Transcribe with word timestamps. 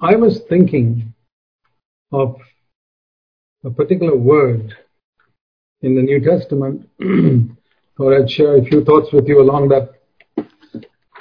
I 0.00 0.14
was 0.14 0.40
thinking 0.48 1.14
of 2.12 2.36
a 3.64 3.70
particular 3.70 4.14
word 4.14 4.76
in 5.80 5.94
the 5.94 6.02
New 6.02 6.20
Testament. 6.20 6.88
Thought 7.96 8.14
I'd 8.14 8.30
share 8.30 8.58
a 8.58 8.64
few 8.64 8.84
thoughts 8.84 9.10
with 9.10 9.26
you 9.26 9.40
along 9.40 9.70
that. 9.70 9.94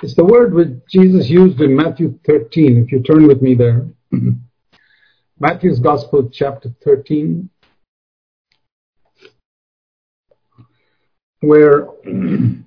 It's 0.04 0.16
the 0.16 0.26
word 0.26 0.54
which 0.54 0.72
Jesus 0.90 1.30
used 1.30 1.62
in 1.62 1.74
Matthew 1.74 2.20
13. 2.26 2.84
If 2.84 2.92
you 2.92 3.02
turn 3.02 3.28
with 3.28 3.42
me 3.42 3.56
there. 3.56 3.88
Matthew's 5.40 5.80
Gospel, 5.80 6.30
chapter 6.30 6.70
13, 6.84 7.50
where 11.40 11.88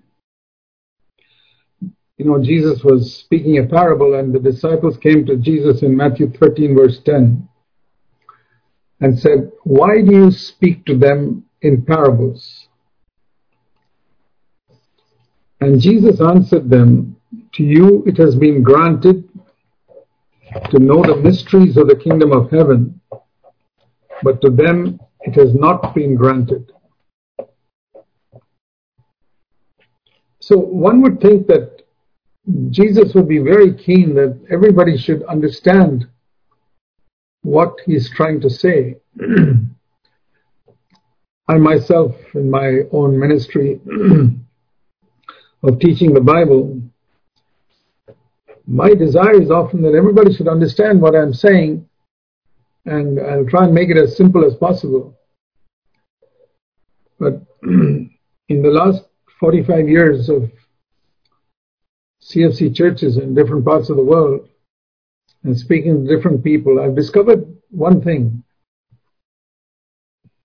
you 2.18 2.24
know 2.24 2.42
Jesus 2.42 2.82
was 2.82 3.14
speaking 3.14 3.58
a 3.58 3.66
parable, 3.66 4.14
and 4.14 4.34
the 4.34 4.40
disciples 4.40 4.96
came 4.98 5.24
to 5.26 5.36
Jesus 5.36 5.82
in 5.82 5.96
Matthew 5.96 6.30
13, 6.30 6.74
verse 6.74 7.00
10, 7.04 7.48
and 9.00 9.18
said, 9.18 9.52
"Why 9.62 10.02
do 10.02 10.12
you 10.12 10.30
speak 10.32 10.84
to 10.86 10.96
them 10.98 11.44
in 11.62 11.82
parables?" 11.82 12.68
And 15.60 15.80
Jesus 15.80 16.20
answered 16.20 16.68
them, 16.68 17.16
"To 17.54 17.62
you 17.62 18.02
it 18.04 18.16
has 18.18 18.34
been 18.34 18.62
granted 18.62 19.28
to 20.70 20.78
know 20.78 21.02
the 21.02 21.16
mysteries 21.16 21.76
of 21.76 21.86
the 21.88 21.96
kingdom 21.96 22.32
of 22.32 22.50
heaven, 22.50 23.00
but 24.24 24.40
to 24.40 24.50
them 24.50 24.98
it 25.20 25.36
has 25.36 25.54
not 25.54 25.94
been 25.94 26.16
granted. 26.16 26.72
So 30.40 30.56
one 30.58 31.02
would 31.02 31.20
think 31.20 31.46
that 31.48 31.77
Jesus 32.70 33.14
would 33.14 33.28
be 33.28 33.38
very 33.38 33.74
keen 33.74 34.14
that 34.14 34.38
everybody 34.50 34.96
should 34.96 35.22
understand 35.24 36.06
what 37.42 37.76
he's 37.84 38.10
trying 38.10 38.40
to 38.40 38.48
say. 38.48 38.96
I 41.48 41.56
myself, 41.56 42.14
in 42.34 42.50
my 42.50 42.82
own 42.92 43.18
ministry 43.18 43.80
of 45.62 45.78
teaching 45.80 46.12
the 46.12 46.20
Bible, 46.20 46.80
my 48.66 48.92
desire 48.94 49.40
is 49.40 49.50
often 49.50 49.80
that 49.82 49.94
everybody 49.94 50.32
should 50.34 50.48
understand 50.48 51.00
what 51.00 51.16
I'm 51.16 51.32
saying, 51.32 51.88
and 52.84 53.18
I'll 53.18 53.46
try 53.46 53.64
and 53.64 53.74
make 53.74 53.88
it 53.88 53.96
as 53.96 54.16
simple 54.16 54.44
as 54.44 54.54
possible. 54.56 55.18
But 57.18 57.42
in 57.62 58.10
the 58.48 58.70
last 58.70 59.04
45 59.40 59.88
years 59.88 60.28
of 60.28 60.50
CFC 62.22 62.74
churches 62.74 63.16
in 63.16 63.34
different 63.34 63.64
parts 63.64 63.90
of 63.90 63.96
the 63.96 64.02
world 64.02 64.48
and 65.44 65.56
speaking 65.56 66.04
to 66.04 66.16
different 66.16 66.42
people, 66.42 66.80
I've 66.80 66.96
discovered 66.96 67.46
one 67.70 68.00
thing 68.02 68.42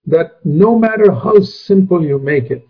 that 0.06 0.34
no 0.44 0.78
matter 0.78 1.12
how 1.12 1.40
simple 1.40 2.04
you 2.04 2.20
make 2.20 2.52
it, 2.52 2.66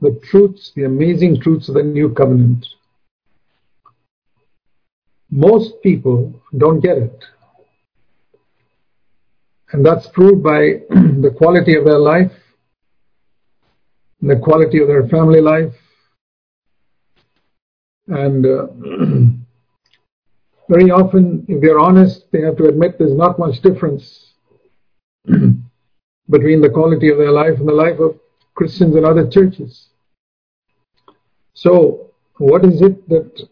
the 0.00 0.18
truths, 0.24 0.72
the 0.74 0.84
amazing 0.84 1.40
truths 1.40 1.68
of 1.68 1.74
the 1.74 1.82
new 1.82 2.10
covenant, 2.10 2.66
most 5.30 5.82
people 5.82 6.40
don't 6.56 6.80
get 6.80 6.96
it. 6.96 7.24
And 9.72 9.84
that's 9.84 10.06
proved 10.08 10.42
by 10.42 10.60
the 10.90 11.34
quality 11.36 11.76
of 11.76 11.84
their 11.84 11.98
life, 11.98 12.32
the 14.22 14.36
quality 14.36 14.78
of 14.78 14.88
their 14.88 15.06
family 15.08 15.40
life, 15.40 15.74
and 18.08 18.46
uh, 18.46 18.66
very 20.68 20.90
often, 20.90 21.44
if 21.48 21.60
they're 21.60 21.80
honest, 21.80 22.30
they 22.32 22.40
have 22.40 22.56
to 22.56 22.66
admit 22.66 22.98
there's 22.98 23.14
not 23.14 23.38
much 23.38 23.60
difference 23.60 24.32
between 25.24 26.60
the 26.60 26.70
quality 26.70 27.10
of 27.10 27.18
their 27.18 27.32
life 27.32 27.58
and 27.58 27.68
the 27.68 27.72
life 27.72 28.00
of 28.00 28.18
Christians 28.54 28.96
in 28.96 29.04
other 29.04 29.28
churches. 29.28 29.88
So, 31.54 32.10
what 32.38 32.64
is 32.64 32.82
it 32.82 33.08
that 33.08 33.48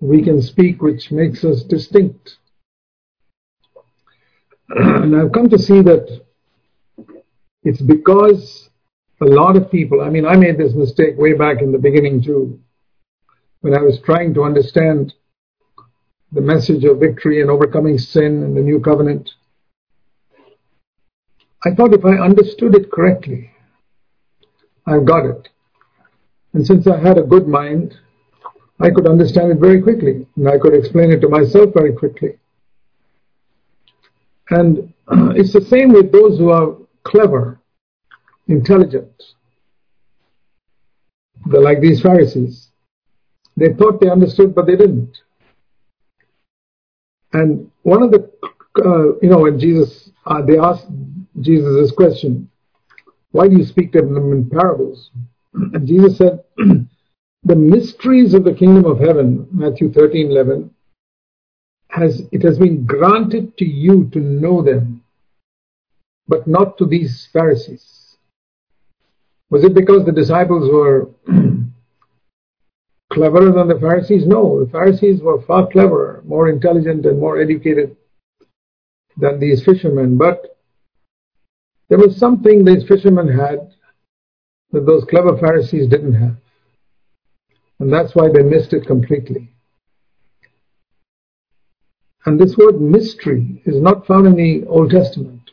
we 0.00 0.22
can 0.22 0.40
speak 0.40 0.80
which 0.80 1.10
makes 1.10 1.44
us 1.44 1.62
distinct. 1.62 2.36
and 4.68 5.16
I've 5.16 5.32
come 5.32 5.48
to 5.50 5.58
see 5.58 5.82
that 5.82 6.20
it's 7.64 7.80
because 7.80 8.70
a 9.20 9.24
lot 9.24 9.56
of 9.56 9.70
people, 9.70 10.00
I 10.00 10.10
mean, 10.10 10.24
I 10.24 10.36
made 10.36 10.58
this 10.58 10.74
mistake 10.74 11.18
way 11.18 11.32
back 11.32 11.60
in 11.60 11.72
the 11.72 11.78
beginning 11.78 12.22
too, 12.22 12.60
when 13.60 13.74
I 13.74 13.82
was 13.82 14.00
trying 14.00 14.34
to 14.34 14.44
understand 14.44 15.14
the 16.32 16.40
message 16.40 16.84
of 16.84 17.00
victory 17.00 17.40
and 17.40 17.50
overcoming 17.50 17.98
sin 17.98 18.42
and 18.42 18.56
the 18.56 18.60
new 18.60 18.80
covenant. 18.80 19.30
I 21.64 21.74
thought 21.74 21.94
if 21.94 22.04
I 22.04 22.22
understood 22.22 22.74
it 22.74 22.90
correctly, 22.92 23.50
I've 24.86 25.04
got 25.04 25.26
it. 25.26 25.48
And 26.52 26.66
since 26.66 26.86
I 26.86 26.98
had 26.98 27.18
a 27.18 27.22
good 27.22 27.48
mind, 27.48 27.94
I 28.80 28.90
could 28.90 29.08
understand 29.08 29.50
it 29.50 29.58
very 29.58 29.82
quickly, 29.82 30.26
and 30.36 30.48
I 30.48 30.58
could 30.58 30.74
explain 30.74 31.10
it 31.10 31.20
to 31.20 31.28
myself 31.28 31.70
very 31.74 31.92
quickly. 31.92 32.38
And 34.50 34.94
it's 35.36 35.52
the 35.52 35.60
same 35.60 35.92
with 35.92 36.12
those 36.12 36.38
who 36.38 36.50
are 36.50 36.76
clever, 37.02 37.60
intelligent. 38.46 39.22
They're 41.46 41.60
like 41.60 41.80
these 41.80 42.00
Pharisees. 42.00 42.67
They 43.58 43.72
thought 43.74 44.00
they 44.00 44.08
understood, 44.08 44.54
but 44.54 44.66
they 44.66 44.76
didn't. 44.76 45.18
And 47.32 47.70
one 47.82 48.02
of 48.04 48.12
the, 48.12 48.30
uh, 48.84 49.18
you 49.20 49.28
know, 49.28 49.40
when 49.40 49.58
Jesus, 49.58 50.10
uh, 50.26 50.42
they 50.42 50.58
asked 50.58 50.86
Jesus 51.40 51.74
this 51.74 51.90
question, 51.90 52.48
why 53.32 53.48
do 53.48 53.56
you 53.56 53.64
speak 53.64 53.92
to 53.92 54.00
them 54.00 54.32
in 54.32 54.48
parables? 54.48 55.10
And 55.54 55.88
Jesus 55.88 56.18
said, 56.18 56.44
the 57.42 57.56
mysteries 57.56 58.32
of 58.32 58.44
the 58.44 58.54
kingdom 58.54 58.84
of 58.84 59.00
heaven, 59.00 59.48
Matthew 59.50 59.92
13, 59.92 60.30
11, 60.30 60.70
has, 61.88 62.22
it 62.30 62.42
has 62.42 62.58
been 62.58 62.86
granted 62.86 63.56
to 63.58 63.64
you 63.64 64.08
to 64.12 64.20
know 64.20 64.62
them, 64.62 65.02
but 66.28 66.46
not 66.46 66.78
to 66.78 66.86
these 66.86 67.28
Pharisees. 67.32 68.16
Was 69.50 69.64
it 69.64 69.74
because 69.74 70.04
the 70.04 70.12
disciples 70.12 70.70
were 70.70 71.10
cleverer 73.18 73.52
than 73.52 73.68
the 73.68 73.80
Pharisees? 73.80 74.26
No, 74.26 74.64
the 74.64 74.70
Pharisees 74.70 75.20
were 75.20 75.42
far 75.42 75.66
cleverer, 75.66 76.22
more 76.24 76.48
intelligent, 76.48 77.04
and 77.06 77.18
more 77.18 77.40
educated 77.40 77.96
than 79.16 79.40
these 79.40 79.64
fishermen. 79.64 80.16
But 80.16 80.56
there 81.88 81.98
was 81.98 82.16
something 82.16 82.64
these 82.64 82.86
fishermen 82.86 83.28
had 83.28 83.74
that 84.72 84.86
those 84.86 85.04
clever 85.04 85.36
Pharisees 85.36 85.88
didn't 85.88 86.14
have. 86.14 86.36
And 87.80 87.92
that's 87.92 88.14
why 88.14 88.28
they 88.28 88.42
missed 88.42 88.72
it 88.72 88.86
completely. 88.86 89.50
And 92.26 92.38
this 92.38 92.56
word 92.56 92.80
mystery 92.80 93.62
is 93.64 93.80
not 93.80 94.06
found 94.06 94.26
in 94.26 94.36
the 94.36 94.66
Old 94.66 94.90
Testament. 94.90 95.50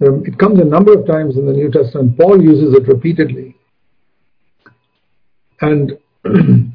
It 0.00 0.38
comes 0.38 0.58
a 0.58 0.64
number 0.64 0.92
of 0.92 1.06
times 1.06 1.36
in 1.36 1.46
the 1.46 1.52
New 1.52 1.70
Testament. 1.70 2.18
Paul 2.18 2.42
uses 2.42 2.74
it 2.74 2.88
repeatedly. 2.88 3.56
And 5.60 5.96
the 6.24 6.72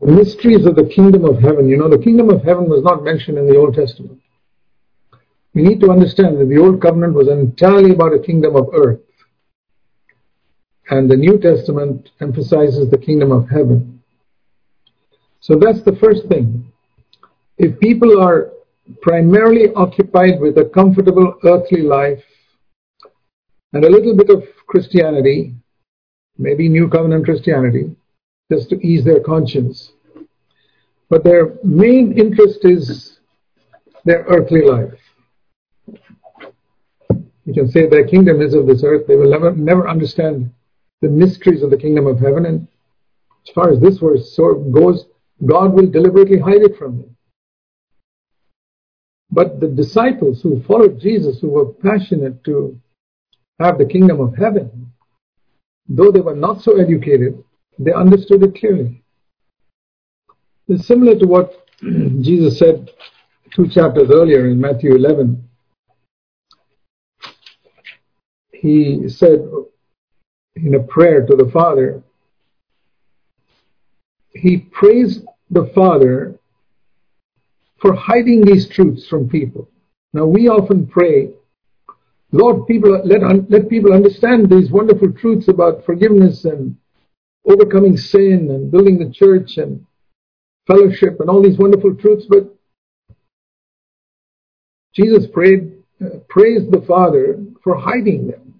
mysteries 0.00 0.64
of 0.64 0.76
the 0.76 0.90
kingdom 0.94 1.26
of 1.26 1.38
heaven, 1.38 1.68
you 1.68 1.76
know, 1.76 1.90
the 1.90 1.98
kingdom 1.98 2.30
of 2.30 2.42
heaven 2.42 2.70
was 2.70 2.82
not 2.82 3.04
mentioned 3.04 3.36
in 3.36 3.46
the 3.46 3.56
Old 3.56 3.74
Testament. 3.74 4.18
We 5.52 5.60
need 5.60 5.80
to 5.80 5.90
understand 5.90 6.38
that 6.38 6.48
the 6.48 6.56
Old 6.56 6.80
Covenant 6.80 7.12
was 7.12 7.28
entirely 7.28 7.92
about 7.92 8.14
a 8.14 8.18
kingdom 8.18 8.56
of 8.56 8.70
earth. 8.72 9.00
And 10.88 11.10
the 11.10 11.16
New 11.16 11.38
Testament 11.38 12.10
emphasizes 12.20 12.90
the 12.90 12.98
kingdom 12.98 13.30
of 13.30 13.48
heaven. 13.50 14.02
So 15.40 15.56
that's 15.56 15.82
the 15.82 15.96
first 15.96 16.28
thing. 16.28 16.72
If 17.58 17.78
people 17.78 18.22
are 18.22 18.52
primarily 19.02 19.72
occupied 19.74 20.40
with 20.40 20.56
a 20.56 20.64
comfortable 20.64 21.34
earthly 21.44 21.82
life 21.82 22.22
and 23.74 23.84
a 23.84 23.90
little 23.90 24.16
bit 24.16 24.30
of 24.30 24.44
Christianity, 24.66 25.54
maybe 26.38 26.68
New 26.68 26.88
Covenant 26.88 27.24
Christianity, 27.24 27.94
just 28.52 28.68
to 28.70 28.76
ease 28.86 29.04
their 29.04 29.20
conscience, 29.20 29.92
but 31.08 31.24
their 31.24 31.54
main 31.62 32.18
interest 32.18 32.64
is 32.64 33.20
their 34.04 34.24
earthly 34.28 34.62
life. 34.62 34.98
You 37.44 37.54
can 37.54 37.68
say 37.70 37.86
their 37.86 38.06
kingdom 38.06 38.42
is 38.42 38.54
of 38.54 38.66
this 38.66 38.82
earth. 38.82 39.06
They 39.06 39.16
will 39.16 39.30
never, 39.30 39.52
never 39.52 39.88
understand 39.88 40.52
the 41.00 41.08
mysteries 41.08 41.62
of 41.62 41.70
the 41.70 41.76
kingdom 41.76 42.06
of 42.06 42.18
heaven. 42.18 42.44
And 42.46 42.66
as 43.46 43.54
far 43.54 43.70
as 43.70 43.80
this 43.80 43.98
verse 43.98 44.36
goes, 44.36 45.06
God 45.44 45.72
will 45.72 45.86
deliberately 45.86 46.38
hide 46.38 46.62
it 46.62 46.76
from 46.76 46.98
them. 46.98 47.16
But 49.30 49.60
the 49.60 49.68
disciples 49.68 50.40
who 50.42 50.62
followed 50.64 51.00
Jesus, 51.00 51.40
who 51.40 51.50
were 51.50 51.66
passionate 51.66 52.42
to 52.44 52.80
have 53.60 53.78
the 53.78 53.86
kingdom 53.86 54.20
of 54.20 54.36
heaven, 54.36 54.85
though 55.88 56.10
they 56.10 56.20
were 56.20 56.34
not 56.34 56.62
so 56.62 56.76
educated, 56.76 57.42
they 57.78 57.92
understood 57.92 58.42
it 58.42 58.58
clearly. 58.58 59.02
It's 60.68 60.86
similar 60.86 61.18
to 61.18 61.26
what 61.26 61.66
Jesus 61.80 62.58
said 62.58 62.90
two 63.54 63.68
chapters 63.68 64.10
earlier 64.10 64.48
in 64.48 64.60
Matthew 64.60 64.94
11, 64.94 65.42
he 68.52 69.08
said 69.08 69.48
in 70.56 70.74
a 70.74 70.80
prayer 70.80 71.24
to 71.26 71.36
the 71.36 71.50
Father, 71.52 72.02
he 74.30 74.58
praised 74.58 75.24
the 75.50 75.66
Father 75.74 76.38
for 77.78 77.94
hiding 77.94 78.40
these 78.40 78.68
truths 78.68 79.06
from 79.06 79.28
people. 79.28 79.68
Now 80.12 80.26
we 80.26 80.48
often 80.48 80.86
pray, 80.86 81.30
Lord, 82.36 82.66
people 82.66 82.90
let 83.04 83.22
let 83.50 83.68
people 83.68 83.92
understand 83.92 84.50
these 84.50 84.70
wonderful 84.70 85.12
truths 85.12 85.48
about 85.48 85.84
forgiveness 85.84 86.44
and 86.44 86.76
overcoming 87.46 87.96
sin 87.96 88.50
and 88.50 88.70
building 88.70 88.98
the 88.98 89.10
church 89.10 89.56
and 89.56 89.86
fellowship 90.66 91.20
and 91.20 91.30
all 91.30 91.42
these 91.42 91.58
wonderful 91.58 91.94
truths, 91.94 92.26
but 92.28 92.52
Jesus 94.94 95.26
prayed, 95.32 95.82
uh, 96.00 96.18
praised 96.28 96.70
the 96.72 96.82
Father 96.82 97.42
for 97.62 97.76
hiding 97.76 98.28
them. 98.28 98.54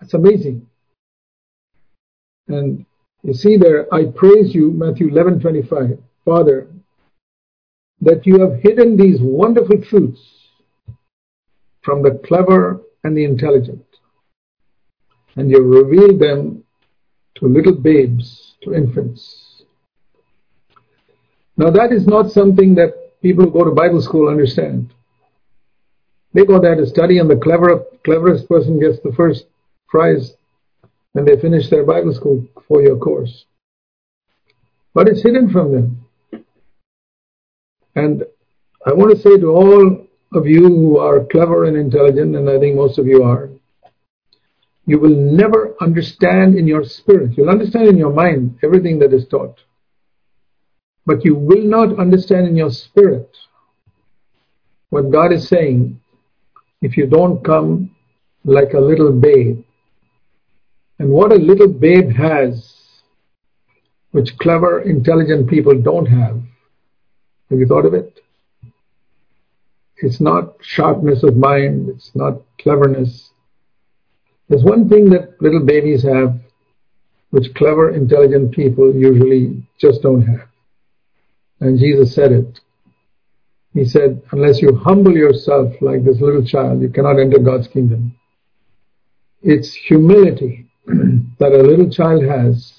That's 0.00 0.14
amazing. 0.14 0.66
And 2.48 2.84
you 3.22 3.32
see 3.32 3.56
there, 3.56 3.92
I 3.94 4.06
praise 4.06 4.54
you, 4.54 4.70
Matthew 4.70 5.08
11, 5.08 5.40
25, 5.40 5.98
Father, 6.24 6.68
that 8.00 8.26
you 8.26 8.40
have 8.40 8.60
hidden 8.62 8.96
these 8.96 9.20
wonderful 9.20 9.80
truths 9.80 10.43
from 11.84 12.02
the 12.02 12.18
clever 12.26 12.80
and 13.04 13.16
the 13.16 13.24
intelligent, 13.24 13.84
and 15.36 15.50
you 15.50 15.62
reveal 15.62 16.16
them 16.16 16.64
to 17.36 17.46
little 17.46 17.74
babes, 17.74 18.54
to 18.62 18.74
infants. 18.74 19.62
Now 21.56 21.70
that 21.70 21.92
is 21.92 22.06
not 22.06 22.32
something 22.32 22.74
that 22.76 23.20
people 23.20 23.44
who 23.44 23.50
go 23.50 23.64
to 23.64 23.70
Bible 23.70 24.00
school 24.00 24.28
understand. 24.28 24.92
They 26.32 26.44
go 26.44 26.60
there 26.60 26.74
to 26.74 26.86
study 26.86 27.18
and 27.18 27.30
the 27.30 27.36
clever, 27.36 27.84
cleverest 28.04 28.48
person 28.48 28.80
gets 28.80 28.98
the 29.00 29.12
first 29.12 29.46
prize 29.86 30.34
when 31.12 31.24
they 31.24 31.38
finish 31.38 31.70
their 31.70 31.84
Bible 31.84 32.12
school 32.12 32.44
four-year 32.66 32.96
course. 32.96 33.44
But 34.94 35.08
it's 35.08 35.22
hidden 35.22 35.50
from 35.50 35.72
them. 35.72 36.44
And 37.94 38.24
I 38.84 38.92
want 38.92 39.14
to 39.14 39.22
say 39.22 39.38
to 39.38 39.46
all 39.46 40.06
of 40.34 40.46
you 40.46 40.66
who 40.66 40.98
are 40.98 41.24
clever 41.24 41.64
and 41.64 41.76
intelligent, 41.76 42.36
and 42.36 42.50
I 42.50 42.58
think 42.58 42.76
most 42.76 42.98
of 42.98 43.06
you 43.06 43.22
are, 43.22 43.50
you 44.86 44.98
will 44.98 45.14
never 45.14 45.74
understand 45.80 46.58
in 46.58 46.66
your 46.66 46.84
spirit. 46.84 47.36
You'll 47.36 47.48
understand 47.48 47.88
in 47.88 47.96
your 47.96 48.12
mind 48.12 48.58
everything 48.62 48.98
that 48.98 49.14
is 49.14 49.26
taught. 49.28 49.58
But 51.06 51.24
you 51.24 51.34
will 51.34 51.62
not 51.62 51.98
understand 51.98 52.46
in 52.46 52.56
your 52.56 52.70
spirit 52.70 53.30
what 54.90 55.10
God 55.10 55.32
is 55.32 55.48
saying 55.48 56.00
if 56.82 56.96
you 56.96 57.06
don't 57.06 57.44
come 57.44 57.94
like 58.44 58.74
a 58.74 58.80
little 58.80 59.12
babe. 59.12 59.64
And 60.98 61.08
what 61.08 61.32
a 61.32 61.36
little 61.36 61.68
babe 61.68 62.10
has, 62.12 62.72
which 64.12 64.36
clever, 64.38 64.82
intelligent 64.82 65.48
people 65.48 65.80
don't 65.80 66.06
have. 66.06 66.40
Have 67.50 67.58
you 67.58 67.66
thought 67.66 67.86
of 67.86 67.94
it? 67.94 68.20
It's 69.98 70.20
not 70.20 70.56
sharpness 70.60 71.22
of 71.22 71.36
mind, 71.36 71.88
it's 71.88 72.10
not 72.14 72.42
cleverness. 72.60 73.30
There's 74.48 74.64
one 74.64 74.88
thing 74.88 75.10
that 75.10 75.40
little 75.40 75.64
babies 75.64 76.02
have, 76.02 76.38
which 77.30 77.54
clever, 77.54 77.90
intelligent 77.90 78.52
people 78.52 78.94
usually 78.94 79.66
just 79.78 80.02
don't 80.02 80.26
have. 80.26 80.48
And 81.60 81.78
Jesus 81.78 82.14
said 82.14 82.32
it. 82.32 82.60
He 83.72 83.84
said, 83.84 84.22
unless 84.30 84.62
you 84.62 84.74
humble 84.76 85.16
yourself 85.16 85.72
like 85.80 86.04
this 86.04 86.20
little 86.20 86.44
child, 86.44 86.80
you 86.80 86.88
cannot 86.88 87.18
enter 87.18 87.38
God's 87.38 87.66
kingdom. 87.66 88.16
It's 89.42 89.74
humility 89.74 90.66
that 90.86 91.52
a 91.52 91.62
little 91.62 91.90
child 91.90 92.22
has, 92.24 92.72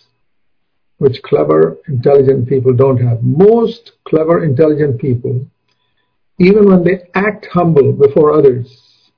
which 0.97 1.21
clever, 1.23 1.77
intelligent 1.87 2.47
people 2.47 2.73
don't 2.73 2.97
have. 2.97 3.21
Most 3.23 3.93
clever, 4.07 4.43
intelligent 4.43 4.99
people, 4.99 5.45
even 6.37 6.67
when 6.69 6.83
they 6.83 7.03
act 7.13 7.47
humble 7.51 7.93
before 7.93 8.33
others, 8.33 9.11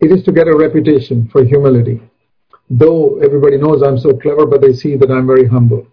it 0.00 0.10
is 0.10 0.24
to 0.24 0.32
get 0.32 0.48
a 0.48 0.56
reputation 0.56 1.28
for 1.28 1.44
humility. 1.44 2.00
Though 2.68 3.18
everybody 3.20 3.58
knows 3.58 3.82
I'm 3.82 3.98
so 3.98 4.12
clever, 4.14 4.46
but 4.46 4.60
they 4.60 4.72
see 4.72 4.96
that 4.96 5.10
I'm 5.10 5.26
very 5.26 5.46
humble. 5.46 5.86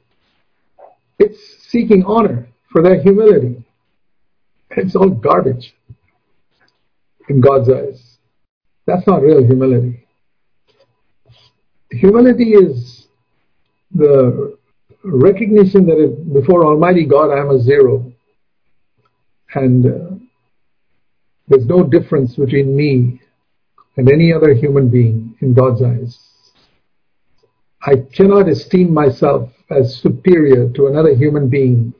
It's 1.19 1.39
seeking 1.67 2.03
honor 2.05 2.47
for 2.71 2.81
their 2.81 3.01
humility. 3.01 3.63
It's 4.71 4.95
all 4.95 5.09
garbage 5.09 5.73
in 7.29 7.41
God's 7.41 7.69
eyes. 7.69 8.17
That's 8.85 9.05
not 9.07 9.21
real 9.21 9.43
humility. 9.43 10.05
Humility 11.91 12.51
is 12.51 13.07
the 13.91 14.57
recognition 15.03 15.85
that 15.87 16.33
before 16.33 16.65
Almighty 16.65 17.05
God 17.05 17.31
I 17.31 17.39
am 17.39 17.49
a 17.49 17.59
zero 17.59 18.11
and 19.55 19.85
uh, 19.85 20.06
there's 21.47 21.65
no 21.65 21.83
difference 21.83 22.35
between 22.35 22.75
me 22.75 23.21
and 23.95 24.09
any 24.11 24.33
other 24.33 24.53
human 24.53 24.89
being 24.89 25.35
in 25.41 25.53
God's 25.53 25.81
eyes. 25.81 26.19
I 27.81 27.95
cannot 28.13 28.49
esteem 28.49 28.93
myself 28.93 29.49
as 29.69 29.97
superior 29.97 30.69
to 30.69 30.87
another 30.87 31.15
human 31.15 31.49
being 31.49 31.93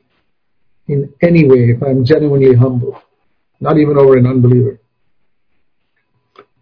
in 0.86 1.12
any 1.22 1.46
way 1.46 1.70
if 1.70 1.82
I'm 1.82 2.04
genuinely 2.04 2.54
humble, 2.54 3.00
not 3.60 3.78
even 3.78 3.96
over 3.96 4.16
an 4.16 4.26
unbeliever. 4.26 4.80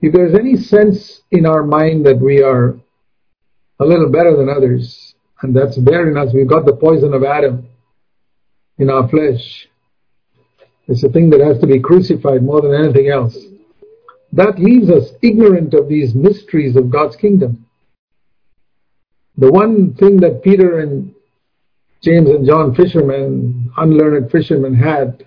If 0.01 0.13
there's 0.13 0.35
any 0.35 0.57
sense 0.57 1.23
in 1.31 1.47
our 1.47 1.65
mind 1.65 2.07
that 2.07 2.19
we 2.19 2.43
are 2.43 2.77
a 3.81 3.85
little 3.85 4.11
better 4.11 4.37
than 4.37 4.49
others, 4.49 5.15
and 5.43 5.55
that's 5.55 5.77
there 5.77 6.11
in 6.11 6.17
us, 6.17 6.33
we've 6.33 6.49
got 6.49 6.65
the 6.65 6.77
poison 6.77 7.15
of 7.15 7.25
Adam 7.25 7.69
in 8.79 8.91
our 8.91 9.09
flesh. 9.09 9.69
It's 10.89 11.03
a 11.03 11.09
thing 11.09 11.31
that 11.31 11.41
has 11.41 11.59
to 11.61 11.67
be 11.67 11.81
crucified 11.81 12.43
more 12.43 12.61
than 12.61 12.75
anything 12.75 13.09
else. 13.09 13.37
That 14.33 14.59
leaves 14.59 14.91
us 14.91 15.13
ignorant 15.23 15.75
of 15.75 15.89
these 15.89 16.15
mysteries 16.15 16.77
of 16.77 16.91
God's 16.91 17.17
kingdom. 17.17 17.67
The 19.39 19.51
one 19.51 19.95
thing 19.95 20.21
that 20.21 20.43
Peter 20.43 20.81
and 20.81 21.15
James 22.03 22.29
and 22.31 22.47
John 22.47 22.75
fishermen, 22.75 23.73
unlearned 23.77 24.31
fishermen 24.31 24.75
had, 24.75 25.27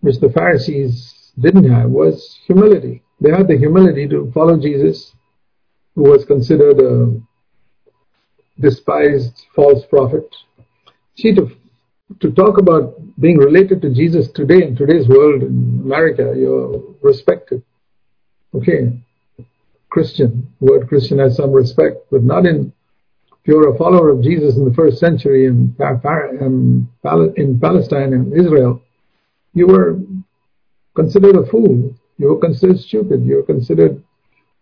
which 0.00 0.20
the 0.20 0.30
Pharisees 0.30 1.32
didn't 1.38 1.70
have, 1.70 1.90
was 1.90 2.38
humility. 2.46 3.02
They 3.20 3.30
had 3.30 3.48
the 3.48 3.56
humility 3.56 4.06
to 4.08 4.30
follow 4.32 4.58
Jesus, 4.58 5.14
who 5.94 6.02
was 6.02 6.24
considered 6.24 6.80
a 6.80 7.18
despised 8.60 9.46
false 9.54 9.84
prophet. 9.86 10.34
See, 11.16 11.34
to, 11.34 11.50
to 12.20 12.30
talk 12.32 12.58
about 12.58 12.94
being 13.20 13.36
related 13.36 13.82
to 13.82 13.90
Jesus 13.90 14.30
today 14.32 14.62
in 14.62 14.76
today's 14.76 15.08
world 15.08 15.42
in 15.42 15.80
America, 15.84 16.34
you're 16.36 16.82
respected. 17.02 17.62
Okay, 18.54 18.98
Christian, 19.90 20.52
word 20.60 20.88
Christian 20.88 21.18
has 21.18 21.36
some 21.36 21.52
respect, 21.52 21.96
but 22.10 22.22
not 22.22 22.46
in 22.46 22.72
if 23.46 23.52
you're 23.52 23.72
a 23.72 23.78
follower 23.78 24.10
of 24.10 24.24
Jesus 24.24 24.56
in 24.56 24.64
the 24.64 24.74
first 24.74 24.98
century 24.98 25.46
in, 25.46 25.76
um, 25.80 26.88
in 27.36 27.60
Palestine 27.60 28.12
and 28.12 28.32
Israel, 28.32 28.82
you 29.54 29.68
were 29.68 30.00
considered 30.96 31.36
a 31.36 31.46
fool. 31.46 31.94
You 32.18 32.30
were 32.30 32.40
considered 32.40 32.80
stupid. 32.80 33.24
You 33.24 33.36
were 33.36 33.42
considered 33.44 34.02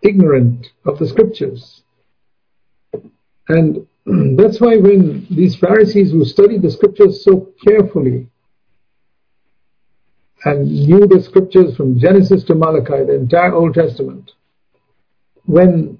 ignorant 0.02 0.66
of 0.84 0.98
the 0.98 1.08
scriptures. 1.08 1.80
And 3.48 3.86
that's 4.36 4.60
why 4.60 4.76
when 4.76 5.26
these 5.30 5.56
Pharisees 5.56 6.10
who 6.10 6.24
studied 6.24 6.62
the 6.62 6.70
scriptures 6.70 7.24
so 7.24 7.52
carefully 7.66 8.28
and 10.44 10.66
knew 10.66 11.06
the 11.06 11.22
scriptures 11.22 11.74
from 11.74 11.98
Genesis 11.98 12.44
to 12.44 12.54
Malachi, 12.54 13.04
the 13.04 13.14
entire 13.14 13.54
Old 13.54 13.74
Testament, 13.74 14.32
when 15.46 15.98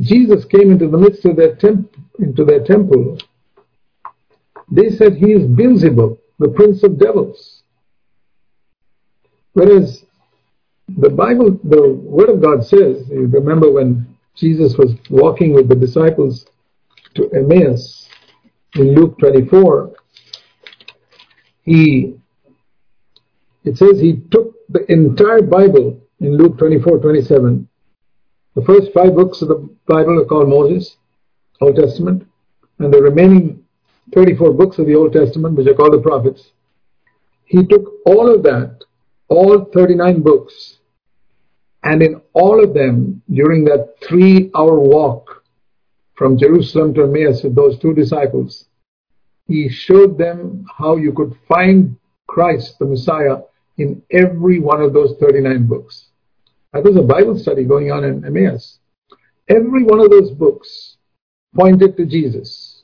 Jesus 0.00 0.44
came 0.44 0.72
into 0.72 0.88
the 0.88 0.98
midst 0.98 1.24
of 1.24 1.36
their 1.36 1.54
temp- 1.54 1.96
into 2.18 2.44
their 2.44 2.64
temple, 2.64 3.18
they 4.70 4.90
said 4.90 5.14
he 5.14 5.32
is 5.32 5.46
Beelzebub, 5.46 6.18
the 6.38 6.48
prince 6.48 6.82
of 6.82 6.98
devils. 6.98 7.62
Whereas 9.52 10.04
the 10.88 11.10
Bible, 11.10 11.58
the 11.62 11.92
Word 11.92 12.30
of 12.30 12.42
God 12.42 12.64
says, 12.64 13.08
you 13.08 13.26
remember 13.26 13.70
when 13.70 14.17
Jesus 14.38 14.76
was 14.78 14.94
walking 15.10 15.52
with 15.52 15.68
the 15.68 15.74
disciples 15.74 16.46
to 17.14 17.28
Emmaus 17.30 18.08
in 18.74 18.94
Luke 18.94 19.18
24, 19.18 19.92
he, 21.62 22.14
it 23.64 23.76
says 23.76 24.00
he 24.00 24.22
took 24.30 24.54
the 24.68 24.90
entire 24.90 25.42
Bible 25.42 26.00
in 26.20 26.36
Luke 26.36 26.58
24, 26.58 26.98
27. 26.98 27.68
The 28.54 28.62
first 28.62 28.92
five 28.92 29.14
books 29.14 29.42
of 29.42 29.48
the 29.48 29.68
Bible 29.86 30.20
are 30.20 30.24
called 30.24 30.48
Moses, 30.48 30.96
Old 31.60 31.76
Testament, 31.76 32.26
and 32.78 32.92
the 32.92 33.02
remaining 33.02 33.64
34 34.14 34.52
books 34.52 34.78
of 34.78 34.86
the 34.86 34.94
Old 34.94 35.12
Testament, 35.12 35.56
which 35.56 35.66
are 35.66 35.74
called 35.74 35.94
the 35.94 36.00
prophets. 36.00 36.52
He 37.44 37.64
took 37.66 37.84
all 38.06 38.32
of 38.32 38.42
that, 38.44 38.84
all 39.28 39.64
39 39.64 40.22
books, 40.22 40.77
and 41.82 42.02
in 42.02 42.20
all 42.32 42.62
of 42.62 42.74
them, 42.74 43.22
during 43.30 43.64
that 43.66 43.94
three 44.02 44.50
hour 44.54 44.78
walk 44.78 45.44
from 46.16 46.38
Jerusalem 46.38 46.94
to 46.94 47.04
Emmaus 47.04 47.42
with 47.42 47.54
those 47.54 47.78
two 47.78 47.94
disciples, 47.94 48.66
he 49.46 49.68
showed 49.68 50.18
them 50.18 50.66
how 50.76 50.96
you 50.96 51.12
could 51.12 51.34
find 51.48 51.96
Christ, 52.26 52.78
the 52.78 52.84
Messiah, 52.84 53.38
in 53.78 54.02
every 54.10 54.58
one 54.60 54.82
of 54.82 54.92
those 54.92 55.16
39 55.20 55.66
books. 55.66 56.08
That 56.72 56.84
was 56.84 56.96
a 56.96 57.02
Bible 57.02 57.38
study 57.38 57.64
going 57.64 57.90
on 57.90 58.04
in 58.04 58.24
Emmaus. 58.24 58.78
Every 59.48 59.84
one 59.84 60.00
of 60.00 60.10
those 60.10 60.30
books 60.30 60.96
pointed 61.54 61.96
to 61.96 62.04
Jesus. 62.04 62.82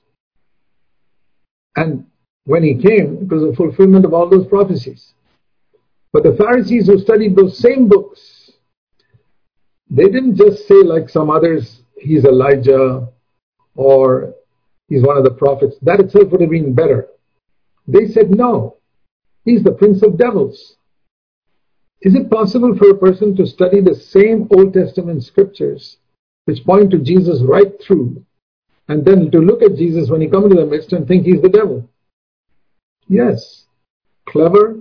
And 1.77 2.07
when 2.45 2.63
he 2.63 2.75
came, 2.75 3.19
it 3.23 3.33
was 3.33 3.43
a 3.43 3.55
fulfillment 3.55 4.05
of 4.05 4.15
all 4.15 4.29
those 4.29 4.47
prophecies. 4.47 5.13
But 6.13 6.23
the 6.23 6.37
Pharisees 6.37 6.87
who 6.87 6.99
studied 6.99 7.37
those 7.37 7.59
same 7.59 7.89
books, 7.89 8.44
they 9.95 10.09
didn't 10.11 10.37
just 10.37 10.67
say 10.67 10.83
like 10.83 11.09
some 11.09 11.31
others, 11.31 11.83
he's 11.97 12.25
Elijah 12.25 13.09
or 13.77 14.35
he's 14.89 15.05
one 15.05 15.17
of 15.17 15.23
the 15.23 15.31
prophets. 15.31 15.77
That 15.83 16.01
itself 16.01 16.31
would 16.31 16.41
have 16.41 16.51
been 16.51 16.75
better. 16.75 17.09
They 17.87 18.09
said, 18.09 18.31
no, 18.31 18.79
he's 19.45 19.63
the 19.63 19.71
prince 19.71 20.03
of 20.03 20.19
devils. 20.19 20.77
Is 22.03 22.17
it 22.17 22.29
possible 22.29 22.77
for 22.77 22.91
a 22.91 22.99
person 22.99 23.37
to 23.37 23.47
study 23.47 23.81
the 23.81 23.95
same 23.95 24.49
Old 24.51 24.75
Testament 24.75 25.23
scriptures 25.23 25.99
which 26.47 26.65
point 26.65 26.91
to 26.91 26.99
Jesus 26.99 27.41
right 27.43 27.73
through 27.81 28.25
and 28.89 29.05
then 29.05 29.31
to 29.31 29.39
look 29.39 29.63
at 29.63 29.77
Jesus 29.77 30.11
when 30.11 30.21
he 30.21 30.29
comes 30.29 30.51
to 30.51 30.61
the 30.61 30.67
midst 30.67 30.93
and 30.93 31.07
think 31.07 31.25
he's 31.25 31.41
the 31.41 31.49
devil? 31.49 31.89
Yes, 33.07 33.67
clever, 34.27 34.77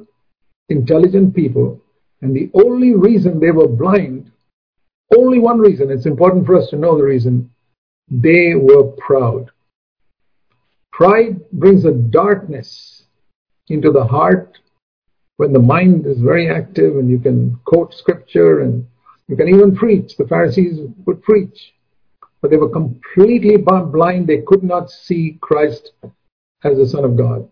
intelligent 0.70 1.36
people, 1.36 1.80
and 2.22 2.36
the 2.36 2.50
only 2.56 2.96
reason 2.96 3.40
they 3.40 3.52
were 3.52 3.68
blind, 3.68 4.32
only 5.18 5.40
one 5.40 5.60
reason, 5.60 5.92
it's 5.92 6.06
important 6.06 6.46
for 6.46 6.56
us 6.56 6.70
to 6.70 6.76
know 6.76 6.98
the 6.98 7.04
reason, 7.04 7.50
they 8.10 8.56
were 8.56 8.84
proud. 8.98 9.52
Pride 10.92 11.50
brings 11.52 11.86
a 11.86 11.92
darkness 11.92 13.04
into 13.68 13.92
the 13.92 14.06
heart 14.06 14.60
when 15.38 15.52
the 15.52 15.60
mind 15.60 16.06
is 16.06 16.20
very 16.20 16.50
active 16.50 16.98
and 16.98 17.10
you 17.10 17.20
can 17.20 17.60
quote 17.66 17.94
scripture 17.94 18.62
and 18.62 18.86
you 19.28 19.36
can 19.36 19.48
even 19.48 19.76
preach. 19.76 20.16
The 20.16 20.28
Pharisees 20.28 20.80
would 21.06 21.24
preach, 21.24 21.74
but 22.42 22.52
they 22.52 22.58
were 22.58 22.70
completely 22.70 23.58
blind. 23.58 24.28
They 24.28 24.42
could 24.42 24.64
not 24.64 24.92
see 24.92 25.38
Christ 25.42 25.92
as 26.64 26.78
the 26.78 26.88
Son 26.88 27.04
of 27.04 27.18
God. 27.18 27.50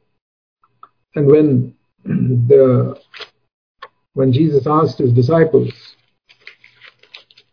And 1.16 1.28
when 1.28 1.76
the 2.04 3.00
when 4.14 4.34
Jesus 4.34 4.68
asked 4.68 4.98
his 4.98 5.14
disciples 5.14 5.72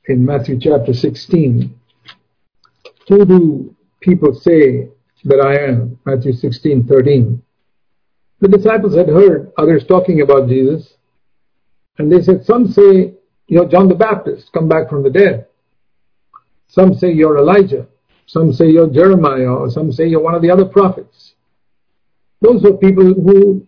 in 0.08 0.24
Matthew 0.24 0.58
chapter 0.58 0.94
16, 0.94 1.78
who 3.08 3.24
do 3.26 3.76
people 4.00 4.34
say 4.34 4.88
that 5.24 5.40
I 5.40 5.68
am? 5.68 5.98
Matthew 6.06 6.32
16, 6.32 6.86
13. 6.86 7.42
The 8.40 8.48
disciples 8.48 8.96
had 8.96 9.08
heard 9.08 9.52
others 9.58 9.84
talking 9.86 10.22
about 10.22 10.48
Jesus, 10.48 10.94
and 11.98 12.10
they 12.10 12.22
said, 12.22 12.44
Some 12.44 12.72
say 12.72 13.14
you're 13.48 13.68
John 13.68 13.88
the 13.88 13.94
Baptist, 13.94 14.50
come 14.52 14.68
back 14.68 14.88
from 14.88 15.02
the 15.02 15.10
dead. 15.10 15.46
Some 16.68 16.94
say 16.94 17.12
you're 17.12 17.38
Elijah. 17.38 17.86
Some 18.26 18.52
say 18.52 18.68
you're 18.68 18.90
Jeremiah, 18.90 19.52
or 19.52 19.70
some 19.70 19.90
say 19.90 20.06
you're 20.06 20.22
one 20.22 20.34
of 20.34 20.42
the 20.42 20.50
other 20.50 20.66
prophets. 20.66 21.34
Those 22.40 22.62
were 22.62 22.76
people 22.76 23.04
who 23.04 23.66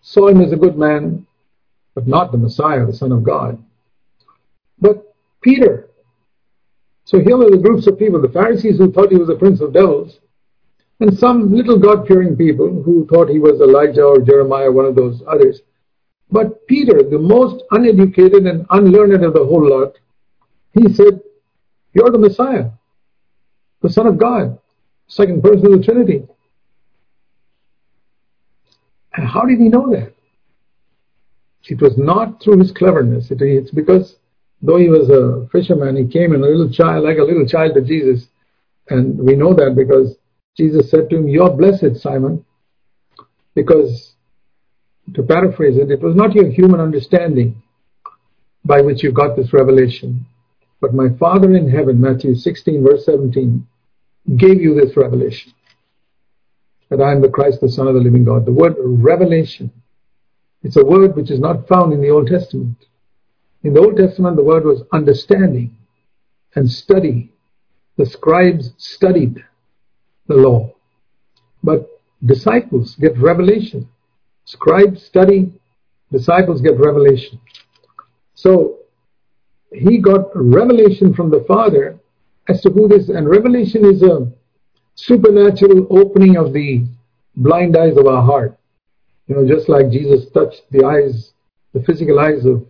saw 0.00 0.28
him 0.28 0.40
as 0.40 0.52
a 0.52 0.56
good 0.56 0.76
man, 0.76 1.26
but 1.94 2.06
not 2.06 2.32
the 2.32 2.38
Messiah, 2.38 2.84
the 2.86 2.94
Son 2.94 3.12
of 3.12 3.22
God. 3.22 3.62
But 4.80 5.13
Peter, 5.44 5.90
so 7.04 7.20
here 7.20 7.36
were 7.36 7.50
the 7.50 7.58
groups 7.58 7.86
of 7.86 7.98
people, 7.98 8.20
the 8.20 8.30
Pharisees 8.30 8.78
who 8.78 8.90
thought 8.90 9.12
he 9.12 9.18
was 9.18 9.28
a 9.28 9.34
prince 9.34 9.60
of 9.60 9.74
devils, 9.74 10.20
and 11.00 11.16
some 11.18 11.52
little 11.52 11.78
God 11.78 12.08
fearing 12.08 12.34
people 12.34 12.82
who 12.82 13.06
thought 13.06 13.28
he 13.28 13.38
was 13.38 13.60
Elijah 13.60 14.04
or 14.04 14.22
Jeremiah, 14.22 14.72
one 14.72 14.86
of 14.86 14.94
those 14.94 15.22
others. 15.28 15.60
But 16.30 16.66
Peter, 16.66 17.02
the 17.02 17.18
most 17.18 17.62
uneducated 17.72 18.46
and 18.46 18.66
unlearned 18.70 19.22
of 19.22 19.34
the 19.34 19.44
whole 19.44 19.68
lot, 19.68 19.98
he 20.72 20.90
said, 20.94 21.20
You're 21.92 22.10
the 22.10 22.18
Messiah, 22.18 22.70
the 23.82 23.90
Son 23.90 24.06
of 24.06 24.16
God, 24.16 24.58
second 25.08 25.42
person 25.42 25.66
of 25.66 25.78
the 25.78 25.84
Trinity. 25.84 26.26
And 29.12 29.28
how 29.28 29.42
did 29.42 29.58
he 29.58 29.68
know 29.68 29.90
that? 29.90 30.14
It 31.66 31.82
was 31.82 31.98
not 31.98 32.42
through 32.42 32.60
his 32.60 32.72
cleverness. 32.72 33.30
It, 33.30 33.42
it's 33.42 33.70
because 33.70 34.16
though 34.64 34.78
he 34.78 34.88
was 34.88 35.10
a 35.10 35.46
fisherman, 35.52 35.96
he 35.96 36.06
came 36.06 36.32
in 36.32 36.42
a 36.42 36.46
little 36.46 36.70
child, 36.70 37.04
like 37.04 37.18
a 37.18 37.22
little 37.22 37.46
child 37.46 37.74
to 37.74 37.82
Jesus. 37.82 38.26
And 38.88 39.18
we 39.18 39.36
know 39.36 39.52
that 39.54 39.74
because 39.76 40.16
Jesus 40.56 40.90
said 40.90 41.10
to 41.10 41.16
him, 41.16 41.28
You're 41.28 41.50
blessed, 41.50 42.00
Simon, 42.00 42.44
because, 43.54 44.14
to 45.14 45.22
paraphrase 45.22 45.76
it, 45.76 45.90
it 45.90 46.00
was 46.00 46.16
not 46.16 46.34
your 46.34 46.50
human 46.50 46.80
understanding 46.80 47.62
by 48.64 48.80
which 48.80 49.02
you 49.02 49.12
got 49.12 49.36
this 49.36 49.52
revelation, 49.52 50.24
but 50.80 50.94
my 50.94 51.08
Father 51.18 51.54
in 51.54 51.68
heaven, 51.68 52.00
Matthew 52.00 52.34
16, 52.34 52.82
verse 52.82 53.04
17, 53.04 53.66
gave 54.36 54.60
you 54.60 54.74
this 54.74 54.96
revelation 54.96 55.52
that 56.88 57.02
I 57.02 57.12
am 57.12 57.20
the 57.20 57.28
Christ, 57.28 57.60
the 57.60 57.68
Son 57.68 57.86
of 57.86 57.94
the 57.94 58.00
living 58.00 58.24
God. 58.24 58.46
The 58.46 58.52
word 58.52 58.76
revelation, 58.78 59.70
it's 60.62 60.76
a 60.76 60.84
word 60.84 61.16
which 61.16 61.30
is 61.30 61.40
not 61.40 61.68
found 61.68 61.92
in 61.92 62.00
the 62.00 62.10
Old 62.10 62.28
Testament. 62.28 62.76
In 63.64 63.72
the 63.72 63.80
Old 63.80 63.96
Testament, 63.96 64.36
the 64.36 64.44
word 64.44 64.64
was 64.64 64.82
understanding 64.92 65.74
and 66.54 66.70
study. 66.70 67.32
The 67.96 68.04
scribes 68.04 68.72
studied 68.76 69.42
the 70.26 70.34
law. 70.34 70.74
But 71.62 71.88
disciples 72.24 72.94
get 72.96 73.16
revelation. 73.16 73.88
Scribes 74.44 75.02
study, 75.02 75.52
disciples 76.12 76.60
get 76.60 76.78
revelation. 76.78 77.40
So 78.34 78.80
he 79.72 79.98
got 79.98 80.30
revelation 80.34 81.14
from 81.14 81.30
the 81.30 81.44
Father 81.48 81.98
as 82.48 82.60
to 82.62 82.70
who 82.70 82.86
this, 82.86 83.08
and 83.08 83.26
revelation 83.26 83.86
is 83.86 84.02
a 84.02 84.30
supernatural 84.94 85.86
opening 85.88 86.36
of 86.36 86.52
the 86.52 86.84
blind 87.36 87.76
eyes 87.78 87.96
of 87.96 88.06
our 88.06 88.22
heart. 88.22 88.58
You 89.26 89.36
know, 89.36 89.48
just 89.48 89.70
like 89.70 89.90
Jesus 89.90 90.28
touched 90.30 90.62
the 90.70 90.84
eyes, 90.84 91.32
the 91.72 91.82
physical 91.82 92.20
eyes 92.20 92.44
of 92.44 92.66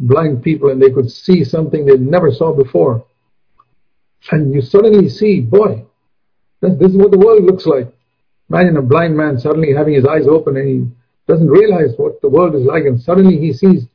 blind 0.00 0.42
people, 0.42 0.70
and 0.70 0.80
they 0.80 0.90
could 0.90 1.10
see 1.10 1.44
something 1.44 1.84
they 1.84 1.96
never 1.96 2.32
saw 2.32 2.52
before. 2.52 3.04
And 4.30 4.52
you 4.52 4.60
suddenly 4.60 5.08
see, 5.08 5.40
boy, 5.40 5.84
this 6.60 6.90
is 6.90 6.96
what 6.96 7.10
the 7.10 7.18
world 7.18 7.44
looks 7.44 7.66
like. 7.66 7.92
Imagine 8.50 8.76
a 8.76 8.82
blind 8.82 9.16
man 9.16 9.38
suddenly 9.38 9.72
having 9.72 9.94
his 9.94 10.06
eyes 10.06 10.26
open 10.26 10.56
and 10.56 10.68
he 10.68 10.90
doesn't 11.26 11.48
realize 11.48 11.92
what 11.98 12.20
the 12.22 12.28
world 12.28 12.54
is 12.54 12.62
like, 12.62 12.84
and 12.84 13.00
suddenly 13.00 13.38
he 13.38 13.52
sees. 13.52 13.86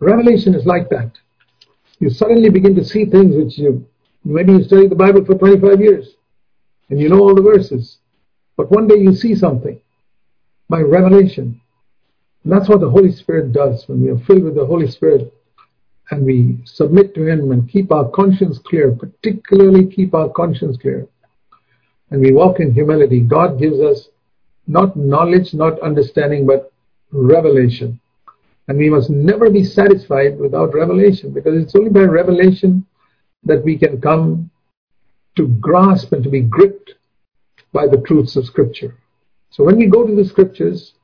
Revelation 0.00 0.54
is 0.54 0.66
like 0.66 0.88
that. 0.90 1.12
You 2.00 2.10
suddenly 2.10 2.50
begin 2.50 2.74
to 2.74 2.84
see 2.84 3.04
things 3.04 3.36
which 3.36 3.58
you 3.58 3.86
maybe 4.24 4.52
you 4.52 4.64
studied 4.64 4.90
the 4.90 4.96
Bible 4.96 5.24
for 5.24 5.34
25 5.34 5.80
years 5.80 6.14
and 6.88 7.00
you 7.00 7.08
know 7.08 7.20
all 7.20 7.34
the 7.34 7.42
verses, 7.42 7.98
but 8.56 8.70
one 8.70 8.88
day 8.88 8.96
you 8.96 9.14
see 9.14 9.34
something 9.34 9.80
by 10.68 10.80
revelation. 10.80 11.60
And 12.42 12.52
that's 12.52 12.68
what 12.68 12.80
the 12.80 12.90
Holy 12.90 13.12
Spirit 13.12 13.52
does 13.52 13.86
when 13.86 14.02
we 14.02 14.10
are 14.10 14.18
filled 14.18 14.42
with 14.42 14.56
the 14.56 14.66
Holy 14.66 14.88
Spirit 14.88 15.32
and 16.10 16.24
we 16.24 16.58
submit 16.64 17.14
to 17.14 17.26
Him 17.26 17.52
and 17.52 17.68
keep 17.68 17.92
our 17.92 18.08
conscience 18.10 18.58
clear, 18.58 18.92
particularly 18.92 19.86
keep 19.86 20.14
our 20.14 20.28
conscience 20.28 20.76
clear 20.76 21.08
and 22.10 22.20
we 22.20 22.32
walk 22.32 22.60
in 22.60 22.72
humility, 22.72 23.20
God 23.20 23.58
gives 23.58 23.80
us 23.80 24.08
not 24.66 24.96
knowledge, 24.96 25.54
not 25.54 25.80
understanding, 25.80 26.46
but 26.46 26.72
revelation. 27.12 28.00
And 28.68 28.78
we 28.78 28.90
must 28.90 29.10
never 29.10 29.50
be 29.50 29.64
satisfied 29.64 30.38
without 30.38 30.74
revelation 30.74 31.32
because 31.32 31.60
it's 31.60 31.74
only 31.74 31.90
by 31.90 32.00
revelation 32.00 32.86
that 33.44 33.64
we 33.64 33.78
can 33.78 34.00
come 34.00 34.50
to 35.36 35.48
grasp 35.60 36.12
and 36.12 36.22
to 36.24 36.30
be 36.30 36.42
gripped 36.42 36.94
by 37.72 37.86
the 37.86 38.02
truths 38.06 38.36
of 38.36 38.44
Scripture. 38.44 38.96
So 39.50 39.64
when 39.64 39.76
we 39.76 39.86
go 39.86 40.06
to 40.06 40.14
the 40.14 40.24
Scriptures, 40.24 40.94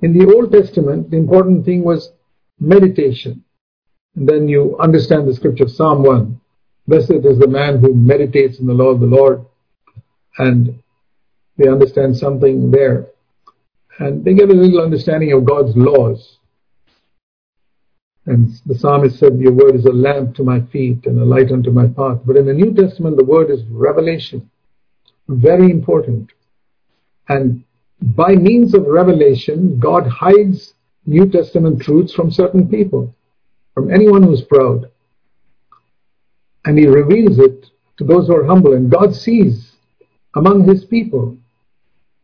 in 0.00 0.16
the 0.16 0.32
Old 0.32 0.50
Testament, 0.50 1.10
the 1.10 1.16
important 1.16 1.64
thing 1.64 1.84
was 1.84 2.12
meditation. 2.58 3.44
Then 4.14 4.48
you 4.48 4.76
understand 4.78 5.26
the 5.26 5.34
Scripture, 5.34 5.68
Psalm 5.68 6.02
1. 6.02 6.40
Blessed 6.88 7.24
is 7.24 7.38
the 7.38 7.48
man 7.48 7.78
who 7.78 7.94
meditates 7.94 8.58
in 8.58 8.66
the 8.66 8.74
law 8.74 8.88
of 8.88 9.00
the 9.00 9.06
Lord 9.06 9.44
and 10.38 10.82
they 11.56 11.68
understand 11.68 12.16
something 12.16 12.70
there. 12.70 13.08
And 13.98 14.24
they 14.24 14.34
get 14.34 14.50
a 14.50 14.54
little 14.54 14.80
understanding 14.80 15.32
of 15.32 15.44
God's 15.44 15.76
laws. 15.76 16.38
And 18.26 18.52
the 18.66 18.74
psalmist 18.78 19.18
said, 19.18 19.38
Your 19.38 19.52
word 19.52 19.74
is 19.74 19.84
a 19.84 19.92
lamp 19.92 20.36
to 20.36 20.44
my 20.44 20.60
feet 20.60 21.06
and 21.06 21.18
a 21.18 21.24
light 21.24 21.50
unto 21.50 21.70
my 21.70 21.88
path. 21.88 22.20
But 22.24 22.36
in 22.36 22.46
the 22.46 22.54
New 22.54 22.72
Testament, 22.72 23.16
the 23.16 23.24
word 23.24 23.50
is 23.50 23.62
revelation. 23.64 24.48
Very 25.28 25.70
important. 25.70 26.30
And 27.28 27.64
by 28.00 28.34
means 28.34 28.74
of 28.74 28.86
revelation, 28.86 29.78
God 29.78 30.06
hides 30.06 30.74
New 31.04 31.28
Testament 31.28 31.82
truths 31.82 32.12
from 32.12 32.30
certain 32.30 32.68
people, 32.68 33.14
from 33.74 33.92
anyone 33.92 34.22
who's 34.22 34.42
proud. 34.42 34.90
And 36.64 36.78
He 36.78 36.86
reveals 36.86 37.38
it 37.38 37.66
to 37.98 38.04
those 38.04 38.26
who 38.26 38.36
are 38.36 38.46
humble. 38.46 38.74
And 38.74 38.90
God 38.90 39.14
sees 39.14 39.72
among 40.34 40.68
His 40.68 40.84
people 40.84 41.36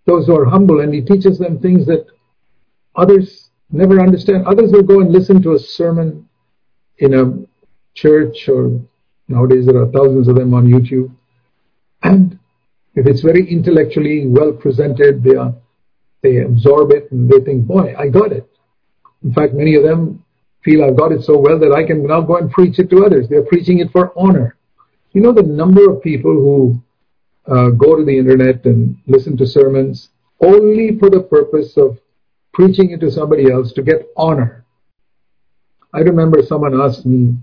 those 0.07 0.26
who 0.26 0.37
are 0.37 0.47
humble 0.47 0.81
and 0.81 0.93
He 0.93 1.02
teaches 1.02 1.38
them 1.38 1.59
things 1.59 1.87
that 1.87 2.07
others 2.97 3.50
never 3.71 4.00
understand. 4.00 4.47
Others 4.47 4.73
will 4.73 4.83
go 4.83 5.00
and 5.00 5.12
listen 5.12 5.43
to 5.43 5.52
a 5.55 5.59
sermon 5.59 6.28
in 6.99 7.14
a 7.14 7.33
church 7.95 8.49
or 8.49 8.81
nowadays 9.28 9.67
there 9.67 9.76
are 9.76 9.90
thousands 9.93 10.28
of 10.28 10.37
them 10.37 10.55
on 10.55 10.67
YouTube. 10.67 11.11
And 12.02 12.38
if 12.95 13.07
it's 13.07 13.21
very 13.21 13.49
intellectually 13.49 14.26
well 14.26 14.52
presented, 14.52 15.23
they 15.23 15.35
are 15.35 15.55
they 16.23 16.38
absorb 16.38 16.90
it 16.90 17.11
and 17.12 17.31
they 17.31 17.40
think, 17.40 17.67
boy, 17.67 17.95
I 17.97 18.09
got 18.09 18.33
it. 18.33 18.49
In 19.23 19.33
fact, 19.33 19.55
many 19.55 19.76
of 19.76 19.85
them 19.85 20.25
feel 20.65 20.85
I've 20.85 20.97
got 20.97 21.12
it 21.12 21.23
so 21.23 21.38
well 21.38 21.59
that 21.59 21.73
I 21.73 21.87
can 21.87 22.07
now 22.07 22.21
go 22.21 22.37
and 22.37 22.50
preach 22.50 22.79
it 22.79 22.91
to 22.91 23.05
others. 23.05 23.29
They're 23.29 23.45
preaching 23.45 23.79
it 23.79 23.91
for 23.91 24.12
honor. 24.17 24.57
You 25.12 25.21
know 25.21 25.33
the 25.33 25.43
number 25.43 25.91
of 25.91 26.03
people 26.03 26.33
who 26.33 26.83
uh, 27.47 27.71
go 27.71 27.97
to 27.97 28.05
the 28.05 28.17
internet 28.17 28.65
and 28.67 28.99
listen 29.07 29.37
to 29.38 29.47
sermons 29.47 30.11
only 30.41 30.99
for 30.99 31.11
the 31.11 31.21
purpose 31.21 31.77
of 31.77 31.99
preaching 32.53 32.91
it 32.91 33.00
to 33.00 33.11
somebody 33.11 33.50
else 33.50 33.73
to 33.73 33.83
get 33.83 34.09
honor. 34.17 34.65
I 35.95 36.00
remember 36.00 36.43
someone 36.43 36.79
asked 36.81 37.07
me, 37.07 37.37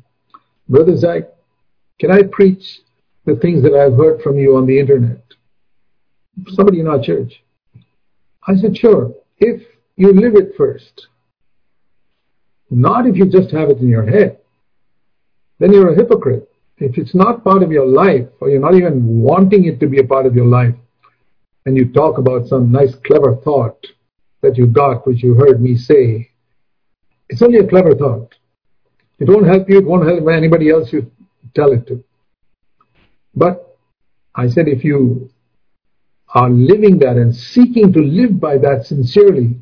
Brother 0.69 0.95
Zac, 0.95 1.23
can 1.99 2.11
I 2.11 2.23
preach 2.23 2.81
the 3.25 3.35
things 3.37 3.63
that 3.63 3.73
I've 3.73 3.97
heard 3.97 4.21
from 4.21 4.37
you 4.37 4.55
on 4.55 4.65
the 4.65 4.79
internet? 4.79 5.21
Somebody 6.49 6.79
in 6.81 6.87
our 6.87 7.01
church. 7.01 7.41
I 8.47 8.55
said, 8.55 8.77
sure, 8.77 9.13
if 9.39 9.63
you 9.95 10.13
live 10.13 10.35
it 10.35 10.55
first. 10.57 11.07
Not 12.69 13.07
if 13.07 13.15
you 13.15 13.25
just 13.25 13.51
have 13.51 13.69
it 13.69 13.77
in 13.77 13.89
your 13.89 14.05
head. 14.05 14.39
Then 15.59 15.71
you're 15.71 15.91
a 15.91 15.95
hypocrite. 15.95 16.49
If 16.77 16.97
it's 16.97 17.15
not 17.15 17.43
part 17.43 17.63
of 17.63 17.71
your 17.71 17.85
life, 17.85 18.27
or 18.41 18.49
you're 18.49 18.59
not 18.59 18.75
even 18.75 19.19
wanting 19.19 19.65
it 19.65 19.79
to 19.79 19.87
be 19.87 19.99
a 19.99 20.03
part 20.03 20.25
of 20.25 20.35
your 20.35 20.45
life, 20.45 20.75
and 21.65 21.77
you 21.77 21.91
talk 21.91 22.17
about 22.17 22.47
some 22.47 22.71
nice, 22.71 22.93
clever 22.95 23.37
thought 23.37 23.85
that 24.41 24.57
you 24.57 24.67
got, 24.67 25.07
which 25.07 25.23
you 25.23 25.35
heard 25.35 25.61
me 25.61 25.75
say, 25.75 26.29
it's 27.29 27.41
only 27.41 27.59
a 27.59 27.67
clever 27.67 27.95
thought. 27.95 28.35
It 29.19 29.29
won't 29.29 29.47
help 29.47 29.69
you, 29.69 29.77
it 29.77 29.85
won't 29.85 30.07
help 30.07 30.27
anybody 30.27 30.69
else 30.69 30.91
you 30.91 31.09
tell 31.55 31.71
it 31.71 31.87
to. 31.87 32.03
But 33.35 33.77
I 34.35 34.49
said, 34.49 34.67
if 34.67 34.83
you 34.83 35.31
are 36.33 36.49
living 36.49 36.99
that 36.99 37.15
and 37.15 37.33
seeking 37.33 37.93
to 37.93 38.01
live 38.01 38.39
by 38.39 38.57
that 38.57 38.85
sincerely, 38.85 39.55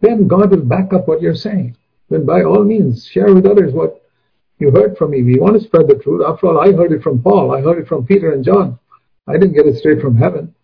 then 0.00 0.26
God 0.26 0.50
will 0.50 0.64
back 0.64 0.92
up 0.92 1.06
what 1.06 1.22
you're 1.22 1.34
saying. 1.34 1.76
Then 2.12 2.26
by 2.26 2.42
all 2.42 2.62
means, 2.62 3.06
share 3.06 3.32
with 3.34 3.46
others 3.46 3.72
what 3.72 4.02
you 4.58 4.70
heard 4.70 4.98
from 4.98 5.12
me. 5.12 5.22
We 5.22 5.38
want 5.38 5.54
to 5.54 5.66
spread 5.66 5.88
the 5.88 5.94
truth. 5.94 6.22
After 6.26 6.48
all, 6.48 6.60
I 6.60 6.72
heard 6.72 6.92
it 6.92 7.02
from 7.02 7.22
Paul. 7.22 7.54
I 7.54 7.62
heard 7.62 7.78
it 7.78 7.88
from 7.88 8.04
Peter 8.04 8.32
and 8.32 8.44
John. 8.44 8.78
I 9.26 9.32
didn't 9.32 9.54
get 9.54 9.66
it 9.66 9.78
straight 9.78 10.02
from 10.02 10.16
heaven. 10.16 10.54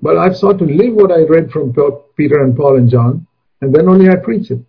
But 0.00 0.16
I've 0.16 0.36
sought 0.36 0.58
to 0.60 0.64
live 0.64 0.94
what 0.94 1.10
I 1.10 1.22
read 1.22 1.50
from 1.50 1.74
Peter 2.16 2.44
and 2.44 2.56
Paul 2.56 2.76
and 2.76 2.88
John, 2.88 3.26
and 3.62 3.74
then 3.74 3.88
only 3.88 4.08
I 4.08 4.16
preach 4.16 4.50
it. 4.52 4.60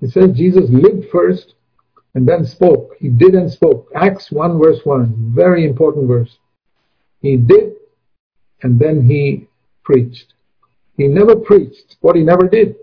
It 0.00 0.10
says 0.10 0.36
Jesus 0.36 0.68
lived 0.68 1.08
first 1.12 1.54
and 2.14 2.26
then 2.26 2.44
spoke. 2.44 2.96
He 2.98 3.08
did 3.08 3.34
and 3.34 3.50
spoke. 3.50 3.90
Acts 3.94 4.32
1 4.32 4.58
verse 4.58 4.80
1, 4.84 5.32
very 5.34 5.64
important 5.64 6.08
verse. 6.08 6.38
He 7.20 7.36
did 7.36 7.74
and 8.62 8.78
then 8.78 9.06
he 9.06 9.46
preached. 9.84 10.34
He 10.96 11.06
never 11.06 11.36
preached 11.36 11.96
what 12.00 12.16
he 12.16 12.22
never 12.22 12.48
did. 12.48 12.76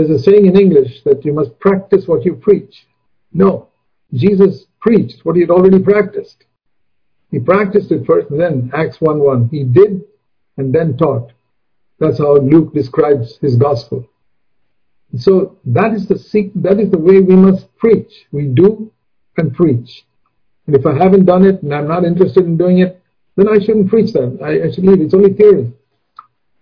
There's 0.00 0.22
a 0.22 0.30
saying 0.30 0.46
in 0.46 0.58
English 0.58 1.02
that 1.02 1.26
you 1.26 1.34
must 1.34 1.58
practice 1.58 2.08
what 2.08 2.24
you 2.24 2.34
preach. 2.34 2.86
No, 3.34 3.68
Jesus 4.14 4.64
preached 4.80 5.26
what 5.26 5.36
he 5.36 5.42
had 5.42 5.50
already 5.50 5.78
practiced. 5.78 6.46
He 7.30 7.38
practiced 7.38 7.92
it 7.92 8.06
first 8.06 8.28
then 8.30 8.70
Acts 8.72 8.96
1.1. 8.96 9.50
He 9.50 9.62
did 9.64 10.00
and 10.56 10.74
then 10.74 10.96
taught. 10.96 11.32
That's 11.98 12.16
how 12.16 12.38
Luke 12.38 12.72
describes 12.72 13.36
his 13.42 13.56
gospel. 13.56 14.08
So 15.18 15.58
that 15.66 15.92
is 15.92 16.08
the 16.08 16.18
seek, 16.18 16.50
that 16.54 16.80
is 16.80 16.90
the 16.90 16.98
way 16.98 17.20
we 17.20 17.36
must 17.36 17.66
preach. 17.76 18.24
We 18.32 18.46
do 18.46 18.90
and 19.36 19.52
preach. 19.52 20.06
And 20.66 20.74
if 20.74 20.86
I 20.86 20.94
haven't 20.96 21.26
done 21.26 21.44
it 21.44 21.62
and 21.62 21.74
I'm 21.74 21.88
not 21.88 22.06
interested 22.06 22.46
in 22.46 22.56
doing 22.56 22.78
it, 22.78 23.02
then 23.36 23.48
I 23.50 23.58
shouldn't 23.58 23.90
preach 23.90 24.14
that. 24.14 24.38
I, 24.42 24.68
I 24.68 24.72
should 24.72 24.86
leave. 24.86 25.02
It's 25.02 25.12
only 25.12 25.34
theory. 25.34 25.74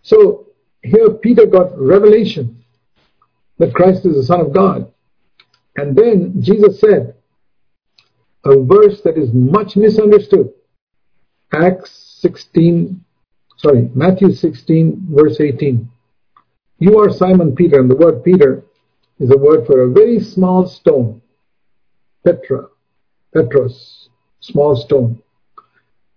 So 0.03 0.49
here 0.83 1.11
Peter 1.11 1.47
got 1.47 1.79
revelation 1.79 2.58
that 3.59 3.75
Christ 3.75 4.07
is 4.07 4.15
the 4.15 4.23
Son 4.23 4.41
of 4.41 4.53
God. 4.53 4.91
And 5.77 5.97
then 5.97 6.41
Jesus 6.41 6.81
said 6.81 7.15
a 8.45 8.63
verse 8.63 9.01
that 9.03 9.19
is 9.19 9.33
much 9.33 9.77
misunderstood. 9.77 10.51
Acts 11.53 12.19
16, 12.21 13.05
sorry, 13.57 13.91
Matthew 13.95 14.33
16, 14.33 15.09
verse 15.11 15.41
18. 15.41 15.89
You 16.79 16.99
are 17.01 17.11
Simon 17.11 17.55
Peter, 17.55 17.81
and 17.81 17.91
the 17.91 17.97
word 17.97 18.23
Peter 18.23 18.65
is 19.19 19.31
a 19.31 19.37
word 19.37 19.67
for 19.67 19.83
a 19.83 19.91
very 19.91 20.21
small 20.21 20.67
stone. 20.67 21.21
Petra, 22.25 22.67
Petros, 23.35 24.09
small 24.41 24.77
stone. 24.77 25.21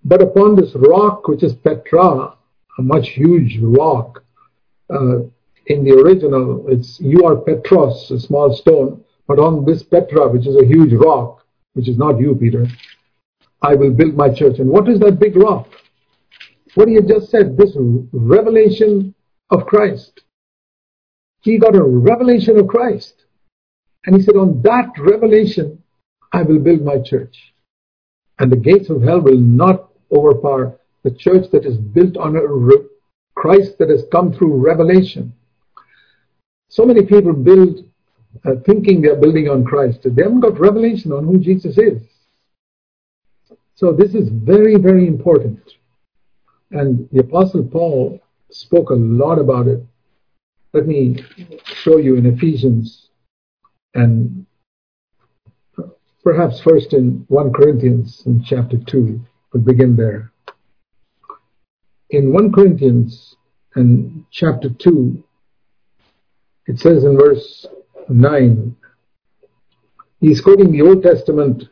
But 0.04 0.22
upon 0.22 0.56
this 0.56 0.76
rock, 0.76 1.28
which 1.28 1.44
is 1.44 1.54
Petra, 1.54 2.36
a 2.78 2.82
much 2.82 3.10
huge 3.10 3.60
rock, 3.62 4.24
uh, 4.90 5.20
in 5.68 5.84
the 5.84 5.92
original, 5.92 6.66
it's 6.68 7.00
you 7.00 7.26
are 7.26 7.36
Petros, 7.36 8.10
a 8.12 8.20
small 8.20 8.54
stone, 8.56 9.04
but 9.28 9.40
on 9.40 9.66
this 9.66 9.84
Petra, 9.84 10.28
which 10.28 10.48
is 10.48 10.56
a 10.56 10.66
huge 10.66 10.94
rock, 10.94 11.46
which 11.74 11.88
is 11.88 11.98
not 11.98 12.20
you, 12.20 12.36
Peter, 12.36 12.68
I 13.62 13.76
will 13.76 13.92
build 13.92 14.16
my 14.16 14.30
church. 14.30 14.60
And 14.60 14.70
what 14.70 14.90
is 14.90 15.00
that 15.00 15.20
big 15.20 15.36
rock? 15.36 15.68
What 16.76 16.88
he 16.88 16.96
had 16.96 17.08
just 17.08 17.30
said, 17.30 17.58
this 17.58 17.72
revelation 18.12 19.14
of 19.50 19.66
Christ. 19.66 20.22
He 21.42 21.58
got 21.58 21.76
a 21.76 21.84
revelation 21.84 22.58
of 22.58 22.68
Christ. 22.68 23.26
And 24.06 24.16
he 24.16 24.22
said, 24.22 24.36
on 24.36 24.62
that 24.64 24.92
revelation, 24.98 25.84
I 26.34 26.42
will 26.42 26.60
build 26.60 26.82
my 26.82 27.00
church. 27.00 27.54
And 28.40 28.52
the 28.52 28.58
gates 28.58 28.90
of 28.90 29.04
hell 29.04 29.22
will 29.22 29.38
not 29.38 29.92
overpower 30.12 30.80
the 31.04 31.12
church 31.12 31.52
that 31.52 31.66
is 31.66 31.78
built 31.78 32.18
on 32.18 32.36
a 32.36 32.46
re- 32.46 32.88
Christ 33.36 33.78
that 33.80 33.90
has 33.90 34.04
come 34.12 34.34
through 34.34 34.56
revelation. 34.56 35.34
So 36.72 36.86
many 36.86 37.06
people 37.06 37.34
build 37.34 37.86
uh, 38.46 38.52
thinking 38.66 39.02
they're 39.02 39.18
building 39.20 39.50
on 39.50 39.66
Christ. 39.66 40.00
They 40.04 40.24
haven't 40.24 40.40
got 40.40 40.58
revelation 40.58 41.12
on 41.12 41.26
who 41.26 41.38
Jesus 41.38 41.78
is. 41.78 42.02
So 43.76 43.92
this 43.92 44.16
is 44.16 44.30
very, 44.30 44.78
very 44.78 45.06
important. 45.06 45.60
And 46.72 47.10
the 47.12 47.20
Apostle 47.20 47.66
Paul 47.66 48.22
spoke 48.50 48.90
a 48.90 48.94
lot 48.96 49.38
about 49.38 49.68
it. 49.68 49.84
Let 50.72 50.88
me 50.88 51.22
show 51.66 51.98
you 51.98 52.16
in 52.16 52.26
Ephesians 52.26 53.10
and 53.94 54.46
perhaps 56.24 56.62
first 56.62 56.94
in 56.94 57.26
1 57.28 57.52
Corinthians 57.52 58.24
in 58.26 58.42
chapter 58.46 58.78
2. 58.78 59.20
We'll 59.52 59.64
begin 59.64 59.98
there. 59.98 60.32
In 62.12 62.32
1 62.32 62.54
Corinthians 62.54 63.36
and 63.76 64.24
chapter 64.32 64.70
2, 64.70 65.22
it 66.68 66.80
says 66.80 67.04
in 67.04 67.18
verse 67.18 67.66
9, 68.10 68.76
he's 70.20 70.42
quoting 70.42 70.72
the 70.72 70.82
Old 70.82 71.04
Testament 71.04 71.64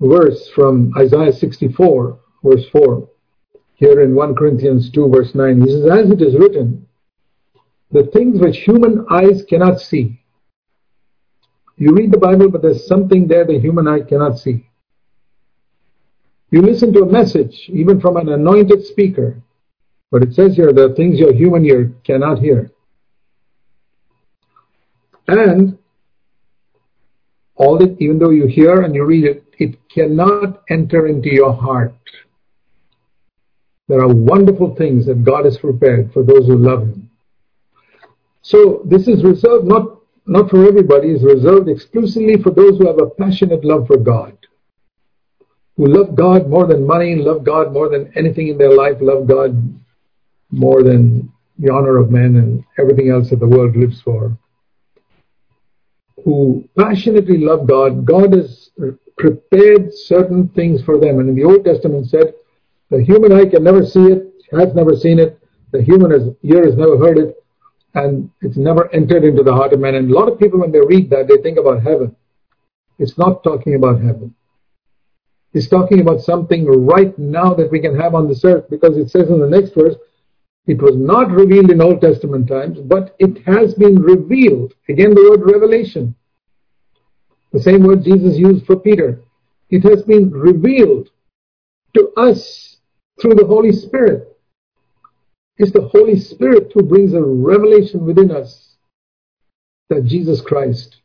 verse 0.00 0.48
from 0.54 0.92
Isaiah 0.98 1.32
64, 1.32 2.18
verse 2.42 2.68
4. 2.70 3.08
Here 3.74 4.02
in 4.02 4.14
1 4.14 4.34
Corinthians 4.34 4.90
2, 4.90 5.08
verse 5.08 5.34
9, 5.34 5.60
he 5.62 5.66
says, 5.70 5.86
As 5.86 6.10
it 6.10 6.20
is 6.20 6.36
written, 6.36 6.86
the 7.90 8.04
things 8.12 8.40
which 8.40 8.58
human 8.58 9.06
eyes 9.10 9.44
cannot 9.48 9.80
see. 9.80 10.20
You 11.76 11.94
read 11.94 12.12
the 12.12 12.18
Bible, 12.18 12.50
but 12.50 12.62
there's 12.62 12.86
something 12.86 13.26
there 13.26 13.46
the 13.46 13.58
human 13.58 13.88
eye 13.88 14.00
cannot 14.00 14.38
see. 14.38 14.68
You 16.50 16.62
listen 16.62 16.92
to 16.92 17.02
a 17.02 17.10
message, 17.10 17.70
even 17.72 18.00
from 18.00 18.16
an 18.16 18.28
anointed 18.28 18.84
speaker, 18.84 19.40
but 20.10 20.22
it 20.22 20.34
says 20.34 20.56
here 20.56 20.72
the 20.72 20.94
things 20.94 21.18
your 21.18 21.32
human 21.32 21.64
ear 21.64 21.92
cannot 22.04 22.40
hear. 22.40 22.70
And 25.38 25.78
all 27.56 27.78
that, 27.78 27.96
even 28.00 28.18
though 28.18 28.30
you 28.30 28.46
hear 28.46 28.82
and 28.82 28.94
you 28.94 29.04
read 29.04 29.24
it, 29.24 29.44
it 29.58 29.76
cannot 29.88 30.62
enter 30.68 31.06
into 31.06 31.32
your 31.32 31.52
heart. 31.52 31.94
There 33.88 34.00
are 34.00 34.08
wonderful 34.08 34.74
things 34.76 35.06
that 35.06 35.24
God 35.24 35.44
has 35.44 35.58
prepared 35.58 36.12
for 36.12 36.22
those 36.22 36.46
who 36.46 36.56
love 36.56 36.82
Him. 36.82 37.10
So 38.42 38.82
this 38.84 39.08
is 39.08 39.22
reserved 39.22 39.66
not, 39.66 39.98
not 40.26 40.48
for 40.48 40.66
everybody, 40.66 41.10
it's 41.10 41.22
reserved 41.22 41.68
exclusively 41.68 42.40
for 42.42 42.50
those 42.50 42.78
who 42.78 42.86
have 42.86 43.00
a 43.00 43.10
passionate 43.10 43.64
love 43.64 43.86
for 43.86 43.98
God 43.98 44.36
who 45.80 45.86
love 45.86 46.14
God 46.14 46.46
more 46.46 46.66
than 46.66 46.86
money, 46.86 47.14
love 47.16 47.42
God 47.42 47.72
more 47.72 47.88
than 47.88 48.12
anything 48.14 48.48
in 48.48 48.58
their 48.58 48.74
life, 48.76 48.98
love 49.00 49.26
God 49.26 49.50
more 50.50 50.82
than 50.82 51.32
the 51.58 51.72
honor 51.72 51.96
of 51.96 52.10
men 52.10 52.36
and 52.36 52.62
everything 52.78 53.08
else 53.08 53.30
that 53.30 53.40
the 53.40 53.46
world 53.46 53.74
lives 53.74 53.98
for, 54.02 54.36
who 56.24 56.68
passionately 56.76 57.38
love 57.38 57.66
God, 57.66 58.04
God 58.04 58.32
has 58.34 58.70
prepared 59.18 59.92
certain 59.92 60.48
things 60.48 60.82
for 60.82 60.98
them. 60.98 61.20
And 61.20 61.28
in 61.28 61.34
the 61.34 61.44
Old 61.44 61.64
Testament 61.64 62.08
said, 62.08 62.34
the 62.90 63.02
human 63.02 63.32
eye 63.32 63.46
can 63.46 63.62
never 63.62 63.84
see 63.84 64.06
it, 64.06 64.32
has 64.52 64.74
never 64.74 64.96
seen 64.96 65.18
it, 65.18 65.38
the 65.72 65.82
human 65.82 66.36
ear 66.42 66.64
has 66.64 66.76
never 66.76 66.98
heard 66.98 67.18
it, 67.18 67.36
and 67.94 68.30
it's 68.40 68.56
never 68.56 68.92
entered 68.94 69.24
into 69.24 69.42
the 69.42 69.52
heart 69.52 69.72
of 69.72 69.80
man. 69.80 69.94
And 69.94 70.10
a 70.10 70.14
lot 70.14 70.30
of 70.30 70.38
people, 70.38 70.60
when 70.60 70.72
they 70.72 70.80
read 70.80 71.10
that, 71.10 71.28
they 71.28 71.36
think 71.38 71.58
about 71.58 71.82
heaven. 71.82 72.14
It's 72.98 73.16
not 73.16 73.42
talking 73.42 73.74
about 73.74 74.00
heaven. 74.00 74.34
It's 75.52 75.68
talking 75.68 76.00
about 76.00 76.20
something 76.20 76.66
right 76.66 77.16
now 77.18 77.54
that 77.54 77.70
we 77.70 77.80
can 77.80 77.98
have 77.98 78.14
on 78.14 78.28
this 78.28 78.44
earth 78.44 78.70
because 78.70 78.96
it 78.96 79.10
says 79.10 79.28
in 79.30 79.40
the 79.40 79.48
next 79.48 79.74
verse, 79.74 79.96
it 80.66 80.80
was 80.80 80.96
not 80.96 81.30
revealed 81.30 81.70
in 81.70 81.80
Old 81.80 82.00
Testament 82.00 82.48
times, 82.48 82.78
but 82.78 83.16
it 83.18 83.42
has 83.44 83.74
been 83.74 84.00
revealed. 84.00 84.74
Again, 84.88 85.14
the 85.14 85.30
word 85.30 85.50
revelation. 85.50 86.14
The 87.52 87.60
same 87.60 87.82
word 87.82 88.04
Jesus 88.04 88.36
used 88.36 88.66
for 88.66 88.76
Peter. 88.76 89.22
It 89.70 89.82
has 89.82 90.02
been 90.02 90.30
revealed 90.30 91.08
to 91.94 92.12
us 92.16 92.78
through 93.20 93.34
the 93.34 93.46
Holy 93.46 93.72
Spirit. 93.72 94.36
It's 95.56 95.72
the 95.72 95.88
Holy 95.88 96.18
Spirit 96.18 96.70
who 96.72 96.82
brings 96.82 97.12
a 97.12 97.22
revelation 97.22 98.04
within 98.04 98.30
us 98.30 98.76
that 99.88 100.04
Jesus 100.04 100.40
Christ 100.40 100.98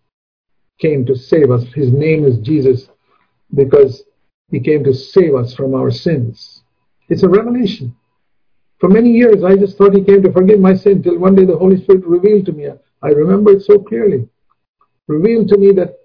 came 0.79 1.05
to 1.05 1.15
save 1.15 1.51
us. 1.51 1.63
His 1.73 1.91
name 1.91 2.25
is 2.25 2.37
Jesus 2.39 2.89
because 3.53 4.03
he 4.51 4.59
came 4.59 4.83
to 4.83 4.93
save 4.93 5.35
us 5.35 5.53
from 5.53 5.73
our 5.73 5.91
sins. 5.91 6.63
It's 7.09 7.23
a 7.23 7.29
revelation. 7.29 7.95
For 8.85 8.89
many 8.89 9.09
years, 9.09 9.43
I 9.43 9.55
just 9.55 9.79
thought 9.79 9.95
he 9.95 10.03
came 10.03 10.21
to 10.21 10.31
forgive 10.31 10.59
my 10.59 10.75
sin 10.75 11.01
till 11.01 11.17
one 11.17 11.33
day 11.33 11.43
the 11.43 11.57
Holy 11.57 11.81
Spirit 11.81 12.05
revealed 12.05 12.45
to 12.45 12.51
me. 12.51 12.67
I 13.01 13.07
remember 13.07 13.53
it 13.53 13.63
so 13.63 13.79
clearly. 13.79 14.29
Revealed 15.07 15.47
to 15.47 15.57
me 15.57 15.71
that 15.71 15.97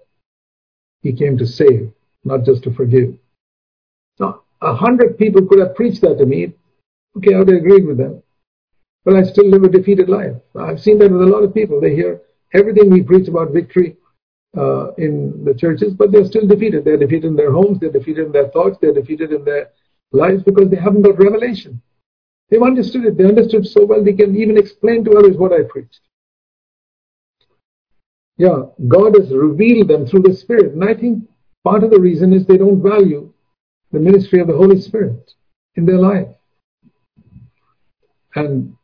he 1.03 1.13
came 1.13 1.37
to 1.37 1.45
save, 1.45 1.91
not 2.23 2.43
just 2.43 2.63
to 2.63 2.73
forgive. 2.73 3.13
Now, 4.19 4.41
a 4.63 4.73
hundred 4.73 5.19
people 5.19 5.45
could 5.45 5.59
have 5.59 5.75
preached 5.75 6.01
that 6.01 6.17
to 6.17 6.25
me. 6.25 6.53
Okay, 7.17 7.35
I 7.35 7.37
would 7.37 7.49
have 7.49 7.57
agreed 7.57 7.85
with 7.85 7.97
them. 7.97 8.23
But 9.05 9.15
I 9.15 9.25
still 9.25 9.47
live 9.47 9.63
a 9.63 9.69
defeated 9.69 10.09
life. 10.09 10.33
I've 10.55 10.81
seen 10.81 10.97
that 10.97 11.11
with 11.11 11.21
a 11.21 11.25
lot 11.27 11.43
of 11.43 11.53
people. 11.53 11.79
They 11.79 11.93
hear 11.93 12.19
everything 12.55 12.89
we 12.89 13.03
preach 13.03 13.27
about 13.27 13.51
victory 13.51 13.95
uh, 14.57 14.93
in 14.93 15.45
the 15.45 15.53
churches, 15.53 15.93
but 15.93 16.11
they're 16.11 16.25
still 16.25 16.47
defeated. 16.47 16.83
They're 16.83 16.97
defeated 16.97 17.27
in 17.27 17.35
their 17.35 17.51
homes, 17.51 17.79
they're 17.79 17.91
defeated 17.91 18.25
in 18.25 18.31
their 18.31 18.47
thoughts, 18.47 18.79
they're 18.81 18.91
defeated 18.91 19.31
in 19.33 19.45
their 19.45 19.69
lives 20.11 20.41
because 20.41 20.71
they 20.71 20.77
haven't 20.77 21.03
got 21.03 21.19
revelation. 21.19 21.79
They've 22.51 22.61
understood 22.61 23.05
it. 23.05 23.17
They 23.17 23.23
understood 23.23 23.65
so 23.65 23.85
well 23.85 24.03
they 24.03 24.13
can 24.13 24.35
even 24.35 24.57
explain 24.57 25.05
to 25.05 25.17
others 25.17 25.37
what 25.37 25.53
I 25.53 25.63
preached. 25.63 26.01
Yeah, 28.37 28.63
God 28.87 29.15
has 29.17 29.31
revealed 29.31 29.87
them 29.87 30.05
through 30.05 30.23
the 30.23 30.33
Spirit. 30.33 30.73
And 30.73 30.83
I 30.83 30.93
think 30.93 31.23
part 31.63 31.83
of 31.83 31.91
the 31.91 31.99
reason 31.99 32.33
is 32.33 32.45
they 32.45 32.57
don't 32.57 32.83
value 32.83 33.33
the 33.91 33.99
ministry 33.99 34.41
of 34.41 34.47
the 34.47 34.55
Holy 34.55 34.81
Spirit 34.81 35.31
in 35.75 35.85
their 35.85 35.97
life. 35.97 36.27
And 38.35 38.75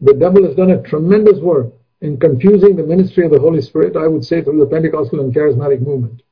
the 0.00 0.14
devil 0.14 0.44
has 0.44 0.54
done 0.54 0.70
a 0.70 0.82
tremendous 0.82 1.38
work 1.38 1.72
in 2.00 2.20
confusing 2.20 2.76
the 2.76 2.84
ministry 2.84 3.24
of 3.24 3.32
the 3.32 3.40
Holy 3.40 3.60
Spirit, 3.60 3.96
I 3.96 4.06
would 4.06 4.24
say, 4.24 4.42
through 4.42 4.60
the 4.60 4.66
Pentecostal 4.66 5.20
and 5.20 5.34
charismatic 5.34 5.80
movement. 5.80 6.22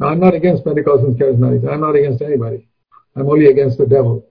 Now, 0.00 0.08
I'm 0.08 0.20
not 0.20 0.34
against 0.34 0.64
Pentecostals 0.64 1.06
and 1.06 1.20
charismatics. 1.20 1.72
I'm 1.72 1.80
not 1.80 1.94
against 1.94 2.22
anybody. 2.22 2.68
I'm 3.14 3.28
only 3.28 3.46
against 3.46 3.78
the 3.78 3.86
devil. 3.86 4.27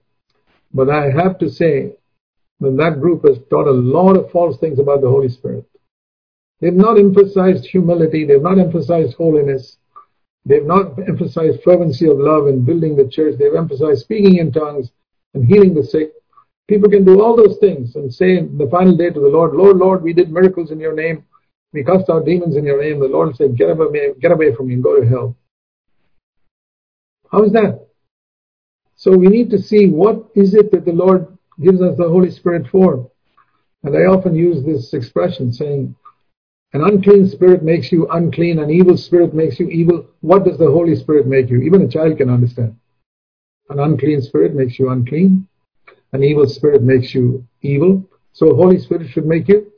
But 0.72 0.90
I 0.90 1.10
have 1.10 1.38
to 1.38 1.50
say 1.50 1.96
that 2.60 2.76
that 2.76 3.00
group 3.00 3.24
has 3.26 3.38
taught 3.50 3.66
a 3.66 3.70
lot 3.70 4.16
of 4.16 4.30
false 4.30 4.58
things 4.58 4.78
about 4.78 5.00
the 5.00 5.08
Holy 5.08 5.28
Spirit. 5.28 5.64
They've 6.60 6.72
not 6.72 6.98
emphasized 6.98 7.66
humility. 7.66 8.24
They've 8.24 8.42
not 8.42 8.58
emphasized 8.58 9.14
holiness. 9.14 9.78
They've 10.44 10.64
not 10.64 10.98
emphasized 11.06 11.62
fervency 11.62 12.08
of 12.08 12.18
love 12.18 12.46
and 12.46 12.66
building 12.66 12.96
the 12.96 13.08
church. 13.08 13.36
They've 13.38 13.54
emphasized 13.54 14.00
speaking 14.00 14.36
in 14.36 14.52
tongues 14.52 14.90
and 15.34 15.44
healing 15.44 15.74
the 15.74 15.84
sick. 15.84 16.12
People 16.68 16.90
can 16.90 17.04
do 17.04 17.22
all 17.22 17.36
those 17.36 17.58
things 17.58 17.96
and 17.96 18.12
say 18.12 18.38
in 18.38 18.58
the 18.58 18.68
final 18.68 18.96
day 18.96 19.10
to 19.10 19.20
the 19.20 19.28
Lord, 19.28 19.54
Lord, 19.54 19.78
Lord, 19.78 20.02
we 20.02 20.12
did 20.12 20.30
miracles 20.30 20.70
in 20.70 20.80
your 20.80 20.94
name. 20.94 21.24
We 21.72 21.84
cast 21.84 22.10
out 22.10 22.24
demons 22.24 22.56
in 22.56 22.64
your 22.64 22.82
name. 22.82 22.98
The 22.98 23.08
Lord 23.08 23.36
said, 23.36 23.56
get 23.56 23.70
away, 23.70 24.12
get 24.20 24.32
away 24.32 24.54
from 24.54 24.68
me 24.68 24.74
and 24.74 24.82
go 24.82 25.00
to 25.00 25.06
hell. 25.06 25.36
How 27.30 27.42
is 27.44 27.52
that? 27.52 27.87
So 28.98 29.16
we 29.16 29.28
need 29.28 29.48
to 29.50 29.62
see 29.62 29.86
what 29.86 30.26
is 30.34 30.54
it 30.54 30.72
that 30.72 30.84
the 30.84 30.92
Lord 30.92 31.38
gives 31.62 31.80
us 31.80 31.96
the 31.96 32.08
Holy 32.08 32.32
Spirit 32.32 32.66
for. 32.66 33.08
And 33.84 33.96
I 33.96 34.00
often 34.00 34.34
use 34.34 34.64
this 34.64 34.92
expression 34.92 35.52
saying, 35.52 35.94
an 36.72 36.82
unclean 36.82 37.28
spirit 37.28 37.62
makes 37.62 37.92
you 37.92 38.08
unclean, 38.08 38.58
an 38.58 38.70
evil 38.70 38.96
spirit 38.96 39.34
makes 39.34 39.60
you 39.60 39.68
evil. 39.68 40.04
What 40.20 40.44
does 40.44 40.58
the 40.58 40.68
Holy 40.68 40.96
Spirit 40.96 41.28
make 41.28 41.48
you? 41.48 41.62
Even 41.62 41.82
a 41.82 41.88
child 41.88 42.18
can 42.18 42.28
understand. 42.28 42.76
An 43.70 43.78
unclean 43.78 44.20
spirit 44.20 44.56
makes 44.56 44.80
you 44.80 44.90
unclean. 44.90 45.46
An 46.12 46.24
evil 46.24 46.48
spirit 46.48 46.82
makes 46.82 47.14
you 47.14 47.46
evil. 47.62 48.04
So 48.32 48.52
Holy 48.56 48.78
Spirit 48.80 49.10
should 49.10 49.26
make 49.26 49.46
you 49.46 49.72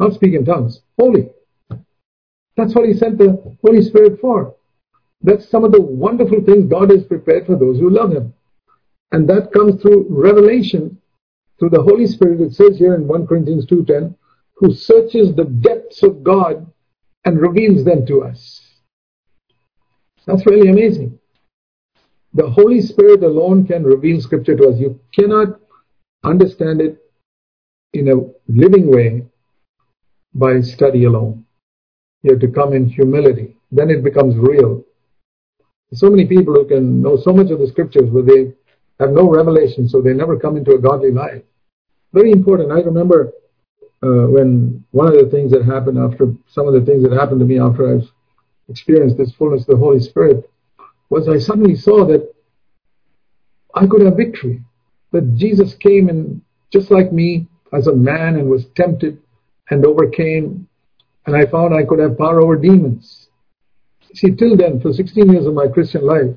not 0.00 0.14
speak 0.14 0.34
in 0.34 0.44
tongues, 0.44 0.82
holy. 0.98 1.30
That's 2.56 2.74
what 2.74 2.88
He 2.88 2.94
sent 2.94 3.18
the 3.18 3.56
Holy 3.64 3.82
Spirit 3.82 4.20
for. 4.20 4.55
That's 5.22 5.48
some 5.48 5.64
of 5.64 5.72
the 5.72 5.80
wonderful 5.80 6.42
things 6.42 6.70
God 6.70 6.90
has 6.90 7.04
prepared 7.04 7.46
for 7.46 7.56
those 7.56 7.78
who 7.78 7.90
love 7.90 8.12
Him. 8.12 8.34
And 9.12 9.28
that 9.28 9.52
comes 9.52 9.80
through 9.80 10.06
revelation, 10.08 11.00
through 11.58 11.70
the 11.70 11.82
Holy 11.82 12.06
Spirit. 12.06 12.40
It 12.40 12.54
says 12.54 12.78
here 12.78 12.94
in 12.94 13.06
1 13.06 13.26
Corinthians 13.26 13.66
2.10, 13.66 14.14
who 14.56 14.72
searches 14.72 15.34
the 15.34 15.44
depths 15.44 16.02
of 16.02 16.22
God 16.22 16.66
and 17.24 17.40
reveals 17.40 17.84
them 17.84 18.06
to 18.06 18.22
us. 18.22 18.60
That's 20.26 20.46
really 20.46 20.68
amazing. 20.68 21.18
The 22.34 22.48
Holy 22.50 22.80
Spirit 22.80 23.22
alone 23.22 23.66
can 23.66 23.84
reveal 23.84 24.20
Scripture 24.20 24.56
to 24.56 24.68
us. 24.68 24.78
You 24.78 25.00
cannot 25.14 25.60
understand 26.24 26.80
it 26.80 26.98
in 27.92 28.08
a 28.08 28.16
living 28.48 28.90
way 28.90 29.24
by 30.34 30.60
study 30.60 31.04
alone. 31.04 31.44
You 32.22 32.32
have 32.32 32.40
to 32.40 32.48
come 32.48 32.72
in 32.74 32.86
humility. 32.86 33.56
Then 33.70 33.90
it 33.90 34.02
becomes 34.02 34.36
real. 34.36 34.84
So 35.94 36.10
many 36.10 36.26
people 36.26 36.54
who 36.54 36.66
can 36.66 37.00
know 37.00 37.16
so 37.16 37.32
much 37.32 37.50
of 37.50 37.60
the 37.60 37.66
Scriptures, 37.68 38.10
but 38.10 38.26
they 38.26 38.52
have 38.98 39.10
no 39.10 39.30
revelation, 39.30 39.88
so 39.88 40.00
they 40.00 40.12
never 40.12 40.38
come 40.38 40.56
into 40.56 40.72
a 40.72 40.78
godly 40.78 41.12
life. 41.12 41.42
Very 42.12 42.32
important. 42.32 42.72
I 42.72 42.80
remember 42.80 43.32
uh, 44.02 44.26
when 44.28 44.84
one 44.90 45.06
of 45.06 45.14
the 45.14 45.30
things 45.30 45.52
that 45.52 45.64
happened 45.64 45.98
after 45.98 46.32
some 46.48 46.66
of 46.66 46.74
the 46.74 46.80
things 46.80 47.02
that 47.02 47.12
happened 47.12 47.40
to 47.40 47.46
me 47.46 47.60
after 47.60 47.94
I've 47.94 48.08
experienced 48.68 49.16
this 49.16 49.32
fullness 49.32 49.62
of 49.62 49.68
the 49.68 49.76
Holy 49.76 50.00
Spirit 50.00 50.50
was 51.08 51.28
I 51.28 51.38
suddenly 51.38 51.76
saw 51.76 52.04
that 52.06 52.32
I 53.74 53.86
could 53.86 54.02
have 54.02 54.16
victory. 54.16 54.62
That 55.12 55.36
Jesus 55.36 55.74
came 55.74 56.08
and 56.08 56.42
just 56.72 56.90
like 56.90 57.12
me 57.12 57.46
as 57.72 57.86
a 57.86 57.94
man 57.94 58.36
and 58.36 58.50
was 58.50 58.66
tempted 58.74 59.22
and 59.70 59.84
overcame, 59.84 60.68
and 61.26 61.36
I 61.36 61.46
found 61.46 61.74
I 61.74 61.84
could 61.84 61.98
have 61.98 62.18
power 62.18 62.40
over 62.40 62.56
demons. 62.56 63.25
See, 64.16 64.30
till 64.30 64.56
then, 64.56 64.80
for 64.80 64.94
16 64.94 65.30
years 65.30 65.44
of 65.44 65.52
my 65.52 65.68
Christian 65.68 66.06
life, 66.06 66.34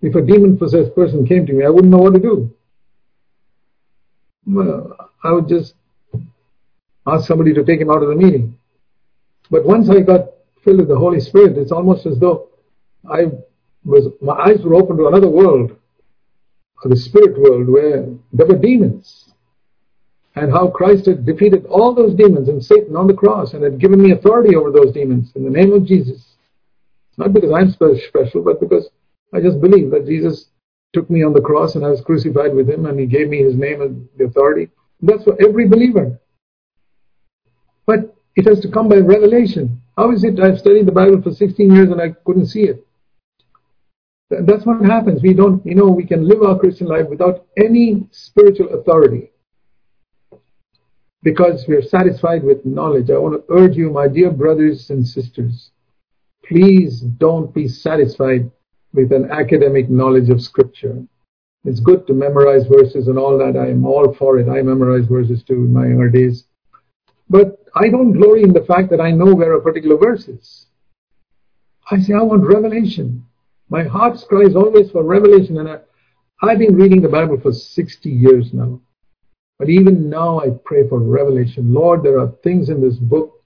if 0.00 0.14
a 0.14 0.22
demon 0.22 0.56
possessed 0.56 0.94
person 0.94 1.26
came 1.26 1.44
to 1.46 1.52
me, 1.52 1.62
I 1.62 1.68
wouldn't 1.68 1.92
know 1.92 1.98
what 1.98 2.14
to 2.14 2.18
do. 2.18 2.54
Well, 4.46 4.96
I 5.22 5.32
would 5.32 5.46
just 5.46 5.74
ask 7.06 7.26
somebody 7.26 7.52
to 7.52 7.62
take 7.62 7.80
him 7.80 7.90
out 7.90 8.02
of 8.02 8.08
the 8.08 8.14
meeting. 8.14 8.58
But 9.50 9.66
once 9.66 9.90
I 9.90 10.00
got 10.00 10.30
filled 10.64 10.78
with 10.78 10.88
the 10.88 10.96
Holy 10.96 11.20
Spirit, 11.20 11.58
it's 11.58 11.72
almost 11.72 12.06
as 12.06 12.18
though 12.18 12.48
I 13.10 13.26
was, 13.84 14.08
my 14.22 14.32
eyes 14.32 14.62
were 14.62 14.74
open 14.74 14.96
to 14.96 15.08
another 15.08 15.28
world, 15.28 15.76
the 16.84 16.96
spirit 16.96 17.38
world, 17.38 17.68
where 17.68 18.06
there 18.32 18.46
were 18.46 18.56
demons. 18.56 19.30
And 20.36 20.50
how 20.50 20.68
Christ 20.68 21.04
had 21.04 21.26
defeated 21.26 21.66
all 21.66 21.94
those 21.94 22.14
demons 22.14 22.48
and 22.48 22.64
Satan 22.64 22.96
on 22.96 23.06
the 23.06 23.14
cross 23.14 23.52
and 23.52 23.62
had 23.62 23.78
given 23.78 24.02
me 24.02 24.12
authority 24.12 24.56
over 24.56 24.70
those 24.70 24.92
demons 24.92 25.32
in 25.34 25.44
the 25.44 25.50
name 25.50 25.72
of 25.74 25.84
Jesus. 25.84 26.33
Not 27.16 27.32
because 27.32 27.52
I'm 27.52 27.70
special, 27.70 28.42
but 28.42 28.60
because 28.60 28.88
I 29.32 29.40
just 29.40 29.60
believe 29.60 29.90
that 29.90 30.06
Jesus 30.06 30.46
took 30.92 31.10
me 31.10 31.22
on 31.22 31.32
the 31.32 31.40
cross 31.40 31.74
and 31.74 31.84
I 31.84 31.90
was 31.90 32.00
crucified 32.00 32.54
with 32.54 32.68
him 32.68 32.86
and 32.86 32.98
he 32.98 33.06
gave 33.06 33.28
me 33.28 33.42
his 33.42 33.56
name 33.56 33.82
and 33.82 34.08
the 34.16 34.24
authority. 34.24 34.70
That's 35.02 35.24
for 35.24 35.36
every 35.40 35.68
believer. 35.68 36.18
But 37.86 38.16
it 38.36 38.46
has 38.46 38.60
to 38.60 38.70
come 38.70 38.88
by 38.88 38.96
revelation. 38.96 39.80
How 39.96 40.10
is 40.12 40.24
it 40.24 40.40
I've 40.40 40.58
studied 40.58 40.86
the 40.86 40.92
Bible 40.92 41.20
for 41.22 41.32
16 41.32 41.72
years 41.72 41.90
and 41.90 42.00
I 42.00 42.10
couldn't 42.24 42.46
see 42.46 42.62
it? 42.62 42.86
That's 44.30 44.64
what 44.64 44.84
happens. 44.84 45.22
We 45.22 45.34
don't, 45.34 45.64
you 45.66 45.74
know, 45.74 45.88
we 45.88 46.06
can 46.06 46.26
live 46.26 46.42
our 46.42 46.58
Christian 46.58 46.88
life 46.88 47.08
without 47.08 47.46
any 47.56 48.08
spiritual 48.10 48.74
authority 48.74 49.30
because 51.22 51.64
we 51.68 51.76
are 51.76 51.82
satisfied 51.82 52.42
with 52.42 52.64
knowledge. 52.64 53.10
I 53.10 53.18
want 53.18 53.34
to 53.34 53.54
urge 53.54 53.76
you, 53.76 53.90
my 53.90 54.08
dear 54.08 54.30
brothers 54.30 54.90
and 54.90 55.06
sisters, 55.06 55.70
please 56.48 57.00
don't 57.00 57.52
be 57.54 57.68
satisfied 57.68 58.50
with 58.92 59.12
an 59.12 59.30
academic 59.30 59.90
knowledge 59.90 60.30
of 60.30 60.42
Scripture. 60.42 61.02
It's 61.64 61.80
good 61.80 62.06
to 62.06 62.12
memorize 62.12 62.66
verses 62.66 63.08
and 63.08 63.18
all 63.18 63.38
that. 63.38 63.56
I 63.56 63.70
am 63.70 63.86
all 63.86 64.14
for 64.14 64.38
it. 64.38 64.48
I 64.48 64.62
memorize 64.62 65.06
verses 65.06 65.42
too 65.42 65.54
in 65.54 65.72
my 65.72 65.86
younger 65.86 66.10
days. 66.10 66.44
But 67.30 67.64
I 67.74 67.88
don't 67.88 68.12
glory 68.12 68.42
in 68.42 68.52
the 68.52 68.64
fact 68.64 68.90
that 68.90 69.00
I 69.00 69.10
know 69.10 69.34
where 69.34 69.54
a 69.54 69.62
particular 69.62 69.96
verse 69.96 70.28
is. 70.28 70.66
I 71.90 71.98
say, 71.98 72.14
I 72.14 72.22
want 72.22 72.44
revelation. 72.44 73.24
My 73.70 73.84
heart's 73.84 74.24
cry 74.24 74.42
is 74.42 74.56
always 74.56 74.90
for 74.90 75.02
revelation. 75.02 75.58
And 75.58 75.68
I, 75.68 75.78
I've 76.42 76.58
been 76.58 76.76
reading 76.76 77.00
the 77.00 77.08
Bible 77.08 77.40
for 77.40 77.52
60 77.52 78.10
years 78.10 78.52
now. 78.52 78.80
But 79.58 79.70
even 79.70 80.10
now 80.10 80.40
I 80.40 80.50
pray 80.64 80.86
for 80.88 80.98
revelation. 80.98 81.72
Lord, 81.72 82.02
there 82.02 82.18
are 82.18 82.32
things 82.42 82.68
in 82.68 82.80
this 82.80 82.96
book. 82.96 83.42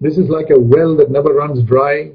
This 0.00 0.16
is 0.16 0.28
like 0.28 0.50
a 0.50 0.58
well 0.58 0.96
that 0.96 1.10
never 1.10 1.34
runs 1.34 1.62
dry. 1.62 2.12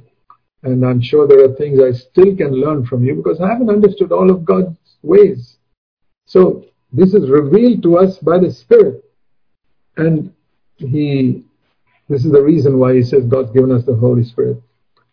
And 0.63 0.85
I'm 0.85 1.01
sure 1.01 1.27
there 1.27 1.43
are 1.43 1.53
things 1.55 1.79
I 1.79 1.91
still 1.91 2.35
can 2.35 2.53
learn 2.53 2.85
from 2.85 3.03
you 3.03 3.15
because 3.15 3.41
I 3.41 3.49
haven't 3.49 3.69
understood 3.69 4.11
all 4.11 4.29
of 4.29 4.45
God's 4.45 4.77
ways. 5.01 5.57
So 6.25 6.65
this 6.91 7.13
is 7.13 7.29
revealed 7.29 7.83
to 7.83 7.97
us 7.97 8.17
by 8.17 8.39
the 8.39 8.51
Spirit. 8.51 9.03
And 9.97 10.33
he, 10.77 11.43
this 12.07 12.25
is 12.25 12.31
the 12.31 12.41
reason 12.41 12.79
why 12.79 12.95
he 12.95 13.03
says 13.03 13.25
God's 13.25 13.51
given 13.51 13.71
us 13.71 13.85
the 13.85 13.95
Holy 13.95 14.23
Spirit. 14.23 14.61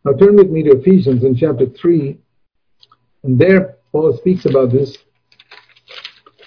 Now 0.04 0.12
turn 0.12 0.36
with 0.36 0.50
me 0.50 0.62
to 0.62 0.78
Ephesians 0.78 1.24
in 1.24 1.36
chapter 1.36 1.66
3. 1.66 2.16
And 3.24 3.38
there 3.38 3.76
Paul 3.92 4.16
speaks 4.16 4.46
about 4.46 4.70
this. 4.70 4.96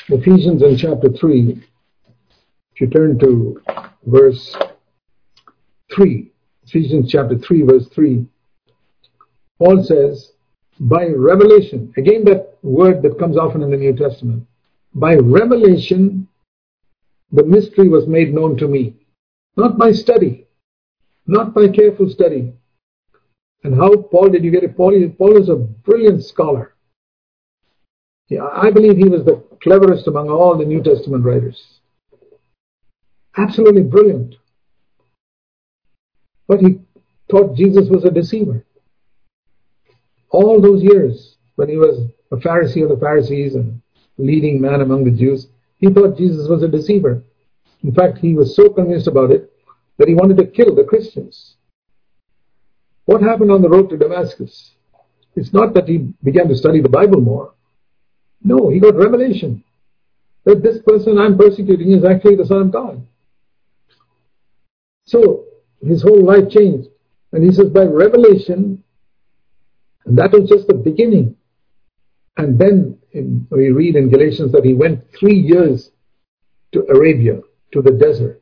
Ephesians 0.07 0.61
in 0.61 0.77
chapter 0.77 1.09
3. 1.09 1.61
If 2.73 2.81
you 2.81 2.87
turn 2.87 3.19
to 3.19 3.61
verse 4.05 4.55
3, 5.93 6.31
Ephesians 6.65 7.11
chapter 7.11 7.37
3, 7.37 7.61
verse 7.63 7.87
3, 7.89 8.25
Paul 9.59 9.83
says, 9.83 10.31
by 10.79 11.05
revelation, 11.05 11.93
again 11.97 12.25
that 12.25 12.57
word 12.63 13.01
that 13.03 13.19
comes 13.19 13.37
often 13.37 13.61
in 13.63 13.71
the 13.71 13.77
New 13.77 13.95
Testament, 13.95 14.45
by 14.95 15.15
revelation, 15.15 16.27
the 17.31 17.43
mystery 17.43 17.87
was 17.87 18.07
made 18.07 18.33
known 18.33 18.57
to 18.57 18.67
me. 18.67 18.95
Not 19.55 19.77
by 19.77 19.91
study, 19.91 20.47
not 21.27 21.53
by 21.53 21.67
careful 21.67 22.09
study. 22.09 22.53
And 23.63 23.75
how, 23.75 23.95
Paul, 23.95 24.29
did 24.29 24.43
you 24.43 24.51
get 24.51 24.63
it? 24.63 24.75
Paul, 24.75 24.93
Paul 25.17 25.37
is 25.37 25.49
a 25.49 25.55
brilliant 25.55 26.23
scholar. 26.23 26.73
Yeah, 28.27 28.47
I 28.51 28.71
believe 28.71 28.97
he 28.97 29.09
was 29.09 29.23
the 29.23 29.43
cleverest 29.61 30.07
among 30.07 30.29
all 30.29 30.57
the 30.57 30.65
New 30.65 30.81
Testament 30.81 31.23
writers. 31.23 31.79
Absolutely 33.37 33.83
brilliant. 33.83 34.35
But 36.47 36.59
he 36.59 36.79
thought 37.29 37.55
Jesus 37.55 37.89
was 37.89 38.03
a 38.03 38.11
deceiver. 38.11 38.65
All 40.33 40.59
those 40.59 40.83
years 40.83 41.37
when 41.55 41.69
he 41.69 41.77
was 41.77 42.09
a 42.31 42.35
Pharisee 42.35 42.83
of 42.83 42.89
the 42.89 42.97
Pharisees 42.97 43.55
and 43.55 43.81
leading 44.17 44.59
man 44.59 44.81
among 44.81 45.05
the 45.05 45.11
Jews, 45.11 45.47
he 45.77 45.87
thought 45.93 46.17
Jesus 46.17 46.49
was 46.49 46.63
a 46.63 46.67
deceiver. 46.67 47.23
In 47.83 47.93
fact, 47.93 48.17
he 48.17 48.33
was 48.33 48.55
so 48.55 48.69
convinced 48.69 49.07
about 49.07 49.31
it 49.31 49.53
that 49.97 50.07
he 50.07 50.15
wanted 50.15 50.37
to 50.37 50.47
kill 50.47 50.75
the 50.75 50.83
Christians. 50.83 51.55
What 53.05 53.21
happened 53.21 53.51
on 53.51 53.61
the 53.61 53.69
road 53.69 53.89
to 53.89 53.97
Damascus? 53.97 54.71
It's 55.35 55.53
not 55.53 55.73
that 55.75 55.87
he 55.87 56.13
began 56.23 56.47
to 56.47 56.55
study 56.55 56.81
the 56.81 56.89
Bible 56.89 57.21
more. 57.21 57.53
No, 58.43 58.69
he 58.69 58.79
got 58.79 58.95
revelation 58.95 59.63
that 60.45 60.63
this 60.63 60.79
person 60.85 61.17
I'm 61.17 61.37
persecuting 61.37 61.91
is 61.91 62.03
actually 62.03 62.35
the 62.35 62.45
Son 62.45 62.61
of 62.61 62.71
God. 62.71 63.05
So 65.05 65.45
his 65.81 66.01
whole 66.01 66.23
life 66.23 66.49
changed. 66.49 66.89
And 67.31 67.43
he 67.43 67.51
says, 67.51 67.69
by 67.69 67.85
revelation, 67.85 68.82
and 70.05 70.17
that 70.17 70.31
was 70.31 70.49
just 70.49 70.67
the 70.67 70.73
beginning. 70.73 71.35
And 72.37 72.57
then 72.57 72.97
in, 73.11 73.47
we 73.49 73.69
read 73.69 73.95
in 73.95 74.09
Galatians 74.09 74.51
that 74.53 74.65
he 74.65 74.73
went 74.73 75.03
three 75.17 75.35
years 75.35 75.91
to 76.73 76.85
Arabia, 76.89 77.41
to 77.73 77.81
the 77.81 77.91
desert. 77.91 78.41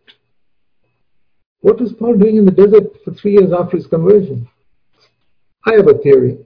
What 1.60 1.80
was 1.80 1.94
Paul 1.94 2.18
doing 2.18 2.38
in 2.38 2.46
the 2.46 2.52
desert 2.52 2.86
for 3.04 3.14
three 3.14 3.34
years 3.34 3.52
after 3.52 3.78
his 3.78 3.88
conversion? 3.88 4.48
I 5.66 5.74
have 5.76 5.88
a 5.88 5.98
theory. 5.98 6.40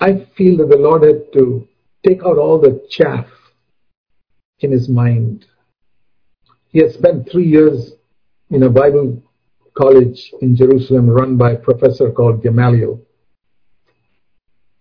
I 0.00 0.26
feel 0.36 0.56
that 0.58 0.68
the 0.68 0.76
Lord 0.76 1.02
had 1.02 1.32
to 1.34 1.66
take 2.06 2.22
out 2.22 2.38
all 2.38 2.60
the 2.60 2.86
chaff 2.88 3.26
in 4.60 4.70
his 4.70 4.88
mind 4.88 5.44
he 6.68 6.80
had 6.80 6.92
spent 6.92 7.30
three 7.30 7.46
years 7.46 7.92
in 8.50 8.62
a 8.62 8.70
Bible 8.70 9.22
college 9.78 10.32
in 10.42 10.56
Jerusalem 10.56 11.08
run 11.08 11.36
by 11.36 11.52
a 11.52 11.56
professor 11.56 12.10
called 12.10 12.42
Gamaliel. 12.42 13.00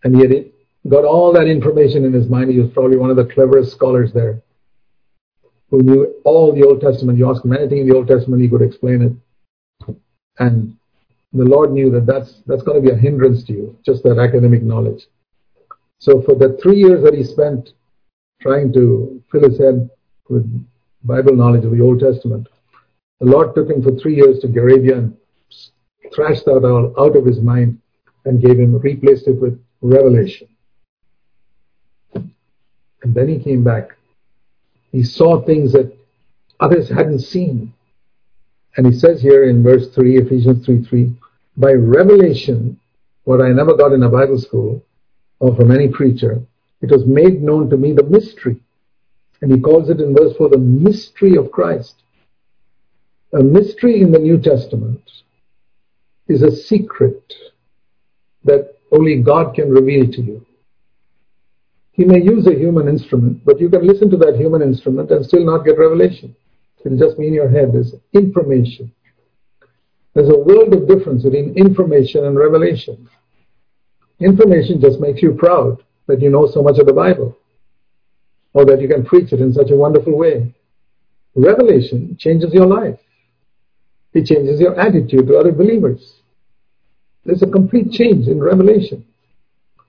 And 0.03 0.15
he 0.15 0.21
had 0.21 0.51
got 0.89 1.05
all 1.05 1.31
that 1.33 1.47
information 1.47 2.03
in 2.03 2.13
his 2.13 2.27
mind. 2.27 2.51
He 2.51 2.59
was 2.59 2.71
probably 2.71 2.97
one 2.97 3.11
of 3.11 3.15
the 3.15 3.25
cleverest 3.25 3.71
scholars 3.71 4.11
there 4.11 4.41
who 5.69 5.81
knew 5.83 6.15
all 6.23 6.53
the 6.53 6.65
Old 6.65 6.81
Testament. 6.81 7.17
You 7.17 7.29
ask 7.29 7.43
him 7.43 7.53
anything 7.53 7.79
in 7.79 7.87
the 7.87 7.95
Old 7.95 8.07
Testament, 8.07 8.41
he 8.41 8.49
could 8.49 8.61
explain 8.61 9.01
it. 9.01 9.95
And 10.39 10.75
the 11.33 11.45
Lord 11.45 11.71
knew 11.71 11.91
that 11.91 12.05
that's, 12.05 12.41
that's 12.47 12.63
going 12.63 12.81
to 12.81 12.87
be 12.87 12.93
a 12.93 12.97
hindrance 12.97 13.43
to 13.45 13.53
you, 13.53 13.77
just 13.85 14.03
that 14.03 14.17
academic 14.17 14.63
knowledge. 14.63 15.07
So 15.99 16.21
for 16.21 16.35
the 16.35 16.57
three 16.61 16.77
years 16.77 17.03
that 17.03 17.13
he 17.13 17.23
spent 17.23 17.73
trying 18.41 18.71
to 18.73 19.21
fill 19.31 19.49
his 19.49 19.59
head 19.59 19.89
with 20.29 20.45
Bible 21.03 21.35
knowledge 21.35 21.65
of 21.65 21.71
the 21.71 21.81
Old 21.81 21.99
Testament. 21.99 22.47
The 23.19 23.25
Lord 23.25 23.55
took 23.55 23.69
him 23.69 23.81
for 23.81 23.91
three 23.91 24.15
years 24.15 24.39
to 24.39 24.47
Arabia 24.47 24.97
and 24.97 25.17
thrashed 26.13 26.45
that 26.45 26.63
all 26.63 26.93
out 26.99 27.15
of 27.15 27.25
his 27.25 27.41
mind 27.41 27.79
and 28.25 28.41
gave 28.41 28.59
him, 28.59 28.77
replaced 28.77 29.27
it 29.27 29.39
with 29.39 29.59
revelation. 29.81 30.47
And 32.13 33.15
then 33.15 33.27
he 33.27 33.39
came 33.39 33.63
back. 33.63 33.95
He 34.91 35.03
saw 35.03 35.41
things 35.41 35.71
that 35.73 35.95
others 36.59 36.89
hadn't 36.89 37.19
seen. 37.19 37.73
And 38.75 38.85
he 38.85 38.93
says 38.93 39.21
here 39.21 39.49
in 39.49 39.63
verse 39.63 39.87
3, 39.89 40.17
Ephesians 40.17 40.65
3 40.65 40.83
3, 40.83 41.13
by 41.57 41.71
revelation, 41.71 42.79
what 43.23 43.41
I 43.41 43.49
never 43.49 43.75
got 43.75 43.93
in 43.93 44.03
a 44.03 44.09
Bible 44.09 44.37
school 44.37 44.83
or 45.39 45.55
from 45.55 45.71
any 45.71 45.87
preacher, 45.87 46.41
it 46.81 46.91
was 46.91 47.05
made 47.05 47.41
known 47.41 47.69
to 47.69 47.77
me 47.77 47.93
the 47.93 48.03
mystery 48.03 48.61
and 49.41 49.51
he 49.51 49.59
calls 49.59 49.89
it 49.89 50.01
in 50.01 50.15
verse 50.15 50.35
4 50.37 50.49
the 50.49 50.57
mystery 50.57 51.35
of 51.35 51.51
Christ. 51.51 51.95
A 53.33 53.43
mystery 53.43 54.01
in 54.01 54.11
the 54.11 54.19
New 54.19 54.39
Testament 54.39 55.01
is 56.27 56.43
a 56.43 56.55
secret 56.55 57.33
that 58.45 58.75
only 58.91 59.21
God 59.21 59.53
can 59.53 59.69
reveal 59.69 60.09
to 60.11 60.21
you. 60.21 60.45
He 61.91 62.05
may 62.05 62.21
use 62.21 62.47
a 62.47 62.53
human 62.53 62.87
instrument, 62.87 63.43
but 63.43 63.59
you 63.59 63.69
can 63.69 63.85
listen 63.85 64.09
to 64.11 64.17
that 64.17 64.37
human 64.37 64.61
instrument 64.61 65.11
and 65.11 65.25
still 65.25 65.43
not 65.43 65.65
get 65.65 65.77
revelation. 65.77 66.35
It'll 66.85 66.97
just 66.97 67.17
be 67.17 67.27
in 67.27 67.33
your 67.33 67.49
head. 67.49 67.73
There's 67.73 67.95
information. 68.13 68.93
There's 70.13 70.29
a 70.29 70.39
world 70.39 70.73
of 70.73 70.87
difference 70.87 71.23
between 71.23 71.57
information 71.57 72.25
and 72.25 72.37
revelation. 72.37 73.09
Information 74.19 74.79
just 74.79 74.99
makes 74.99 75.21
you 75.21 75.33
proud 75.33 75.83
that 76.07 76.21
you 76.21 76.29
know 76.29 76.47
so 76.47 76.61
much 76.61 76.79
of 76.79 76.85
the 76.85 76.93
Bible 76.93 77.37
or 78.53 78.65
that 78.65 78.79
you 78.79 78.87
can 78.87 79.05
preach 79.05 79.33
it 79.33 79.41
in 79.41 79.51
such 79.51 79.69
a 79.69 79.75
wonderful 79.75 80.17
way. 80.17 80.55
Revelation 81.35 82.15
changes 82.17 82.53
your 82.53 82.65
life. 82.65 82.97
It 84.13 84.25
changes 84.25 84.59
your 84.59 84.79
attitude 84.79 85.27
to 85.27 85.37
other 85.37 85.51
believers. 85.51 86.13
There's 87.25 87.43
a 87.43 87.47
complete 87.47 87.91
change 87.91 88.27
in 88.27 88.41
revelation. 88.41 89.05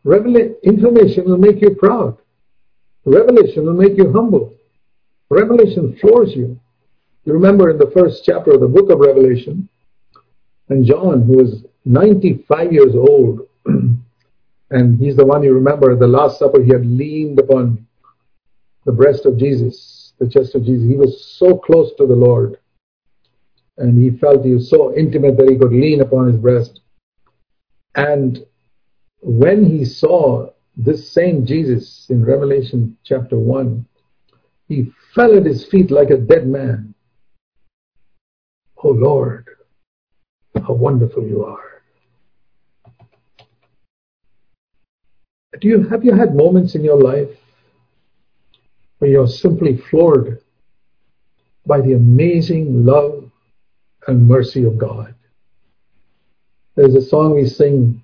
Revela- 0.05 0.61
information 0.63 1.25
will 1.25 1.39
make 1.39 1.61
you 1.61 1.75
proud. 1.75 2.19
Revelation 3.05 3.65
will 3.65 3.75
make 3.75 3.97
you 3.97 4.13
humble. 4.13 4.55
Revelation 5.31 5.97
floors 6.01 6.35
you. 6.35 6.59
You 7.25 7.33
remember 7.33 7.71
in 7.71 7.79
the 7.79 7.91
first 7.91 8.25
chapter 8.25 8.53
of 8.53 8.61
the 8.61 8.69
book 8.69 8.91
of 8.91 9.01
Revelation, 9.01 9.69
and 10.69 10.85
John, 10.85 11.23
who 11.23 11.39
was 11.39 11.65
95 11.85 12.73
years 12.73 12.95
old, 12.95 13.41
and 14.71 14.99
he's 14.99 15.17
the 15.17 15.25
one 15.25 15.43
you 15.43 15.55
remember 15.55 15.93
at 15.93 15.99
the 15.99 16.07
Last 16.07 16.39
Supper, 16.39 16.63
he 16.63 16.73
had 16.73 16.87
leaned 16.87 17.39
upon 17.39 17.87
the 18.85 18.93
breast 18.93 19.27
of 19.27 19.39
Jesus, 19.39 20.13
the 20.19 20.29
chest 20.29 20.55
of 20.55 20.65
Jesus. 20.65 20.89
He 20.89 20.97
was 20.97 21.25
so 21.39 21.57
close 21.57 21.93
to 21.99 22.07
the 22.07 22.17
Lord. 22.17 22.59
And 23.79 23.97
he 23.97 24.17
felt 24.19 24.45
he 24.45 24.55
was 24.55 24.69
so 24.69 24.95
intimate 24.97 25.37
that 25.37 25.49
he 25.49 25.57
could 25.57 25.73
lean 25.73 26.01
upon 26.01 26.27
his 26.27 26.37
breast. 26.37 26.81
And 27.95 28.45
when 29.21 29.65
he 29.65 29.85
saw 29.85 30.51
this 30.77 31.11
same 31.11 31.47
Jesus 31.47 32.07
in 32.11 32.25
Revelation 32.25 32.97
chapter 33.05 33.39
1, 33.39 33.85
he 34.69 34.93
fell 35.15 35.37
at 35.37 35.47
his 35.47 35.65
feet 35.65 35.91
like 35.91 36.11
a 36.11 36.17
dead 36.17 36.47
man. 36.47 36.95
Oh 38.83 38.91
Lord, 38.91 39.49
how 40.55 40.75
wonderful 40.75 41.27
you 41.27 41.45
are. 41.45 41.83
Do 45.61 45.67
you, 45.67 45.89
have 45.89 46.05
you 46.05 46.13
had 46.13 46.37
moments 46.37 46.75
in 46.75 46.85
your 46.85 47.01
life 47.01 47.31
where 48.99 49.11
you're 49.11 49.27
simply 49.27 49.77
floored 49.77 50.41
by 51.67 51.81
the 51.81 51.95
amazing 51.95 52.85
love 52.85 53.18
and 54.09 54.27
mercy 54.27 54.65
of 54.65 54.79
God. 54.79 55.15
There's 56.75 56.95
a 56.95 57.03
song 57.03 57.35
we 57.35 57.47
sing, 57.47 58.03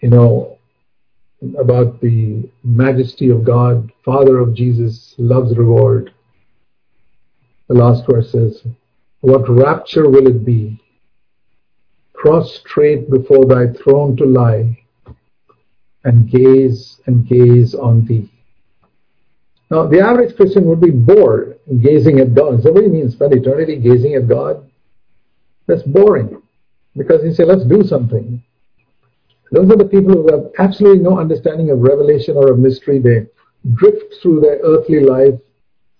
you 0.00 0.08
know, 0.08 0.58
about 1.60 2.00
the 2.00 2.48
majesty 2.64 3.30
of 3.30 3.44
God, 3.44 3.92
Father 4.04 4.38
of 4.38 4.54
Jesus, 4.54 5.14
loves 5.18 5.56
reward. 5.56 6.12
The 7.68 7.74
last 7.74 8.04
verse 8.10 8.32
says, 8.32 8.62
What 9.20 9.48
rapture 9.48 10.08
will 10.08 10.26
it 10.26 10.44
be? 10.44 10.80
Prostrate 12.14 13.10
before 13.10 13.44
thy 13.44 13.72
throne 13.72 14.16
to 14.16 14.24
lie 14.24 14.78
and 16.04 16.28
gaze 16.28 17.00
and 17.06 17.28
gaze 17.28 17.74
on 17.74 18.06
thee. 18.06 18.30
Now, 19.70 19.86
the 19.86 20.00
average 20.00 20.34
Christian 20.34 20.64
would 20.64 20.80
be 20.80 20.90
bored 20.90 21.57
gazing 21.82 22.20
at 22.20 22.34
God. 22.34 22.62
So, 22.62 22.72
what 22.72 22.80
do 22.80 22.86
you 22.86 22.92
mean 22.92 23.10
spend 23.10 23.32
eternity 23.34 23.76
gazing 23.76 24.14
at 24.14 24.28
God? 24.28 24.68
That's 25.66 25.82
boring. 25.82 26.42
Because 26.96 27.22
he 27.22 27.32
said, 27.32 27.46
let's 27.46 27.64
do 27.64 27.84
something. 27.84 28.42
Those 29.52 29.70
are 29.70 29.76
the 29.76 29.84
people 29.84 30.12
who 30.12 30.32
have 30.32 30.50
absolutely 30.58 31.02
no 31.02 31.18
understanding 31.18 31.70
of 31.70 31.80
revelation 31.80 32.36
or 32.36 32.50
of 32.52 32.58
mystery. 32.58 32.98
They 32.98 33.26
drift 33.74 34.16
through 34.20 34.40
their 34.40 34.58
earthly 34.62 35.00
life, 35.00 35.34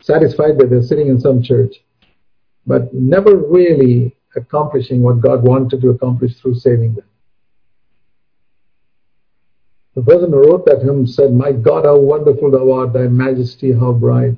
satisfied 0.00 0.58
that 0.58 0.70
they're 0.70 0.82
sitting 0.82 1.08
in 1.08 1.20
some 1.20 1.42
church, 1.42 1.76
but 2.66 2.92
never 2.92 3.36
really 3.36 4.14
accomplishing 4.36 5.02
what 5.02 5.20
God 5.20 5.42
wanted 5.42 5.80
to 5.80 5.90
accomplish 5.90 6.36
through 6.36 6.56
saving 6.56 6.94
them. 6.94 7.06
The 9.94 10.02
person 10.02 10.30
who 10.30 10.48
wrote 10.48 10.64
that 10.66 10.82
hymn 10.82 11.06
said, 11.06 11.32
My 11.32 11.52
God, 11.52 11.84
how 11.84 11.98
wonderful 11.98 12.50
thou 12.50 12.70
art, 12.70 12.92
thy 12.92 13.08
majesty, 13.08 13.72
how 13.72 13.92
bright. 13.92 14.36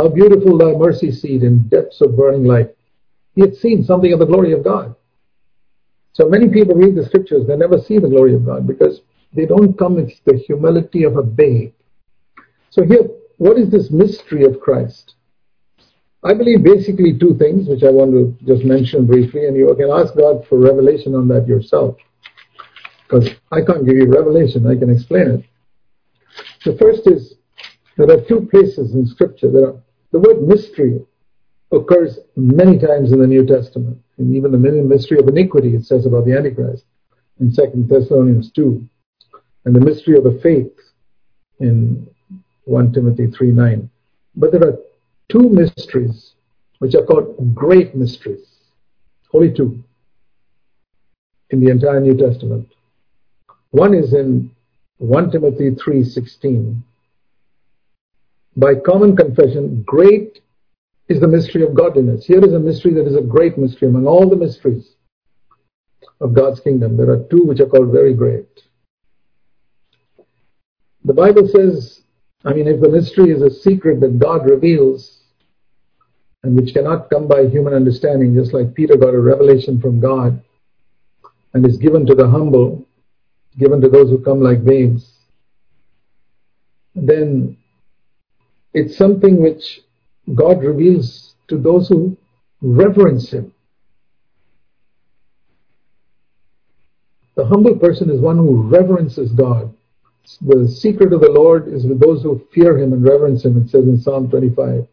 How 0.00 0.08
beautiful 0.08 0.56
thy 0.56 0.72
mercy 0.72 1.12
seat 1.12 1.42
in 1.42 1.68
depths 1.68 2.00
of 2.00 2.16
burning 2.16 2.44
light. 2.44 2.74
He 3.34 3.42
had 3.42 3.54
seen 3.54 3.84
something 3.84 4.14
of 4.14 4.18
the 4.18 4.24
glory 4.24 4.52
of 4.54 4.64
God. 4.64 4.96
So 6.14 6.26
many 6.26 6.48
people 6.48 6.74
read 6.74 6.94
the 6.94 7.04
scriptures, 7.04 7.46
they 7.46 7.54
never 7.54 7.76
see 7.76 7.98
the 7.98 8.08
glory 8.08 8.34
of 8.34 8.46
God 8.46 8.66
because 8.66 9.02
they 9.34 9.44
don't 9.44 9.78
come 9.78 9.96
with 9.96 10.10
the 10.24 10.38
humility 10.38 11.04
of 11.04 11.18
a 11.18 11.22
babe. 11.22 11.74
So 12.70 12.82
here, 12.82 13.10
what 13.36 13.58
is 13.58 13.70
this 13.70 13.90
mystery 13.90 14.46
of 14.46 14.58
Christ? 14.58 15.16
I 16.24 16.32
believe 16.32 16.64
basically 16.64 17.18
two 17.18 17.36
things, 17.36 17.68
which 17.68 17.82
I 17.82 17.90
want 17.90 18.12
to 18.12 18.34
just 18.46 18.64
mention 18.64 19.04
briefly, 19.04 19.48
and 19.48 19.54
you 19.54 19.74
can 19.78 19.90
ask 19.90 20.16
God 20.16 20.46
for 20.48 20.58
revelation 20.58 21.14
on 21.14 21.28
that 21.28 21.46
yourself. 21.46 21.98
Because 23.02 23.28
I 23.52 23.60
can't 23.60 23.84
give 23.84 23.96
you 23.96 24.10
revelation, 24.10 24.66
I 24.66 24.76
can 24.76 24.88
explain 24.88 25.28
it. 25.28 25.44
The 26.64 26.78
first 26.78 27.06
is 27.06 27.34
there 27.98 28.10
are 28.16 28.20
two 28.22 28.48
places 28.50 28.94
in 28.94 29.04
Scripture. 29.04 29.50
There 29.50 29.66
are, 29.66 29.82
the 30.12 30.18
word 30.18 30.42
mystery 30.42 31.00
occurs 31.72 32.18
many 32.36 32.78
times 32.78 33.12
in 33.12 33.20
the 33.20 33.26
New 33.26 33.46
Testament. 33.46 33.98
And 34.18 34.34
even 34.34 34.52
the 34.52 34.58
mystery 34.58 35.18
of 35.18 35.28
iniquity, 35.28 35.74
it 35.74 35.84
says 35.84 36.06
about 36.06 36.24
the 36.24 36.36
Antichrist 36.36 36.84
in 37.38 37.52
2 37.52 37.86
Thessalonians 37.88 38.50
2. 38.52 38.84
And 39.64 39.74
the 39.74 39.80
mystery 39.80 40.16
of 40.16 40.24
the 40.24 40.38
faith 40.42 40.72
in 41.60 42.08
1 42.64 42.92
Timothy 42.92 43.28
3 43.28 43.52
9. 43.52 43.90
But 44.36 44.52
there 44.52 44.64
are 44.64 44.78
two 45.28 45.48
mysteries 45.48 46.34
which 46.78 46.94
are 46.94 47.04
called 47.04 47.54
great 47.54 47.94
mysteries. 47.94 48.46
Only 49.32 49.52
two 49.52 49.82
in 51.50 51.60
the 51.64 51.70
entire 51.70 52.00
New 52.00 52.16
Testament. 52.16 52.68
One 53.70 53.94
is 53.94 54.12
in 54.12 54.50
1 54.98 55.30
Timothy 55.30 55.70
3:16. 55.70 56.82
By 58.60 58.74
common 58.74 59.16
confession, 59.16 59.82
great 59.86 60.42
is 61.08 61.18
the 61.18 61.26
mystery 61.26 61.62
of 61.62 61.74
godliness. 61.74 62.26
Here 62.26 62.44
is 62.44 62.52
a 62.52 62.58
mystery 62.58 62.92
that 62.92 63.06
is 63.06 63.16
a 63.16 63.22
great 63.22 63.56
mystery 63.56 63.88
among 63.88 64.06
all 64.06 64.28
the 64.28 64.36
mysteries 64.36 64.96
of 66.20 66.34
God's 66.34 66.60
kingdom. 66.60 66.94
There 66.94 67.08
are 67.08 67.24
two 67.30 67.46
which 67.46 67.60
are 67.60 67.66
called 67.66 67.90
very 67.90 68.12
great. 68.12 68.46
The 71.06 71.14
Bible 71.14 71.48
says, 71.48 72.02
I 72.44 72.52
mean, 72.52 72.68
if 72.68 72.82
the 72.82 72.90
mystery 72.90 73.30
is 73.30 73.40
a 73.40 73.48
secret 73.50 73.98
that 74.00 74.18
God 74.18 74.44
reveals 74.44 75.22
and 76.42 76.54
which 76.54 76.74
cannot 76.74 77.08
come 77.08 77.26
by 77.26 77.46
human 77.46 77.72
understanding, 77.72 78.34
just 78.34 78.52
like 78.52 78.74
Peter 78.74 78.98
got 78.98 79.14
a 79.14 79.20
revelation 79.20 79.80
from 79.80 80.00
God 80.00 80.38
and 81.54 81.66
is 81.66 81.78
given 81.78 82.04
to 82.04 82.14
the 82.14 82.28
humble, 82.28 82.86
given 83.58 83.80
to 83.80 83.88
those 83.88 84.10
who 84.10 84.22
come 84.22 84.42
like 84.42 84.62
babes, 84.62 85.14
then 86.94 87.56
it's 88.72 88.96
something 88.96 89.40
which 89.42 89.80
God 90.34 90.62
reveals 90.62 91.34
to 91.48 91.58
those 91.58 91.88
who 91.88 92.16
reverence 92.62 93.30
Him. 93.30 93.52
The 97.36 97.46
humble 97.46 97.76
person 97.76 98.10
is 98.10 98.20
one 98.20 98.36
who 98.36 98.62
reverences 98.62 99.32
God. 99.32 99.74
The 100.42 100.68
secret 100.68 101.12
of 101.12 101.20
the 101.20 101.30
Lord 101.30 101.68
is 101.68 101.86
with 101.86 101.98
those 101.98 102.22
who 102.22 102.46
fear 102.52 102.78
Him 102.78 102.92
and 102.92 103.02
reverence 103.02 103.44
Him, 103.44 103.56
it 103.56 103.70
says 103.70 103.84
in 103.84 103.98
Psalm 103.98 104.28
25, 104.28 104.86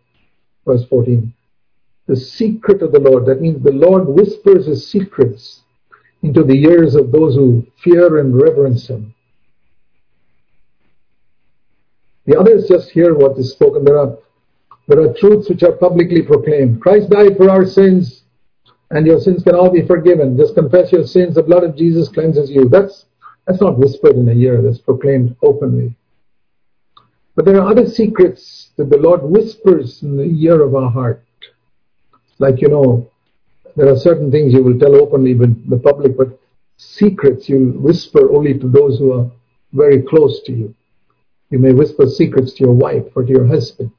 verse 0.65 0.85
14. 0.85 1.33
The 2.07 2.15
secret 2.15 2.81
of 2.81 2.93
the 2.93 2.99
Lord, 2.99 3.25
that 3.25 3.41
means 3.41 3.61
the 3.61 3.71
Lord 3.71 4.07
whispers 4.07 4.65
His 4.65 4.87
secrets 4.89 5.61
into 6.23 6.43
the 6.43 6.63
ears 6.63 6.95
of 6.95 7.11
those 7.11 7.35
who 7.35 7.67
fear 7.83 8.19
and 8.19 8.35
reverence 8.41 8.87
Him. 8.87 9.13
The 12.27 12.37
others 12.37 12.67
just 12.67 12.91
hear 12.91 13.15
what 13.15 13.37
is 13.37 13.53
spoken. 13.53 13.85
There 13.85 13.97
are 13.97 14.17
there 14.87 15.01
are 15.01 15.13
truths 15.13 15.49
which 15.49 15.63
are 15.63 15.71
publicly 15.71 16.21
proclaimed. 16.21 16.81
Christ 16.81 17.09
died 17.09 17.37
for 17.37 17.49
our 17.49 17.65
sins, 17.65 18.23
and 18.91 19.07
your 19.07 19.19
sins 19.19 19.43
can 19.43 19.55
all 19.55 19.69
be 19.69 19.85
forgiven. 19.85 20.37
Just 20.37 20.55
confess 20.55 20.91
your 20.91 21.05
sins. 21.05 21.35
The 21.35 21.43
blood 21.43 21.63
of 21.63 21.75
Jesus 21.75 22.09
cleanses 22.09 22.51
you. 22.51 22.67
That's 22.69 23.05
that's 23.45 23.61
not 23.61 23.77
whispered 23.77 24.17
in 24.17 24.27
a 24.27 24.33
ear. 24.33 24.61
That's 24.61 24.77
proclaimed 24.77 25.37
openly. 25.41 25.95
But 27.35 27.45
there 27.45 27.61
are 27.61 27.69
other 27.71 27.87
secrets 27.87 28.71
that 28.75 28.89
the 28.89 28.97
Lord 28.97 29.23
whispers 29.23 30.03
in 30.03 30.17
the 30.17 30.23
ear 30.23 30.61
of 30.61 30.75
our 30.75 30.89
heart. 30.91 31.23
Like 32.39 32.61
you 32.61 32.67
know, 32.67 33.09
there 33.77 33.89
are 33.89 33.97
certain 33.97 34.31
things 34.31 34.53
you 34.53 34.63
will 34.63 34.77
tell 34.77 34.95
openly 34.95 35.33
with 35.33 35.69
the 35.69 35.77
public, 35.77 36.17
but 36.17 36.37
secrets 36.75 37.47
you 37.47 37.73
whisper 37.77 38.35
only 38.35 38.57
to 38.59 38.67
those 38.67 38.99
who 38.99 39.13
are 39.13 39.31
very 39.71 40.01
close 40.01 40.41
to 40.43 40.51
you. 40.51 40.75
You 41.49 41.59
may 41.59 41.71
whisper 41.71 42.05
secrets 42.07 42.53
to 42.53 42.63
your 42.63 42.73
wife 42.73 43.05
or 43.15 43.23
to 43.23 43.31
your 43.31 43.47
husband 43.47 43.91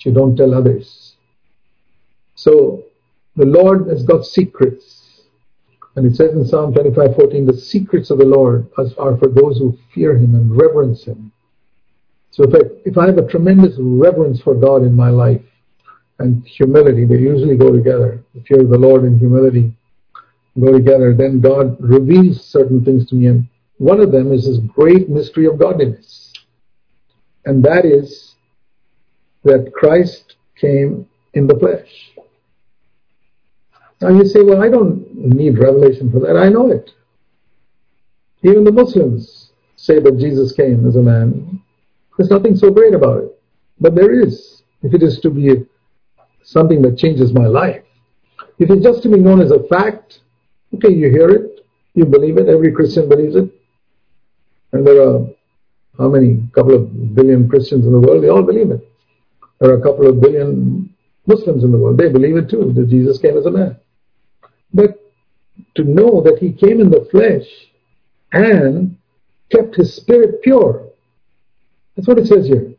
but 0.00 0.06
you 0.06 0.14
don't 0.14 0.36
tell 0.36 0.54
others. 0.54 1.16
So 2.34 2.84
the 3.36 3.44
Lord 3.44 3.88
has 3.88 4.02
got 4.02 4.24
secrets. 4.24 5.22
And 5.96 6.06
it 6.06 6.16
says 6.16 6.32
in 6.32 6.44
Psalm 6.46 6.72
25:14, 6.72 7.46
the 7.46 7.52
secrets 7.52 8.10
of 8.10 8.18
the 8.18 8.24
Lord 8.24 8.66
are 8.78 9.16
for 9.18 9.28
those 9.28 9.58
who 9.58 9.76
fear 9.92 10.16
him 10.16 10.34
and 10.34 10.56
reverence 10.56 11.04
him. 11.04 11.32
So 12.30 12.44
if 12.44 12.54
I, 12.54 12.60
if 12.84 12.96
I 12.96 13.06
have 13.06 13.18
a 13.18 13.26
tremendous 13.26 13.76
reverence 13.78 14.40
for 14.40 14.54
God 14.54 14.82
in 14.82 14.94
my 14.94 15.10
life 15.10 15.42
and 16.18 16.46
humility, 16.46 17.04
they 17.04 17.18
usually 17.18 17.56
go 17.56 17.72
together. 17.72 18.22
The 18.34 18.40
fear 18.42 18.60
of 18.60 18.70
the 18.70 18.78
Lord 18.78 19.02
and 19.02 19.18
humility 19.18 19.74
go 20.58 20.72
together, 20.72 21.12
then 21.12 21.40
God 21.40 21.76
reveals 21.80 22.44
certain 22.44 22.84
things 22.84 23.06
to 23.08 23.16
me. 23.16 23.26
And 23.26 23.48
one 23.78 24.00
of 24.00 24.12
them 24.12 24.32
is 24.32 24.46
this 24.46 24.58
great 24.58 25.08
mystery 25.08 25.46
of 25.46 25.58
godliness. 25.58 26.29
And 27.44 27.64
that 27.64 27.84
is 27.84 28.36
that 29.44 29.72
Christ 29.72 30.36
came 30.56 31.06
in 31.34 31.46
the 31.46 31.58
flesh. 31.58 32.12
Now 34.00 34.08
you 34.08 34.24
say, 34.26 34.42
well, 34.42 34.62
I 34.62 34.68
don't 34.68 35.14
need 35.14 35.58
revelation 35.58 36.10
for 36.10 36.20
that. 36.20 36.36
I 36.36 36.48
know 36.48 36.70
it. 36.70 36.90
Even 38.42 38.64
the 38.64 38.72
Muslims 38.72 39.52
say 39.76 39.98
that 40.00 40.18
Jesus 40.18 40.52
came 40.52 40.86
as 40.86 40.96
a 40.96 41.02
man. 41.02 41.62
There's 42.16 42.30
nothing 42.30 42.56
so 42.56 42.70
great 42.70 42.94
about 42.94 43.24
it. 43.24 43.42
But 43.78 43.94
there 43.94 44.12
is, 44.12 44.62
if 44.82 44.94
it 44.94 45.02
is 45.02 45.20
to 45.20 45.30
be 45.30 45.66
something 46.42 46.82
that 46.82 46.98
changes 46.98 47.32
my 47.32 47.46
life. 47.46 47.82
If 48.58 48.70
it's 48.70 48.82
just 48.82 49.02
to 49.04 49.08
be 49.08 49.18
known 49.18 49.40
as 49.40 49.50
a 49.50 49.62
fact, 49.68 50.20
okay, 50.74 50.92
you 50.92 51.10
hear 51.10 51.30
it, 51.30 51.66
you 51.94 52.04
believe 52.04 52.38
it, 52.38 52.48
every 52.48 52.72
Christian 52.72 53.08
believes 53.08 53.36
it. 53.36 53.50
And 54.72 54.86
there 54.86 55.02
are 55.02 55.26
how 56.00 56.08
many? 56.08 56.42
Couple 56.54 56.74
of 56.74 57.14
billion 57.14 57.48
Christians 57.48 57.84
in 57.84 57.92
the 57.92 58.00
world, 58.00 58.24
they 58.24 58.28
all 58.28 58.42
believe 58.42 58.70
it. 58.70 58.90
There 59.60 59.70
are 59.70 59.78
a 59.78 59.82
couple 59.82 60.08
of 60.08 60.20
billion 60.20 60.94
Muslims 61.26 61.62
in 61.62 61.70
the 61.70 61.78
world. 61.78 61.98
They 61.98 62.08
believe 62.08 62.38
it 62.38 62.48
too, 62.48 62.72
that 62.74 62.88
Jesus 62.88 63.18
came 63.18 63.36
as 63.36 63.44
a 63.44 63.50
man. 63.50 63.76
But 64.72 64.98
to 65.74 65.84
know 65.84 66.22
that 66.22 66.38
he 66.40 66.52
came 66.52 66.80
in 66.80 66.90
the 66.90 67.06
flesh 67.10 67.46
and 68.32 68.96
kept 69.50 69.76
his 69.76 69.94
spirit 69.94 70.40
pure. 70.42 70.88
That's 71.94 72.08
what 72.08 72.18
it 72.18 72.26
says 72.26 72.46
here. 72.46 72.72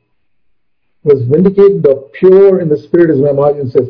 Was 1.04 1.24
vindicated 1.24 1.86
of 1.86 2.12
pure 2.14 2.60
in 2.60 2.70
the 2.70 2.78
spirit, 2.78 3.12
as 3.12 3.22
my 3.22 3.32
margin 3.32 3.70
says. 3.70 3.90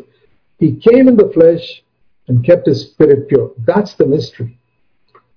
He 0.58 0.76
came 0.76 1.08
in 1.08 1.16
the 1.16 1.30
flesh 1.32 1.82
and 2.28 2.44
kept 2.44 2.66
his 2.66 2.82
spirit 2.82 3.28
pure. 3.28 3.52
That's 3.66 3.94
the 3.94 4.06
mystery. 4.06 4.58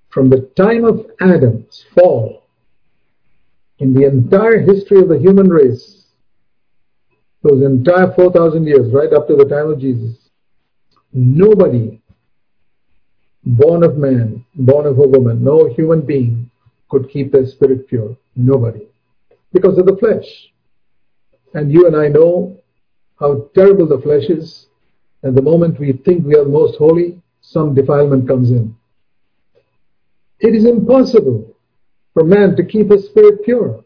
From 0.10 0.30
the 0.30 0.42
time 0.56 0.84
of 0.84 1.06
Adam's 1.22 1.86
fall, 1.94 2.45
in 3.80 3.94
the 3.94 4.06
entire 4.06 4.60
history 4.60 5.00
of 5.00 5.10
the 5.10 5.20
human 5.20 5.50
race, 5.50 6.06
those 7.44 7.62
entire 7.62 8.12
4,000 8.14 8.66
years, 8.66 8.92
right 8.94 9.14
up 9.14 9.28
to 9.28 9.36
the 9.36 9.46
time 9.46 9.72
of 9.72 9.80
Jesus, 9.80 10.30
nobody 11.14 12.02
born 13.46 13.84
of 13.84 13.98
man, 13.98 14.44
born 14.56 14.86
of 14.86 14.98
a 14.98 15.08
woman, 15.08 15.44
no 15.44 15.72
human 15.74 16.02
being 16.02 16.50
could 16.90 17.10
keep 17.10 17.32
their 17.32 17.46
spirit 17.46 17.88
pure. 17.88 18.18
Nobody. 18.36 18.88
Because 19.54 19.78
of 19.78 19.86
the 19.86 19.98
flesh. 19.98 20.26
And 21.54 21.72
you 21.72 21.88
and 21.88 21.96
I 21.96 22.08
know 22.08 22.58
how 23.20 23.50
terrible 23.56 23.88
the 23.88 24.02
flesh 24.02 24.30
is. 24.30 24.68
And 25.24 25.36
the 25.36 25.42
moment 25.42 25.80
we 25.80 25.94
think 25.94 26.26
we 26.26 26.36
are 26.36 26.46
most 26.46 26.78
holy, 26.78 27.22
some 27.42 27.74
defilement 27.74 28.28
comes 28.28 28.52
in. 28.52 28.76
It 30.40 30.54
is 30.54 30.66
impossible 30.66 31.55
for 32.16 32.24
man 32.24 32.56
to 32.56 32.64
keep 32.64 32.90
his 32.90 33.06
spirit 33.06 33.44
pure. 33.44 33.84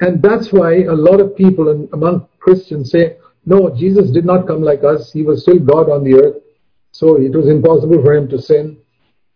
And 0.00 0.22
that's 0.22 0.52
why 0.52 0.84
a 0.84 0.94
lot 0.94 1.20
of 1.20 1.36
people 1.36 1.68
in, 1.68 1.88
among 1.92 2.28
Christians 2.38 2.90
say, 2.90 3.18
no, 3.44 3.74
Jesus 3.76 4.10
did 4.10 4.24
not 4.24 4.46
come 4.46 4.62
like 4.62 4.84
us. 4.84 5.12
He 5.12 5.22
was 5.22 5.42
still 5.42 5.58
God 5.58 5.90
on 5.90 6.04
the 6.04 6.14
earth. 6.14 6.36
So 6.92 7.16
it 7.16 7.32
was 7.32 7.48
impossible 7.48 8.00
for 8.02 8.14
him 8.14 8.28
to 8.28 8.40
sin. 8.40 8.78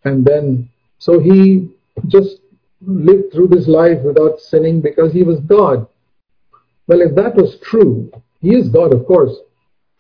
And 0.04 0.24
then, 0.24 0.70
so 0.98 1.18
he 1.18 1.70
just 2.06 2.38
lived 2.80 3.32
through 3.32 3.48
this 3.48 3.66
life 3.66 4.00
without 4.02 4.38
sinning 4.38 4.80
because 4.80 5.12
he 5.12 5.24
was 5.24 5.40
God. 5.40 5.88
Well, 6.86 7.00
if 7.00 7.16
that 7.16 7.34
was 7.34 7.58
true, 7.60 8.12
he 8.40 8.54
is 8.54 8.68
God, 8.68 8.94
of 8.94 9.06
course. 9.06 9.34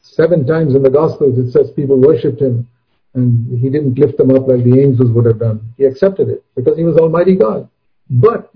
Seven 0.02 0.46
times 0.46 0.76
in 0.76 0.84
the 0.84 0.90
Gospels 0.90 1.36
it 1.36 1.50
says 1.50 1.72
people 1.72 2.00
worshipped 2.00 2.40
him 2.40 2.68
and 3.16 3.58
he 3.60 3.70
didn't 3.70 3.98
lift 3.98 4.18
them 4.18 4.30
up 4.30 4.46
like 4.46 4.62
the 4.62 4.78
angels 4.78 5.10
would 5.10 5.24
have 5.24 5.40
done. 5.40 5.72
He 5.76 5.84
accepted 5.84 6.28
it 6.28 6.44
because 6.54 6.76
he 6.76 6.84
was 6.84 6.96
Almighty 6.96 7.34
God. 7.34 7.68
But 8.10 8.52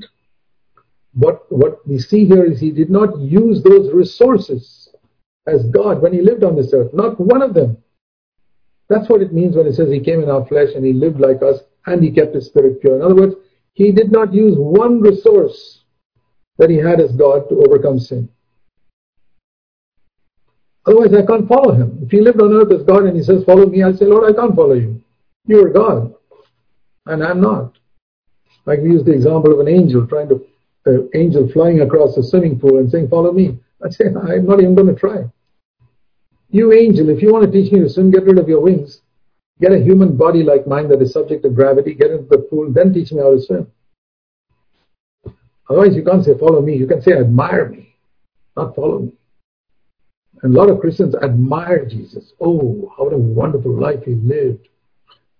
what, 1.14 1.50
what 1.50 1.86
we 1.88 1.98
see 1.98 2.26
here 2.26 2.44
is 2.44 2.60
he 2.60 2.70
did 2.70 2.90
not 2.90 3.18
use 3.18 3.62
those 3.62 3.92
resources 3.92 4.94
as 5.46 5.64
God 5.64 6.02
when 6.02 6.12
he 6.12 6.20
lived 6.20 6.44
on 6.44 6.54
this 6.54 6.72
earth. 6.72 6.92
Not 6.92 7.18
one 7.18 7.42
of 7.42 7.54
them. 7.54 7.78
That's 8.88 9.08
what 9.08 9.22
it 9.22 9.32
means 9.32 9.56
when 9.56 9.66
it 9.66 9.74
says 9.74 9.90
he 9.90 10.00
came 10.00 10.22
in 10.22 10.30
our 10.30 10.44
flesh 10.46 10.70
and 10.74 10.84
he 10.84 10.92
lived 10.92 11.20
like 11.20 11.42
us 11.42 11.60
and 11.86 12.02
he 12.02 12.10
kept 12.10 12.34
his 12.34 12.46
spirit 12.46 12.80
pure. 12.80 12.96
In 12.96 13.02
other 13.02 13.14
words, 13.14 13.34
he 13.72 13.92
did 13.92 14.12
not 14.12 14.34
use 14.34 14.54
one 14.56 15.00
resource 15.00 15.84
that 16.58 16.70
he 16.70 16.76
had 16.76 17.00
as 17.00 17.12
God 17.12 17.48
to 17.48 17.64
overcome 17.66 17.98
sin. 17.98 18.28
Otherwise, 20.86 21.14
I 21.14 21.26
can't 21.26 21.46
follow 21.46 21.74
him. 21.74 21.98
If 22.02 22.10
he 22.10 22.20
lived 22.20 22.40
on 22.40 22.52
earth 22.52 22.72
as 22.72 22.82
God 22.82 23.04
and 23.04 23.16
he 23.16 23.22
says, 23.22 23.44
Follow 23.44 23.66
me, 23.66 23.82
I'll 23.82 23.96
say, 23.96 24.06
Lord, 24.06 24.32
I 24.32 24.38
can't 24.38 24.56
follow 24.56 24.74
you. 24.74 25.02
You 25.46 25.66
are 25.66 25.70
God, 25.70 26.14
and 27.06 27.22
I'm 27.22 27.40
not. 27.40 27.76
Like 28.66 28.80
we 28.80 28.90
use 28.90 29.04
the 29.04 29.12
example 29.12 29.52
of 29.52 29.60
an 29.60 29.68
angel 29.68 30.06
trying 30.06 30.28
to, 30.28 30.46
uh, 30.86 31.08
angel 31.14 31.48
flying 31.52 31.80
across 31.80 32.16
a 32.16 32.22
swimming 32.22 32.58
pool 32.58 32.78
and 32.78 32.90
saying, 32.90 33.08
Follow 33.08 33.32
me. 33.32 33.58
I 33.84 33.90
say, 33.90 34.06
I'm 34.06 34.46
not 34.46 34.60
even 34.60 34.74
going 34.74 34.88
to 34.88 34.94
try. 34.94 35.24
You 36.50 36.72
angel, 36.72 37.08
if 37.10 37.22
you 37.22 37.32
want 37.32 37.44
to 37.44 37.50
teach 37.50 37.72
me 37.72 37.80
to 37.80 37.88
swim, 37.88 38.10
get 38.10 38.24
rid 38.24 38.38
of 38.38 38.48
your 38.48 38.60
wings. 38.60 39.00
Get 39.60 39.72
a 39.72 39.78
human 39.78 40.16
body 40.16 40.42
like 40.42 40.66
mine 40.66 40.88
that 40.88 41.02
is 41.02 41.12
subject 41.12 41.42
to 41.44 41.50
gravity, 41.50 41.94
get 41.94 42.10
into 42.10 42.26
the 42.28 42.38
pool, 42.38 42.72
then 42.72 42.92
teach 42.92 43.12
me 43.12 43.20
how 43.20 43.30
to 43.30 43.40
swim. 43.40 43.70
Otherwise, 45.68 45.94
you 45.94 46.02
can't 46.02 46.24
say, 46.24 46.36
follow 46.36 46.60
me. 46.60 46.76
You 46.76 46.86
can 46.86 47.00
say, 47.00 47.12
admire 47.12 47.68
me, 47.68 47.94
not 48.56 48.74
follow 48.74 49.00
me. 49.00 49.12
A 50.42 50.48
lot 50.48 50.70
of 50.70 50.80
Christians 50.80 51.14
admire 51.16 51.84
Jesus. 51.84 52.32
Oh, 52.40 52.90
what 52.96 53.12
a 53.12 53.18
wonderful 53.18 53.78
life 53.78 54.04
he 54.04 54.14
lived. 54.14 54.68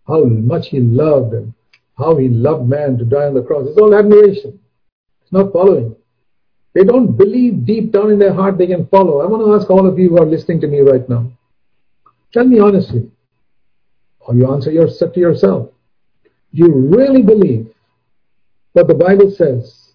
How 0.06 0.24
much 0.24 0.68
he 0.68 0.80
loved 0.80 1.34
and 1.34 1.54
how 2.00 2.16
he 2.16 2.28
loved 2.28 2.68
man 2.68 2.98
to 2.98 3.04
die 3.04 3.26
on 3.26 3.34
the 3.34 3.42
cross. 3.42 3.66
It's 3.68 3.78
all 3.78 3.94
admiration. 3.94 4.58
It's 5.22 5.32
not 5.32 5.52
following. 5.52 5.94
They 6.74 6.84
don't 6.84 7.16
believe 7.16 7.66
deep 7.66 7.92
down 7.92 8.10
in 8.10 8.18
their 8.18 8.32
heart 8.32 8.58
they 8.58 8.66
can 8.66 8.86
follow. 8.86 9.20
I 9.20 9.26
want 9.26 9.44
to 9.44 9.54
ask 9.54 9.70
all 9.70 9.86
of 9.86 9.98
you 9.98 10.10
who 10.10 10.18
are 10.18 10.26
listening 10.26 10.60
to 10.62 10.66
me 10.66 10.80
right 10.80 11.06
now. 11.08 11.30
Tell 12.32 12.44
me 12.44 12.60
honestly, 12.60 13.10
or 14.20 14.34
you 14.34 14.50
answer 14.52 14.70
your, 14.70 14.86
to 14.86 15.20
yourself. 15.20 15.70
Do 16.54 16.62
you 16.62 16.72
really 16.72 17.22
believe 17.22 17.72
what 18.72 18.86
the 18.86 18.94
Bible 18.94 19.30
says 19.30 19.92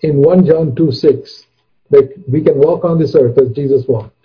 in 0.00 0.18
1 0.18 0.46
John 0.46 0.74
2 0.74 0.92
6 0.92 1.46
that 1.90 2.24
we 2.28 2.42
can 2.42 2.58
walk 2.58 2.84
on 2.84 2.98
this 2.98 3.14
earth 3.14 3.38
as 3.38 3.50
Jesus 3.52 3.86
walked? 3.88 4.17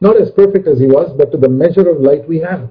Not 0.00 0.20
as 0.20 0.30
perfect 0.30 0.66
as 0.66 0.78
he 0.78 0.86
was, 0.86 1.12
but 1.16 1.30
to 1.32 1.36
the 1.36 1.48
measure 1.48 1.88
of 1.88 2.00
light 2.00 2.26
we 2.26 2.38
have. 2.38 2.70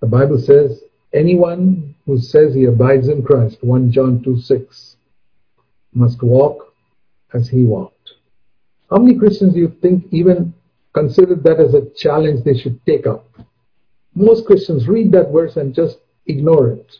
The 0.00 0.06
Bible 0.06 0.38
says, 0.38 0.82
anyone 1.12 1.94
who 2.06 2.18
says 2.18 2.54
he 2.54 2.64
abides 2.64 3.08
in 3.08 3.22
Christ, 3.22 3.58
1 3.62 3.92
John 3.92 4.22
2 4.22 4.40
6, 4.40 4.96
must 5.92 6.22
walk 6.22 6.72
as 7.34 7.48
he 7.48 7.64
walked. 7.64 8.14
How 8.90 8.98
many 8.98 9.18
Christians 9.18 9.54
do 9.54 9.60
you 9.60 9.76
think 9.82 10.06
even 10.12 10.54
consider 10.94 11.34
that 11.34 11.60
as 11.60 11.74
a 11.74 11.90
challenge 11.94 12.44
they 12.44 12.56
should 12.56 12.84
take 12.86 13.06
up? 13.06 13.28
Most 14.14 14.46
Christians 14.46 14.88
read 14.88 15.12
that 15.12 15.30
verse 15.30 15.56
and 15.56 15.74
just 15.74 15.98
ignore 16.26 16.68
it. 16.68 16.96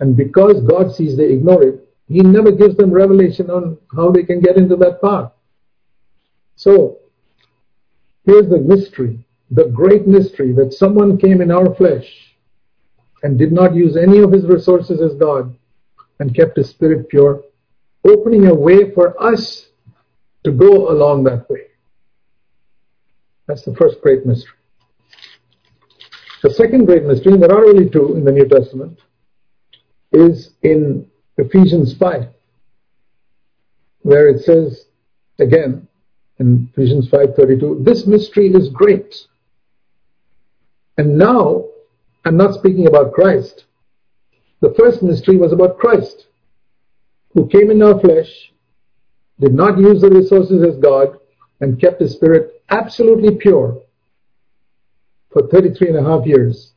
And 0.00 0.16
because 0.16 0.60
God 0.62 0.94
sees 0.94 1.16
they 1.16 1.32
ignore 1.32 1.62
it, 1.62 1.87
He 2.08 2.20
never 2.20 2.50
gives 2.50 2.76
them 2.76 2.90
revelation 2.90 3.50
on 3.50 3.76
how 3.94 4.10
they 4.10 4.22
can 4.22 4.40
get 4.40 4.56
into 4.56 4.76
that 4.76 5.00
path. 5.02 5.30
So, 6.56 6.98
here's 8.24 8.48
the 8.48 8.58
mystery, 8.58 9.24
the 9.50 9.66
great 9.66 10.06
mystery 10.06 10.52
that 10.54 10.72
someone 10.72 11.18
came 11.18 11.42
in 11.42 11.50
our 11.50 11.74
flesh 11.74 12.34
and 13.22 13.38
did 13.38 13.52
not 13.52 13.74
use 13.74 13.96
any 13.96 14.18
of 14.18 14.32
his 14.32 14.46
resources 14.46 15.00
as 15.02 15.14
God 15.14 15.54
and 16.18 16.34
kept 16.34 16.56
his 16.56 16.70
spirit 16.70 17.08
pure, 17.08 17.42
opening 18.04 18.46
a 18.46 18.54
way 18.54 18.90
for 18.92 19.20
us 19.22 19.68
to 20.44 20.50
go 20.50 20.90
along 20.90 21.24
that 21.24 21.48
way. 21.50 21.66
That's 23.46 23.62
the 23.62 23.74
first 23.74 24.00
great 24.00 24.24
mystery. 24.24 24.52
The 26.42 26.50
second 26.50 26.86
great 26.86 27.04
mystery, 27.04 27.32
and 27.32 27.42
there 27.42 27.52
are 27.52 27.64
only 27.66 27.90
two 27.90 28.14
in 28.14 28.24
the 28.24 28.32
New 28.32 28.48
Testament, 28.48 29.00
is 30.12 30.52
in 30.62 31.06
Ephesians 31.38 31.94
5, 31.96 32.28
where 34.02 34.28
it 34.28 34.40
says, 34.42 34.86
again, 35.38 35.86
in 36.38 36.68
Ephesians 36.72 37.08
5.32, 37.08 37.84
this 37.84 38.06
mystery 38.06 38.48
is 38.48 38.68
great. 38.68 39.14
And 40.96 41.16
now, 41.16 41.66
I'm 42.24 42.36
not 42.36 42.54
speaking 42.54 42.88
about 42.88 43.12
Christ. 43.12 43.64
The 44.60 44.74
first 44.76 45.00
mystery 45.02 45.36
was 45.36 45.52
about 45.52 45.78
Christ, 45.78 46.26
who 47.34 47.48
came 47.48 47.70
in 47.70 47.82
our 47.82 48.00
flesh, 48.00 48.52
did 49.38 49.54
not 49.54 49.78
use 49.78 50.00
the 50.00 50.10
resources 50.10 50.62
as 50.64 50.76
God, 50.80 51.18
and 51.60 51.80
kept 51.80 52.00
his 52.00 52.12
spirit 52.12 52.62
absolutely 52.68 53.36
pure 53.36 53.80
for 55.32 55.46
33 55.46 55.88
and 55.88 55.98
a 55.98 56.02
half 56.02 56.26
years, 56.26 56.72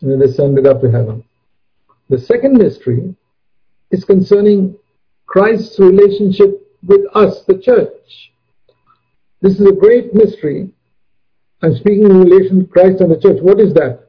and 0.00 0.10
then 0.10 0.22
ascended 0.22 0.66
up 0.66 0.80
to 0.80 0.90
heaven. 0.90 1.22
The 2.08 2.18
second 2.18 2.56
mystery 2.56 3.14
is 3.90 4.04
concerning 4.04 4.76
Christ's 5.26 5.78
relationship 5.78 6.66
with 6.86 7.02
us, 7.14 7.42
the 7.46 7.58
church. 7.58 8.32
This 9.42 9.58
is 9.58 9.66
a 9.66 9.72
great 9.72 10.14
mystery. 10.14 10.70
I'm 11.62 11.76
speaking 11.76 12.04
in 12.04 12.20
relation 12.20 12.60
to 12.60 12.66
Christ 12.66 13.00
and 13.00 13.10
the 13.10 13.20
church. 13.20 13.38
What 13.40 13.60
is 13.60 13.74
that? 13.74 14.08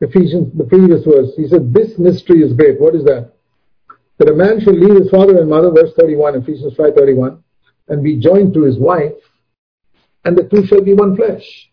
Ephesians, 0.00 0.56
the 0.56 0.64
previous 0.64 1.04
verse. 1.04 1.32
He 1.36 1.46
said, 1.48 1.72
This 1.72 1.98
mystery 1.98 2.42
is 2.42 2.52
great. 2.52 2.80
What 2.80 2.94
is 2.94 3.04
that? 3.04 3.32
that 4.18 4.28
a 4.28 4.34
man 4.34 4.60
shall 4.60 4.72
leave 4.72 4.96
his 4.96 5.10
father 5.10 5.38
and 5.38 5.48
mother, 5.48 5.70
verse 5.70 5.92
31, 5.98 6.36
Ephesians 6.36 6.74
5.31, 6.74 7.42
and 7.88 8.02
be 8.02 8.18
joined 8.18 8.54
to 8.54 8.62
his 8.62 8.78
wife, 8.78 9.12
and 10.24 10.36
the 10.36 10.44
two 10.44 10.66
shall 10.66 10.82
be 10.82 10.94
one 10.94 11.16
flesh. 11.16 11.70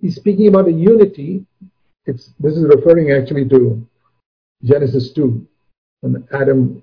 He's 0.00 0.16
speaking 0.16 0.48
about 0.48 0.68
a 0.68 0.72
unity. 0.72 1.44
It's, 2.06 2.30
this 2.40 2.54
is 2.54 2.64
referring 2.64 3.12
actually 3.12 3.48
to 3.50 3.86
Genesis 4.64 5.12
2, 5.12 5.46
when 6.00 6.26
Adam 6.32 6.82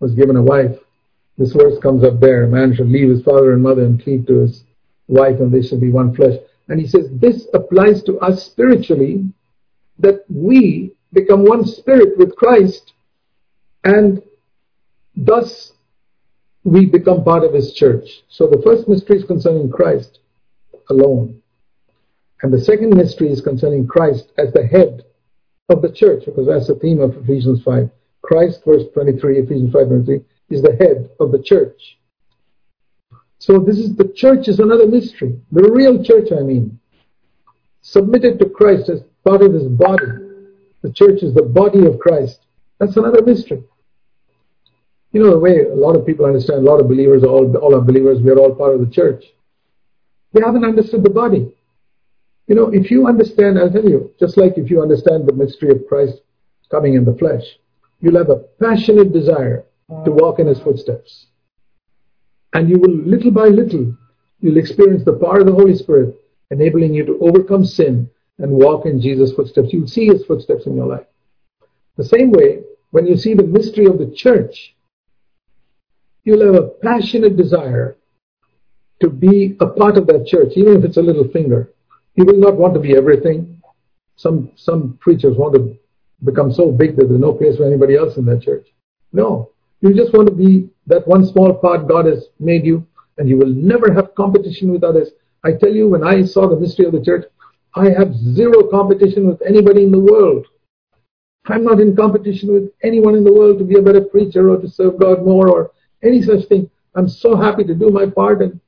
was 0.00 0.14
given 0.14 0.36
a 0.36 0.42
wife. 0.42 0.76
This 1.38 1.52
verse 1.52 1.78
comes 1.78 2.04
up 2.04 2.20
there. 2.20 2.44
A 2.44 2.48
man 2.48 2.74
shall 2.74 2.86
leave 2.86 3.08
his 3.08 3.22
father 3.22 3.52
and 3.52 3.62
mother 3.62 3.84
and 3.84 4.02
cleave 4.02 4.26
to 4.26 4.40
his 4.40 4.64
wife, 5.08 5.40
and 5.40 5.52
they 5.52 5.62
shall 5.62 5.80
be 5.80 5.90
one 5.90 6.14
flesh. 6.14 6.34
And 6.68 6.80
he 6.80 6.86
says 6.86 7.08
this 7.12 7.46
applies 7.54 8.02
to 8.04 8.18
us 8.18 8.44
spiritually, 8.44 9.24
that 9.98 10.24
we 10.28 10.92
become 11.12 11.44
one 11.44 11.66
spirit 11.66 12.16
with 12.16 12.36
Christ 12.36 12.92
and 13.82 14.22
thus 15.16 15.72
we 16.64 16.86
become 16.86 17.24
part 17.24 17.42
of 17.42 17.54
his 17.54 17.72
church. 17.72 18.22
So 18.28 18.46
the 18.46 18.62
first 18.62 18.86
mystery 18.86 19.16
is 19.16 19.24
concerning 19.24 19.70
Christ 19.70 20.20
alone. 20.88 21.42
And 22.42 22.52
the 22.52 22.60
second 22.60 22.96
mystery 22.96 23.30
is 23.30 23.40
concerning 23.40 23.86
Christ 23.86 24.30
as 24.38 24.52
the 24.52 24.66
head 24.66 25.04
of 25.68 25.82
the 25.82 25.90
church, 25.90 26.24
because 26.26 26.46
that's 26.46 26.68
the 26.68 26.74
theme 26.76 27.00
of 27.00 27.16
Ephesians 27.16 27.62
5. 27.62 27.90
Christ, 28.22 28.62
verse 28.64 28.84
23, 28.92 29.38
Ephesians 29.38 29.72
5, 29.72 29.86
23, 29.86 30.20
is 30.50 30.62
the 30.62 30.76
head 30.76 31.10
of 31.20 31.32
the 31.32 31.42
church. 31.42 31.98
So 33.38 33.58
this 33.58 33.78
is 33.78 33.96
the 33.96 34.12
church 34.14 34.48
is 34.48 34.60
another 34.60 34.86
mystery. 34.86 35.40
The 35.50 35.70
real 35.70 36.04
church, 36.04 36.28
I 36.30 36.42
mean, 36.42 36.78
submitted 37.80 38.38
to 38.38 38.48
Christ 38.48 38.90
as 38.90 39.00
part 39.24 39.42
of 39.42 39.54
his 39.54 39.66
body. 39.66 40.06
The 40.82 40.92
church 40.92 41.22
is 41.22 41.34
the 41.34 41.42
body 41.42 41.86
of 41.86 41.98
Christ. 41.98 42.40
That's 42.78 42.96
another 42.96 43.22
mystery. 43.22 43.64
You 45.12 45.22
know, 45.22 45.30
the 45.30 45.38
way 45.38 45.64
a 45.64 45.74
lot 45.74 45.96
of 45.96 46.06
people 46.06 46.26
understand, 46.26 46.60
a 46.60 46.70
lot 46.70 46.80
of 46.80 46.88
believers, 46.88 47.24
all, 47.24 47.56
all 47.56 47.74
are 47.74 47.80
believers, 47.80 48.20
we 48.20 48.30
are 48.30 48.38
all 48.38 48.54
part 48.54 48.74
of 48.74 48.80
the 48.80 48.92
church. 48.92 49.24
They 50.32 50.40
haven't 50.40 50.64
understood 50.64 51.02
the 51.02 51.10
body. 51.10 51.52
You 52.46 52.54
know, 52.54 52.68
if 52.72 52.90
you 52.90 53.06
understand, 53.06 53.58
I'll 53.58 53.70
tell 53.70 53.88
you, 53.88 54.12
just 54.20 54.36
like 54.36 54.56
if 54.56 54.70
you 54.70 54.82
understand 54.82 55.26
the 55.26 55.32
mystery 55.32 55.70
of 55.70 55.86
Christ 55.88 56.20
coming 56.70 56.94
in 56.94 57.04
the 57.04 57.14
flesh, 57.14 57.44
you'll 58.00 58.18
have 58.18 58.30
a 58.30 58.44
passionate 58.60 59.12
desire 59.12 59.64
to 60.04 60.10
walk 60.10 60.38
in 60.38 60.46
his 60.46 60.60
footsteps. 60.60 61.26
And 62.52 62.68
you 62.68 62.78
will, 62.78 62.94
little 62.94 63.30
by 63.30 63.46
little, 63.46 63.94
you'll 64.40 64.56
experience 64.56 65.04
the 65.04 65.12
power 65.12 65.40
of 65.40 65.46
the 65.46 65.52
Holy 65.52 65.74
Spirit 65.74 66.16
enabling 66.50 66.94
you 66.94 67.04
to 67.04 67.18
overcome 67.20 67.64
sin 67.64 68.10
and 68.38 68.50
walk 68.50 68.86
in 68.86 69.00
Jesus' 69.00 69.32
footsteps. 69.32 69.72
You'll 69.72 69.86
see 69.86 70.06
his 70.06 70.24
footsteps 70.24 70.66
in 70.66 70.74
your 70.74 70.86
life. 70.86 71.06
The 71.96 72.04
same 72.04 72.32
way, 72.32 72.62
when 72.90 73.06
you 73.06 73.16
see 73.16 73.34
the 73.34 73.42
mystery 73.42 73.86
of 73.86 73.98
the 73.98 74.10
church, 74.10 74.74
you'll 76.24 76.44
have 76.44 76.62
a 76.62 76.68
passionate 76.68 77.36
desire 77.36 77.96
to 79.00 79.08
be 79.08 79.56
a 79.60 79.66
part 79.66 79.96
of 79.96 80.06
that 80.08 80.26
church, 80.26 80.52
even 80.56 80.76
if 80.76 80.84
it's 80.84 80.96
a 80.96 81.02
little 81.02 81.28
finger. 81.28 81.70
You 82.14 82.24
will 82.24 82.38
not 82.38 82.56
want 82.56 82.74
to 82.74 82.80
be 82.80 82.96
everything. 82.96 83.62
Some 84.16 84.50
some 84.56 84.98
preachers 85.00 85.36
want 85.36 85.54
to 85.54 85.78
become 86.24 86.52
so 86.52 86.70
big 86.70 86.96
that 86.96 87.08
there's 87.08 87.20
no 87.20 87.32
place 87.32 87.56
for 87.56 87.64
anybody 87.66 87.96
else 87.96 88.16
in 88.16 88.24
that 88.26 88.42
church. 88.42 88.68
No. 89.12 89.50
You 89.80 89.94
just 89.94 90.12
want 90.12 90.28
to 90.28 90.34
be 90.34 90.68
that 90.86 91.06
one 91.08 91.24
small 91.24 91.54
part 91.54 91.88
God 91.88 92.06
has 92.06 92.28
made 92.38 92.66
you, 92.66 92.86
and 93.18 93.28
you 93.28 93.38
will 93.38 93.48
never 93.48 93.92
have 93.92 94.14
competition 94.14 94.70
with 94.70 94.84
others. 94.84 95.08
I 95.44 95.52
tell 95.52 95.72
you, 95.72 95.88
when 95.88 96.04
I 96.04 96.24
saw 96.24 96.48
the 96.48 96.60
mystery 96.60 96.86
of 96.86 96.92
the 96.92 97.02
church, 97.02 97.24
I 97.74 97.88
have 97.90 98.14
zero 98.14 98.64
competition 98.68 99.26
with 99.26 99.40
anybody 99.42 99.84
in 99.84 99.92
the 99.92 99.98
world. 99.98 100.46
I'm 101.46 101.64
not 101.64 101.80
in 101.80 101.96
competition 101.96 102.52
with 102.52 102.70
anyone 102.82 103.14
in 103.14 103.24
the 103.24 103.32
world 103.32 103.58
to 103.58 103.64
be 103.64 103.78
a 103.78 103.82
better 103.82 104.02
preacher 104.02 104.50
or 104.50 104.58
to 104.58 104.68
serve 104.68 104.98
God 104.98 105.24
more 105.24 105.48
or 105.48 105.70
any 106.02 106.20
such 106.20 106.46
thing. 106.46 106.68
I'm 106.94 107.08
so 107.08 107.36
happy 107.36 107.64
to 107.64 107.74
do 107.74 107.90
my 107.90 108.06
part 108.06 108.42
and 108.42 108.60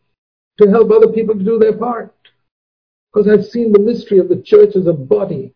to 0.61 0.71
help 0.71 0.91
other 0.91 1.09
people 1.09 1.35
to 1.35 1.45
do 1.45 1.59
their 1.59 1.77
part. 1.77 2.15
Because 3.13 3.29
I've 3.29 3.45
seen 3.45 3.73
the 3.73 3.79
mystery 3.79 4.19
of 4.19 4.29
the 4.29 4.41
church 4.41 4.75
as 4.77 4.87
a 4.87 4.93
body 4.93 5.55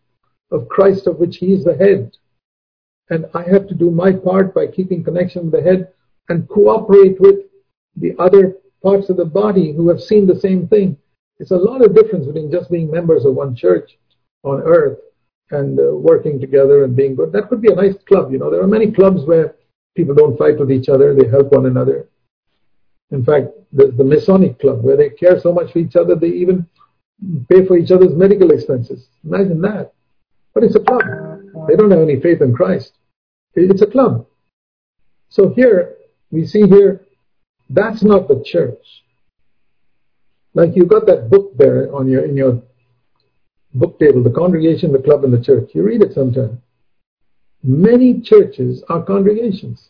of 0.51 0.67
Christ 0.69 1.07
of 1.07 1.17
which 1.17 1.37
he 1.37 1.53
is 1.53 1.63
the 1.63 1.75
head. 1.75 2.15
And 3.09 3.25
I 3.33 3.43
have 3.43 3.67
to 3.67 3.75
do 3.75 3.91
my 3.91 4.11
part 4.11 4.53
by 4.53 4.67
keeping 4.67 5.03
connection 5.03 5.43
with 5.43 5.53
the 5.53 5.61
head 5.61 5.93
and 6.29 6.47
cooperate 6.49 7.19
with 7.19 7.39
the 7.95 8.13
other 8.19 8.57
parts 8.83 9.09
of 9.09 9.17
the 9.17 9.25
body 9.25 9.71
who 9.73 9.89
have 9.89 10.01
seen 10.01 10.27
the 10.27 10.39
same 10.39 10.67
thing. 10.67 10.97
It's 11.39 11.51
a 11.51 11.57
lot 11.57 11.83
of 11.83 11.95
difference 11.95 12.25
between 12.25 12.51
just 12.51 12.71
being 12.71 12.89
members 12.89 13.25
of 13.25 13.35
one 13.35 13.55
church 13.55 13.97
on 14.43 14.61
earth 14.61 14.99
and 15.51 15.79
uh, 15.79 15.95
working 15.95 16.39
together 16.39 16.83
and 16.83 16.95
being 16.95 17.15
good. 17.15 17.31
That 17.31 17.49
could 17.49 17.61
be 17.61 17.71
a 17.71 17.75
nice 17.75 17.95
club, 18.07 18.31
you 18.31 18.39
know. 18.39 18.49
There 18.49 18.61
are 18.61 18.67
many 18.67 18.91
clubs 18.91 19.23
where 19.23 19.55
people 19.95 20.15
don't 20.15 20.37
fight 20.37 20.59
with 20.59 20.71
each 20.71 20.89
other, 20.89 21.13
they 21.13 21.27
help 21.27 21.51
one 21.51 21.65
another. 21.65 22.07
In 23.11 23.23
fact, 23.23 23.47
the, 23.71 23.87
the 23.87 24.03
Masonic 24.03 24.59
club, 24.59 24.83
where 24.83 24.97
they 24.97 25.09
care 25.09 25.39
so 25.39 25.53
much 25.53 25.71
for 25.71 25.79
each 25.79 25.95
other, 25.95 26.15
they 26.15 26.27
even 26.27 26.67
pay 27.49 27.65
for 27.65 27.77
each 27.77 27.91
other's 27.91 28.13
medical 28.13 28.51
expenses. 28.51 29.07
Imagine 29.23 29.61
that. 29.61 29.93
But 30.57 30.63
it's 30.63 30.75
a 30.75 30.79
club. 30.79 31.03
They 31.67 31.75
don't 31.75 31.91
have 31.91 31.99
any 31.99 32.19
faith 32.19 32.41
in 32.41 32.51
Christ. 32.51 32.93
It's 33.53 33.83
a 33.83 33.85
club. 33.85 34.25
So 35.29 35.53
here, 35.53 35.97
we 36.31 36.47
see 36.47 36.63
here, 36.63 37.05
that's 37.69 38.01
not 38.01 38.27
the 38.27 38.41
church. 38.43 38.83
Like 40.55 40.75
you 40.75 40.87
got 40.87 41.05
that 41.05 41.29
book 41.29 41.55
there 41.59 41.95
on 41.95 42.09
your, 42.09 42.25
in 42.25 42.35
your 42.35 42.59
book 43.75 43.99
table, 43.99 44.23
the 44.23 44.31
congregation, 44.31 44.91
the 44.91 44.97
club, 44.97 45.23
and 45.23 45.31
the 45.31 45.43
church. 45.43 45.69
You 45.75 45.83
read 45.83 46.01
it 46.01 46.13
sometime. 46.13 46.59
Many 47.61 48.19
churches 48.21 48.83
are 48.89 49.03
congregations. 49.03 49.89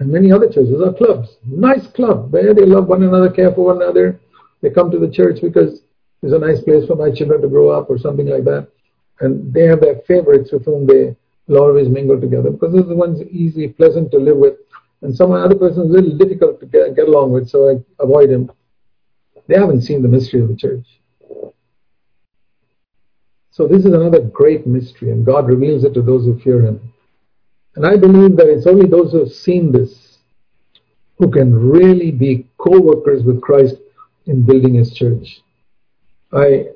And 0.00 0.10
many 0.10 0.32
other 0.32 0.48
churches 0.48 0.82
are 0.82 0.92
clubs. 0.92 1.36
Nice 1.46 1.86
club 1.86 2.32
where 2.32 2.52
they 2.52 2.66
love 2.66 2.88
one 2.88 3.04
another, 3.04 3.30
care 3.30 3.52
for 3.52 3.66
one 3.66 3.80
another. 3.80 4.18
They 4.60 4.70
come 4.70 4.90
to 4.90 4.98
the 4.98 5.08
church 5.08 5.40
because 5.40 5.82
it's 6.26 6.34
a 6.34 6.38
nice 6.38 6.60
place 6.60 6.86
for 6.86 6.96
my 6.96 7.10
children 7.10 7.40
to 7.42 7.48
grow 7.48 7.70
up 7.70 7.88
or 7.88 7.98
something 7.98 8.26
like 8.26 8.44
that. 8.44 8.68
And 9.20 9.52
they 9.52 9.62
have 9.62 9.80
their 9.80 10.00
favorites 10.06 10.52
with 10.52 10.64
whom 10.64 10.86
they 10.86 11.16
will 11.46 11.62
always 11.62 11.88
mingle 11.88 12.20
together 12.20 12.50
because 12.50 12.72
those 12.72 12.84
are 12.84 12.88
the 12.88 12.96
ones 12.96 13.22
easy, 13.30 13.68
pleasant 13.68 14.10
to 14.10 14.18
live 14.18 14.36
with. 14.36 14.54
And 15.02 15.14
some 15.14 15.32
other 15.32 15.54
person 15.54 15.84
is 15.84 15.90
a 15.90 15.92
little 15.92 16.18
difficult 16.18 16.60
to 16.60 16.66
get, 16.66 16.96
get 16.96 17.08
along 17.08 17.32
with, 17.32 17.48
so 17.48 17.70
I 17.70 18.02
avoid 18.02 18.30
him. 18.30 18.50
They 19.46 19.58
haven't 19.58 19.82
seen 19.82 20.02
the 20.02 20.08
mystery 20.08 20.42
of 20.42 20.48
the 20.48 20.56
church. 20.56 20.86
So 23.56 23.66
this 23.66 23.86
is 23.86 23.94
another 23.94 24.20
great 24.20 24.66
mystery, 24.66 25.10
and 25.12 25.24
God 25.24 25.48
reveals 25.48 25.84
it 25.84 25.94
to 25.94 26.02
those 26.02 26.26
who 26.26 26.38
fear 26.40 26.60
Him. 26.60 26.92
And 27.74 27.86
I 27.86 27.96
believe 27.96 28.36
that 28.36 28.48
it's 28.48 28.66
only 28.66 28.86
those 28.86 29.12
who 29.12 29.20
have 29.20 29.32
seen 29.32 29.72
this 29.72 30.18
who 31.18 31.30
can 31.30 31.54
really 31.54 32.10
be 32.10 32.48
co-workers 32.58 33.22
with 33.22 33.40
Christ 33.40 33.76
in 34.26 34.42
building 34.42 34.74
His 34.74 34.92
church. 34.92 35.40
I, 36.32 36.66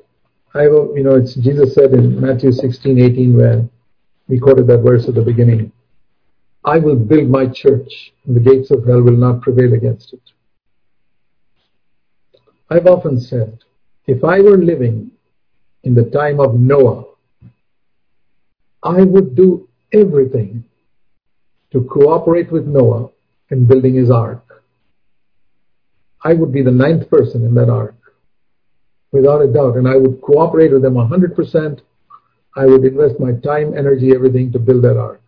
I, 0.54 0.62
you 0.64 1.02
know, 1.02 1.16
it's 1.16 1.34
Jesus 1.34 1.74
said 1.74 1.92
in 1.92 2.20
Matthew 2.20 2.52
16, 2.52 3.00
18, 3.00 3.36
where 3.36 3.68
we 4.28 4.38
quoted 4.38 4.66
that 4.68 4.78
verse 4.78 5.08
at 5.08 5.14
the 5.14 5.22
beginning. 5.22 5.72
I 6.64 6.78
will 6.78 6.96
build 6.96 7.28
my 7.28 7.46
church, 7.46 8.12
and 8.26 8.36
the 8.36 8.40
gates 8.40 8.70
of 8.70 8.86
hell 8.86 9.02
will 9.02 9.16
not 9.16 9.40
prevail 9.40 9.74
against 9.74 10.12
it. 10.12 10.20
I've 12.68 12.86
often 12.86 13.18
said, 13.18 13.58
if 14.06 14.22
I 14.22 14.40
were 14.40 14.56
living 14.56 15.10
in 15.82 15.94
the 15.94 16.04
time 16.04 16.38
of 16.38 16.54
Noah, 16.54 17.04
I 18.82 19.02
would 19.02 19.34
do 19.34 19.68
everything 19.92 20.64
to 21.72 21.82
cooperate 21.84 22.50
with 22.52 22.66
Noah 22.66 23.10
in 23.50 23.66
building 23.66 23.94
his 23.94 24.10
ark. 24.10 24.62
I 26.22 26.34
would 26.34 26.52
be 26.52 26.62
the 26.62 26.70
ninth 26.70 27.08
person 27.10 27.44
in 27.44 27.54
that 27.54 27.70
ark, 27.70 27.96
without 29.12 29.42
a 29.42 29.48
doubt, 29.48 29.76
and 29.76 29.88
I 29.88 29.96
would 29.96 30.20
cooperate 30.20 30.72
with 30.72 30.82
them 30.82 30.94
100%. 30.94 31.80
I 32.56 32.66
would 32.66 32.84
invest 32.84 33.20
my 33.20 33.32
time, 33.32 33.76
energy, 33.76 34.12
everything 34.14 34.52
to 34.52 34.58
build 34.58 34.82
that 34.84 34.98
ark. 34.98 35.22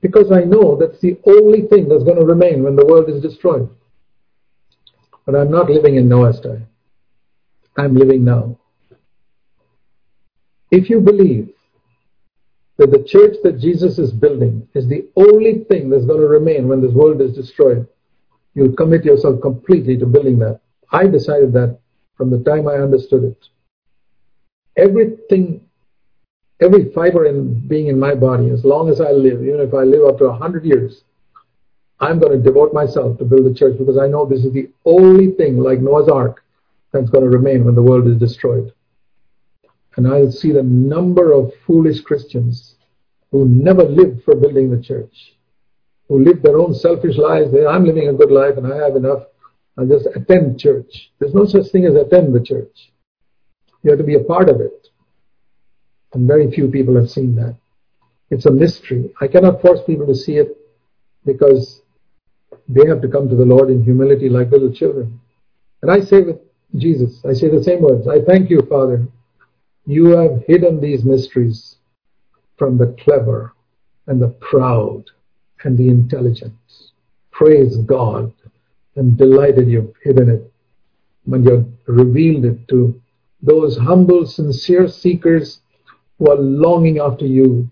Because 0.00 0.32
I 0.32 0.42
know 0.42 0.76
that's 0.76 1.00
the 1.00 1.18
only 1.24 1.62
thing 1.62 1.88
that's 1.88 2.02
going 2.02 2.18
to 2.18 2.24
remain 2.24 2.64
when 2.64 2.74
the 2.74 2.84
world 2.84 3.08
is 3.08 3.22
destroyed. 3.22 3.68
But 5.24 5.36
I'm 5.36 5.50
not 5.50 5.70
living 5.70 5.96
in 5.96 6.08
Noah's 6.08 6.40
time. 6.40 6.66
I'm 7.76 7.94
living 7.94 8.24
now. 8.24 8.58
If 10.72 10.90
you 10.90 11.00
believe 11.00 11.50
that 12.78 12.90
the 12.90 13.04
church 13.04 13.36
that 13.44 13.60
Jesus 13.60 13.98
is 13.98 14.10
building 14.10 14.66
is 14.74 14.88
the 14.88 15.08
only 15.16 15.64
thing 15.64 15.88
that's 15.88 16.04
going 16.04 16.20
to 16.20 16.26
remain 16.26 16.66
when 16.66 16.80
this 16.80 16.92
world 16.92 17.20
is 17.20 17.36
destroyed, 17.36 17.86
you'll 18.54 18.74
commit 18.74 19.04
yourself 19.04 19.40
completely 19.40 19.96
to 19.98 20.06
building 20.06 20.38
that. 20.40 20.61
I 20.92 21.06
decided 21.06 21.52
that 21.54 21.78
from 22.16 22.30
the 22.30 22.42
time 22.44 22.68
I 22.68 22.74
understood 22.74 23.24
it. 23.24 23.48
Everything, 24.76 25.60
every 26.60 26.92
fiber 26.92 27.26
in 27.26 27.66
being 27.66 27.88
in 27.88 27.98
my 27.98 28.14
body, 28.14 28.50
as 28.50 28.64
long 28.64 28.88
as 28.88 29.00
I 29.00 29.10
live, 29.10 29.42
even 29.42 29.60
if 29.60 29.74
I 29.74 29.82
live 29.82 30.04
up 30.06 30.18
to 30.18 30.26
a 30.26 30.36
hundred 30.36 30.64
years, 30.64 31.02
I'm 32.00 32.18
going 32.18 32.32
to 32.32 32.42
devote 32.42 32.74
myself 32.74 33.18
to 33.18 33.24
build 33.24 33.46
the 33.46 33.54
church 33.54 33.78
because 33.78 33.96
I 33.96 34.08
know 34.08 34.26
this 34.26 34.44
is 34.44 34.52
the 34.52 34.70
only 34.84 35.32
thing 35.32 35.58
like 35.58 35.80
Noah's 35.80 36.08
Ark 36.08 36.44
that's 36.92 37.10
going 37.10 37.24
to 37.24 37.30
remain 37.30 37.64
when 37.64 37.74
the 37.74 37.82
world 37.82 38.06
is 38.06 38.18
destroyed. 38.18 38.72
And 39.96 40.12
I 40.12 40.28
see 40.30 40.52
the 40.52 40.62
number 40.62 41.32
of 41.32 41.52
foolish 41.66 42.00
Christians 42.00 42.76
who 43.30 43.46
never 43.48 43.84
lived 43.84 44.24
for 44.24 44.34
building 44.34 44.70
the 44.70 44.82
church, 44.82 45.34
who 46.08 46.22
live 46.22 46.42
their 46.42 46.58
own 46.58 46.74
selfish 46.74 47.16
lives. 47.16 47.54
I'm 47.54 47.84
living 47.84 48.08
a 48.08 48.12
good 48.12 48.30
life 48.30 48.56
and 48.56 48.70
I 48.70 48.76
have 48.76 48.96
enough. 48.96 49.22
I'll 49.78 49.86
just 49.86 50.06
attend 50.14 50.60
church. 50.60 51.10
There's 51.18 51.34
no 51.34 51.44
such 51.44 51.68
thing 51.68 51.86
as 51.86 51.94
attend 51.94 52.34
the 52.34 52.40
church. 52.40 52.92
You 53.82 53.90
have 53.90 53.98
to 53.98 54.04
be 54.04 54.14
a 54.14 54.24
part 54.24 54.48
of 54.48 54.60
it. 54.60 54.88
And 56.12 56.28
very 56.28 56.50
few 56.50 56.68
people 56.68 56.94
have 56.96 57.10
seen 57.10 57.34
that. 57.36 57.56
It's 58.30 58.46
a 58.46 58.50
mystery. 58.50 59.12
I 59.20 59.28
cannot 59.28 59.62
force 59.62 59.80
people 59.86 60.06
to 60.06 60.14
see 60.14 60.36
it 60.36 60.56
because 61.24 61.82
they 62.68 62.86
have 62.86 63.00
to 63.02 63.08
come 63.08 63.28
to 63.28 63.36
the 63.36 63.44
Lord 63.44 63.70
in 63.70 63.82
humility 63.82 64.28
like 64.28 64.50
little 64.50 64.72
children. 64.72 65.20
And 65.80 65.90
I 65.90 66.00
say 66.00 66.22
with 66.22 66.38
Jesus. 66.76 67.24
I 67.24 67.32
say 67.32 67.48
the 67.48 67.62
same 67.62 67.82
words. 67.82 68.08
I 68.08 68.20
thank 68.22 68.50
you, 68.50 68.62
Father. 68.68 69.06
You 69.86 70.06
have 70.16 70.44
hidden 70.46 70.80
these 70.80 71.04
mysteries 71.04 71.76
from 72.56 72.78
the 72.78 72.94
clever 73.00 73.54
and 74.06 74.20
the 74.20 74.28
proud 74.28 75.04
and 75.64 75.76
the 75.76 75.88
intelligent. 75.88 76.54
Praise 77.30 77.76
God. 77.78 78.32
I'm 78.96 79.16
delighted 79.16 79.68
you've 79.68 79.94
hidden 80.02 80.28
it 80.28 80.52
when 81.24 81.44
you've 81.44 81.66
revealed 81.86 82.44
it 82.44 82.68
to 82.68 83.00
those 83.42 83.76
humble, 83.76 84.26
sincere 84.26 84.88
seekers 84.88 85.60
who 86.18 86.30
are 86.30 86.36
longing 86.36 86.98
after 86.98 87.26
you, 87.26 87.70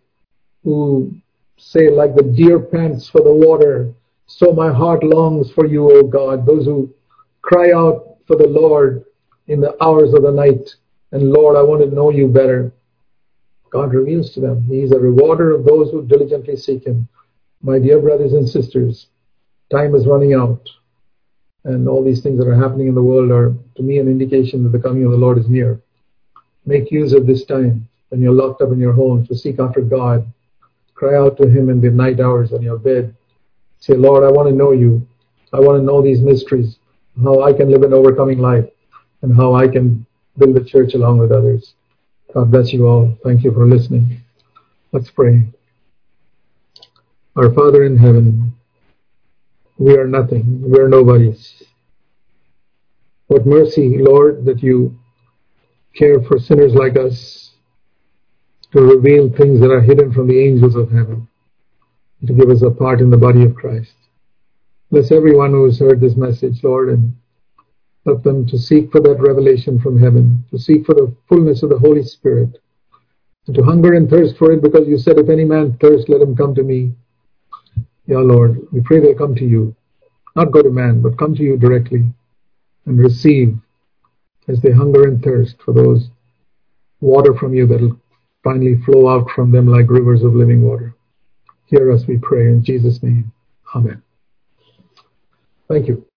who 0.65 1.15
say, 1.57 1.91
like 1.91 2.15
the 2.15 2.23
deer 2.23 2.59
pants 2.59 3.09
for 3.09 3.21
the 3.21 3.33
water, 3.33 3.93
so 4.27 4.53
my 4.53 4.73
heart 4.73 5.03
longs 5.03 5.51
for 5.51 5.67
you, 5.67 5.91
O 5.91 6.03
God. 6.05 6.47
Those 6.47 6.65
who 6.65 6.93
cry 7.43 7.73
out 7.73 8.17
for 8.27 8.37
the 8.37 8.47
Lord 8.47 9.05
in 9.49 9.61
the 9.61 9.77
hours 9.83 10.15
of 10.15 10.23
the 10.23 10.31
night. 10.31 10.77
And 11.13 11.31
Lord, 11.31 11.57
I 11.57 11.63
want 11.63 11.83
to 11.83 11.95
know 11.95 12.11
you 12.11 12.29
better. 12.29 12.73
God 13.71 13.93
reveals 13.93 14.33
to 14.35 14.41
them. 14.41 14.63
He 14.63 14.83
is 14.83 14.93
a 14.93 14.99
rewarder 14.99 15.53
of 15.53 15.65
those 15.65 15.91
who 15.91 16.07
diligently 16.07 16.57
seek 16.57 16.87
him. 16.87 17.09
My 17.63 17.79
dear 17.79 18.01
brothers 18.01 18.33
and 18.33 18.49
sisters, 18.49 19.09
time 19.71 19.95
is 19.95 20.07
running 20.07 20.35
out. 20.35 20.69
And 21.65 21.89
all 21.89 22.05
these 22.05 22.23
things 22.23 22.39
that 22.39 22.49
are 22.49 22.55
happening 22.55 22.89
in 22.89 22.95
the 22.95 23.03
world 23.03 23.31
are, 23.31 23.55
to 23.77 23.83
me, 23.83 23.99
an 23.99 24.09
indication 24.09 24.63
that 24.63 24.71
the 24.71 24.79
coming 24.79 25.05
of 25.05 25.11
the 25.11 25.17
Lord 25.17 25.39
is 25.39 25.49
near. 25.49 25.81
Make 26.67 26.91
use 26.91 27.13
of 27.13 27.27
this 27.27 27.45
time 27.45 27.89
when 28.09 28.21
you're 28.21 28.33
locked 28.33 28.63
up 28.63 28.73
in 28.73 28.79
your 28.79 28.93
home 28.93 29.27
to 29.27 29.37
seek 29.37 29.59
after 29.59 29.81
God. 29.81 30.27
Cry 30.95 31.17
out 31.17 31.37
to 31.39 31.49
Him 31.49 31.69
in 31.69 31.81
the 31.81 31.91
night 31.91 32.21
hours 32.21 32.53
on 32.53 32.63
your 32.63 32.79
bed. 32.79 33.15
Say, 33.79 33.95
Lord, 33.95 34.25
I 34.25 34.31
want 34.31 34.49
to 34.49 34.55
know 34.55 34.73
you. 34.73 35.07
I 35.53 35.61
want 35.61 35.79
to 35.79 35.85
know 35.85 36.03
these 36.03 36.21
mysteries, 36.21 36.79
how 37.23 37.43
I 37.43 37.53
can 37.53 37.71
live 37.71 37.83
an 37.83 37.93
overcoming 37.93 38.39
life, 38.39 38.67
and 39.23 39.35
how 39.35 39.55
I 39.55 39.69
can 39.69 40.07
build 40.39 40.55
the 40.55 40.65
church 40.65 40.95
along 40.95 41.19
with 41.19 41.33
others. 41.33 41.75
God 42.33 42.51
bless 42.51 42.73
you 42.73 42.87
all. 42.87 43.17
Thank 43.25 43.43
you 43.43 43.53
for 43.53 43.67
listening. 43.67 44.21
Let's 44.93 45.11
pray. 45.11 45.47
Our 47.37 47.53
Father 47.53 47.85
in 47.85 47.97
heaven, 47.97 48.55
we 49.81 49.97
are 49.97 50.07
nothing. 50.07 50.61
We 50.61 50.79
are 50.79 50.89
nobodies. 50.89 51.63
What 53.29 53.47
mercy, 53.47 53.97
Lord, 53.97 54.45
that 54.45 54.63
you 54.63 54.99
care 55.95 56.21
for 56.21 56.39
sinners 56.39 56.75
like 56.75 56.99
us 56.99 57.53
to 58.73 58.83
reveal 58.83 59.31
things 59.31 59.59
that 59.61 59.71
are 59.71 59.81
hidden 59.81 60.13
from 60.13 60.29
the 60.29 60.39
angels 60.39 60.77
of 60.77 60.91
heaven, 60.91 61.27
to 62.27 62.33
give 62.35 62.51
us 62.51 62.61
a 62.61 62.71
part 62.71 63.01
in 63.01 63.09
the 63.09 63.17
body 63.17 63.43
of 63.43 63.55
Christ. 63.55 63.95
Bless 64.91 65.11
everyone 65.11 65.53
who 65.53 65.65
has 65.65 65.79
heard 65.79 65.99
this 65.99 66.15
message, 66.15 66.63
Lord, 66.63 66.91
and 66.91 67.17
help 68.05 68.23
them 68.23 68.47
to 68.49 68.59
seek 68.59 68.93
for 68.93 69.01
that 69.01 69.19
revelation 69.19 69.81
from 69.81 69.99
heaven, 69.99 70.45
to 70.51 70.59
seek 70.59 70.85
for 70.85 70.95
the 70.95 71.17
fullness 71.27 71.63
of 71.63 71.71
the 71.71 71.79
Holy 71.79 72.03
Spirit, 72.03 72.59
and 73.47 73.57
to 73.57 73.63
hunger 73.63 73.95
and 73.95 74.11
thirst 74.11 74.37
for 74.37 74.53
it 74.53 74.63
because 74.63 74.87
you 74.87 74.99
said, 74.99 75.19
if 75.19 75.31
any 75.31 75.47
man 75.47 75.79
thirst, 75.81 76.11
let 76.11 76.21
him 76.21 76.37
come 76.37 76.55
to 76.55 76.63
me. 76.63 76.93
Yeah, 78.11 78.19
Lord, 78.19 78.67
we 78.73 78.81
pray 78.81 78.99
they'll 78.99 79.15
come 79.15 79.37
to 79.37 79.45
you. 79.45 79.77
Not 80.35 80.51
go 80.51 80.63
to 80.63 80.71
man, 80.71 81.01
but 81.01 81.17
come 81.17 81.33
to 81.37 81.45
you 81.45 81.57
directly 81.57 82.13
and 82.87 82.99
receive 82.99 83.57
as 84.49 84.61
they 84.61 84.73
hunger 84.73 85.07
and 85.07 85.23
thirst 85.23 85.63
for 85.65 85.73
those 85.73 86.11
water 87.01 87.35
from 87.35 87.55
you 87.55 87.69
that 87.69 87.81
will 87.81 88.01
finally 88.43 88.83
flow 88.83 89.09
out 89.09 89.31
from 89.31 89.53
them 89.53 89.69
like 89.69 89.89
rivers 89.89 90.25
of 90.25 90.35
living 90.35 90.61
water. 90.61 90.97
Hear 91.67 91.93
us, 91.93 92.05
we 92.09 92.19
pray, 92.19 92.49
in 92.49 92.65
Jesus' 92.65 93.01
name. 93.01 93.31
Amen. 93.77 94.03
Thank 95.69 95.87
you. 95.87 96.10